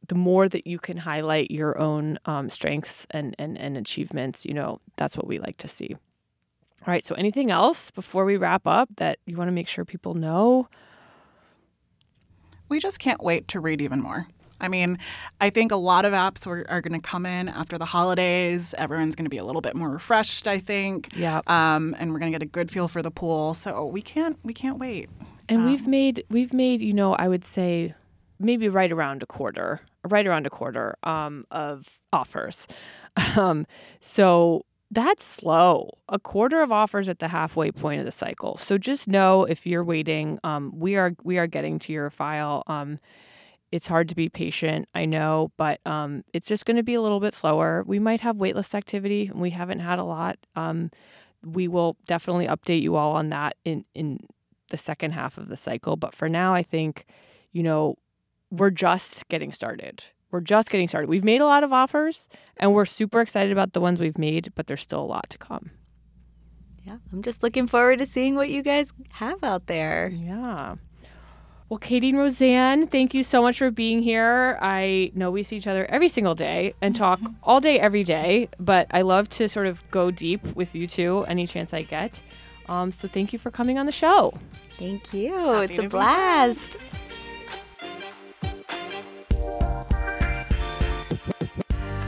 the 0.08 0.16
more 0.16 0.48
that 0.48 0.68
you 0.68 0.78
can 0.78 0.98
highlight 0.98 1.50
your 1.50 1.78
own 1.80 2.20
um, 2.26 2.50
strengths 2.50 3.08
and, 3.12 3.36
and, 3.40 3.58
and 3.58 3.78
achievements, 3.78 4.46
you 4.46 4.54
know, 4.54 4.80
that's 4.98 5.18
what 5.18 5.28
we 5.28 5.40
like 5.40 5.58
to 5.58 5.68
see. 5.68 5.96
All 6.88 6.92
right. 6.92 7.06
So 7.06 7.16
anything 7.16 7.50
else 7.50 7.90
before 7.90 8.26
we 8.26 8.38
wrap 8.38 8.68
up 8.68 8.90
that 8.98 9.18
you 9.26 9.38
want 9.38 9.48
to 9.48 9.52
make 9.52 9.68
sure 9.68 9.86
people 9.86 10.14
know? 10.14 10.70
We 12.70 12.80
just 12.80 13.00
can't 13.00 13.24
wait 13.24 13.48
to 13.50 13.60
read 13.60 13.82
even 13.82 14.02
more. 14.02 14.28
I 14.62 14.68
mean, 14.68 14.98
I 15.42 15.50
think 15.50 15.72
a 15.72 15.76
lot 15.76 16.06
of 16.06 16.14
apps 16.14 16.48
are, 16.48 16.66
are 16.70 16.82
going 16.82 17.00
to 17.00 17.06
come 17.06 17.26
in 17.26 17.50
after 17.50 17.78
the 17.78 17.86
holidays. 17.86 18.74
Everyone's 18.78 19.16
going 19.16 19.26
to 19.26 19.30
be 19.30 19.38
a 19.38 19.44
little 19.44 19.62
bit 19.62 19.76
more 19.76 19.90
refreshed, 19.90 20.48
I 20.48 20.60
think. 20.60 21.16
Yeah. 21.16 21.42
Um, 21.48 21.96
and 22.00 22.14
we're 22.14 22.20
going 22.20 22.32
to 22.32 22.38
get 22.38 22.44
a 22.44 22.50
good 22.50 22.72
feel 22.72 22.88
for 22.88 23.02
the 23.02 23.12
pool. 23.12 23.54
So 23.54 23.86
we 23.86 24.02
can't 24.02 24.38
we 24.44 24.54
can't 24.54 24.80
wait. 24.80 25.10
And 25.48 25.66
we've 25.66 25.88
made 25.88 26.24
we've 26.30 26.54
made 26.54 26.82
you 26.82 26.94
know 26.94 27.14
I 27.16 27.28
would 27.28 27.46
say 27.46 27.94
maybe 28.40 28.68
right 28.70 28.92
around 28.92 29.24
a 29.24 29.26
quarter, 29.26 29.82
right 30.08 30.26
around 30.26 30.48
a 30.48 30.50
quarter 30.50 30.96
um, 31.04 31.46
of 31.52 32.00
offers. 32.12 32.68
Um, 33.38 33.66
so 34.02 34.66
that's 34.92 35.24
slow. 35.24 35.98
A 36.10 36.20
quarter 36.20 36.62
of 36.62 36.72
offers 36.72 37.08
at 37.08 37.20
the 37.20 37.30
halfway 37.30 37.72
point 37.72 38.00
of 38.00 38.06
the 38.06 38.12
cycle. 38.12 38.58
So 38.58 38.78
just 38.78 39.08
know 39.08 39.46
if 39.46 39.66
you're 39.66 39.86
waiting, 39.86 40.38
um, 40.44 40.74
we 40.76 40.98
are 40.98 41.14
we 41.24 41.38
are 41.38 41.48
getting 41.48 41.80
to 41.80 41.94
your 41.94 42.10
file. 42.10 42.64
It's 43.76 43.88
hard 43.88 44.08
to 44.08 44.16
be 44.16 44.30
patient, 44.30 44.88
I 44.96 45.04
know, 45.04 45.52
but 45.58 45.82
um, 45.86 46.24
it's 46.32 46.48
just 46.48 46.66
going 46.66 46.78
to 46.78 46.84
be 46.84 46.94
a 46.94 47.02
little 47.02 47.20
bit 47.20 47.34
slower. 47.34 47.84
We 47.86 48.00
might 48.00 48.22
have 48.22 48.38
waitlist 48.38 48.74
activity. 48.74 49.28
And 49.28 49.42
we 49.42 49.50
haven't 49.50 49.80
had 49.82 50.00
a 50.00 50.06
lot. 50.06 50.38
Um, 50.56 50.92
we 51.44 51.68
will 51.68 51.98
definitely 52.08 52.48
update 52.48 52.82
you 52.82 52.96
all 52.96 53.12
on 53.12 53.28
that 53.32 53.58
in 53.66 53.84
in 53.94 54.20
the 54.70 54.78
second 54.78 55.12
half 55.12 55.38
of 55.38 55.50
the 55.50 55.58
cycle. 55.58 55.98
But 55.98 56.14
for 56.14 56.30
now, 56.30 56.54
I 56.54 56.64
think, 56.64 57.06
you 57.52 57.64
know, 57.64 57.98
we're 58.50 58.72
just 58.72 59.28
getting 59.28 59.52
started. 59.52 60.06
We're 60.32 60.40
just 60.40 60.70
getting 60.70 60.88
started. 60.88 61.10
We've 61.10 61.26
made 61.26 61.42
a 61.42 61.46
lot 61.46 61.66
of 61.66 61.74
offers 61.74 62.30
and 62.56 62.74
we're 62.74 62.86
super 62.86 63.20
excited 63.20 63.52
about 63.52 63.74
the 63.74 63.82
ones 63.82 64.00
we've 64.00 64.18
made, 64.18 64.54
but 64.56 64.68
there's 64.68 64.82
still 64.82 65.02
a 65.02 65.12
lot 65.18 65.30
to 65.32 65.38
come. 65.38 65.72
Yeah, 66.86 66.98
I'm 67.12 67.22
just 67.22 67.44
looking 67.44 67.68
forward 67.68 68.00
to 68.00 68.06
seeing 68.06 68.36
what 68.36 68.50
you 68.50 68.62
guys 68.62 68.94
have 69.12 69.44
out 69.44 69.68
there. 69.68 70.12
Yeah. 70.16 70.76
Well, 71.68 71.80
Katie 71.80 72.10
and 72.10 72.20
Rosanne, 72.20 72.86
thank 72.86 73.16
you 73.16 73.24
so 73.24 73.42
much 73.42 73.58
for 73.58 73.72
being 73.72 74.04
here. 74.04 74.60
I 74.62 75.12
know 75.16 75.32
we 75.32 75.42
see 75.42 75.58
each 75.58 75.66
other 75.66 75.86
every 75.90 76.10
single 76.10 76.36
day 76.36 76.76
and 76.80 76.96
talk 76.96 77.20
all 77.42 77.60
day, 77.60 77.80
every 77.80 78.04
day, 78.04 78.50
but 78.60 78.86
I 78.92 79.02
love 79.02 79.30
to 79.30 79.50
sort 79.50 79.66
of 79.66 79.84
go 79.90 80.12
deep 80.12 80.46
with 80.56 80.76
you 80.76 80.86
two 80.86 81.26
any 81.28 81.48
chance 81.48 81.74
I 81.74 81.82
get. 81.82 82.22
Um, 82.70 82.92
so 82.92 83.08
thank 83.08 83.34
you 83.34 83.40
for 83.40 83.50
coming 83.50 83.80
on 83.80 83.88
the 83.88 83.92
show. 83.92 84.38
Thank 84.78 85.12
you. 85.12 85.36
Happy 85.36 85.74
it's 85.74 85.84
a 85.84 85.90
blast. 85.90 86.78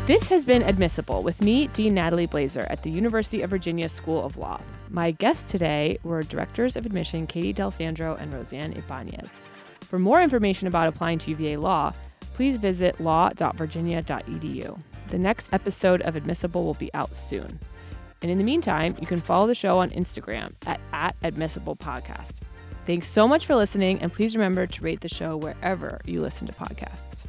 This 0.06 0.30
has 0.30 0.46
been 0.46 0.62
Admissible 0.62 1.24
with 1.24 1.42
me, 1.42 1.68
Dean 1.70 1.96
Natalie 1.96 2.28
Blazer, 2.28 2.66
at 2.70 2.84
the 2.84 2.92
University 2.92 3.42
of 3.42 3.50
Virginia 3.50 3.90
School 3.90 4.24
of 4.24 4.38
Law. 4.38 4.62
My 4.90 5.12
guests 5.12 5.52
today 5.52 6.00
were 6.04 6.24
Directors 6.24 6.76
of 6.76 6.86
Admission 6.86 7.28
Katie 7.28 7.54
Delsandro 7.54 8.20
and 8.20 8.34
Rosanne 8.34 8.74
Ibanez. 8.74 9.38
For 9.82 10.00
more 10.00 10.22
information 10.22 10.68
about 10.68 10.88
applying 10.88 11.20
to 11.20 11.32
UVA 11.32 11.58
Law, 11.58 11.94
please 12.34 12.58
visit 12.58 13.00
law.virginia.edu. 13.00 14.80
The 15.10 15.18
next 15.18 15.54
episode 15.54 16.02
of 16.02 16.16
Admissible 16.16 16.64
will 16.64 16.74
be 16.74 16.94
out 16.94 17.16
soon. 17.16 17.60
And 18.22 18.32
in 18.32 18.38
the 18.38 18.44
meantime, 18.44 18.96
you 19.00 19.08
can 19.08 19.22
follow 19.22 19.48
the 19.48 19.56
show 19.56 19.78
on 19.78 19.90
Instagram 19.92 20.54
at, 20.66 20.80
at 20.92 21.16
Admissible 21.24 21.76
Podcast. 21.76 22.36
Thanks 22.86 23.08
so 23.08 23.28
much 23.28 23.46
for 23.46 23.56
listening, 23.56 24.00
and 24.02 24.12
please 24.12 24.36
remember 24.36 24.66
to 24.66 24.82
rate 24.82 25.02
the 25.02 25.10
show 25.10 25.36
wherever 25.36 26.00
you 26.06 26.22
listen 26.22 26.48
to 26.48 26.54
podcasts. 26.54 27.27